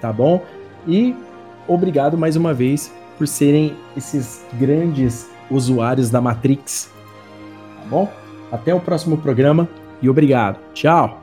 tá 0.00 0.12
bom? 0.12 0.44
E 0.86 1.14
obrigado 1.68 2.16
mais 2.16 2.36
uma 2.36 2.54
vez 2.54 2.92
por 3.18 3.28
serem 3.28 3.76
esses 3.96 4.44
grandes 4.54 5.30
usuários 5.50 6.10
da 6.10 6.20
Matrix, 6.20 6.90
tá 7.76 7.88
bom? 7.88 8.10
Até 8.50 8.74
o 8.74 8.80
próximo 8.80 9.18
programa 9.18 9.68
e 10.00 10.08
obrigado. 10.08 10.58
Tchau! 10.72 11.19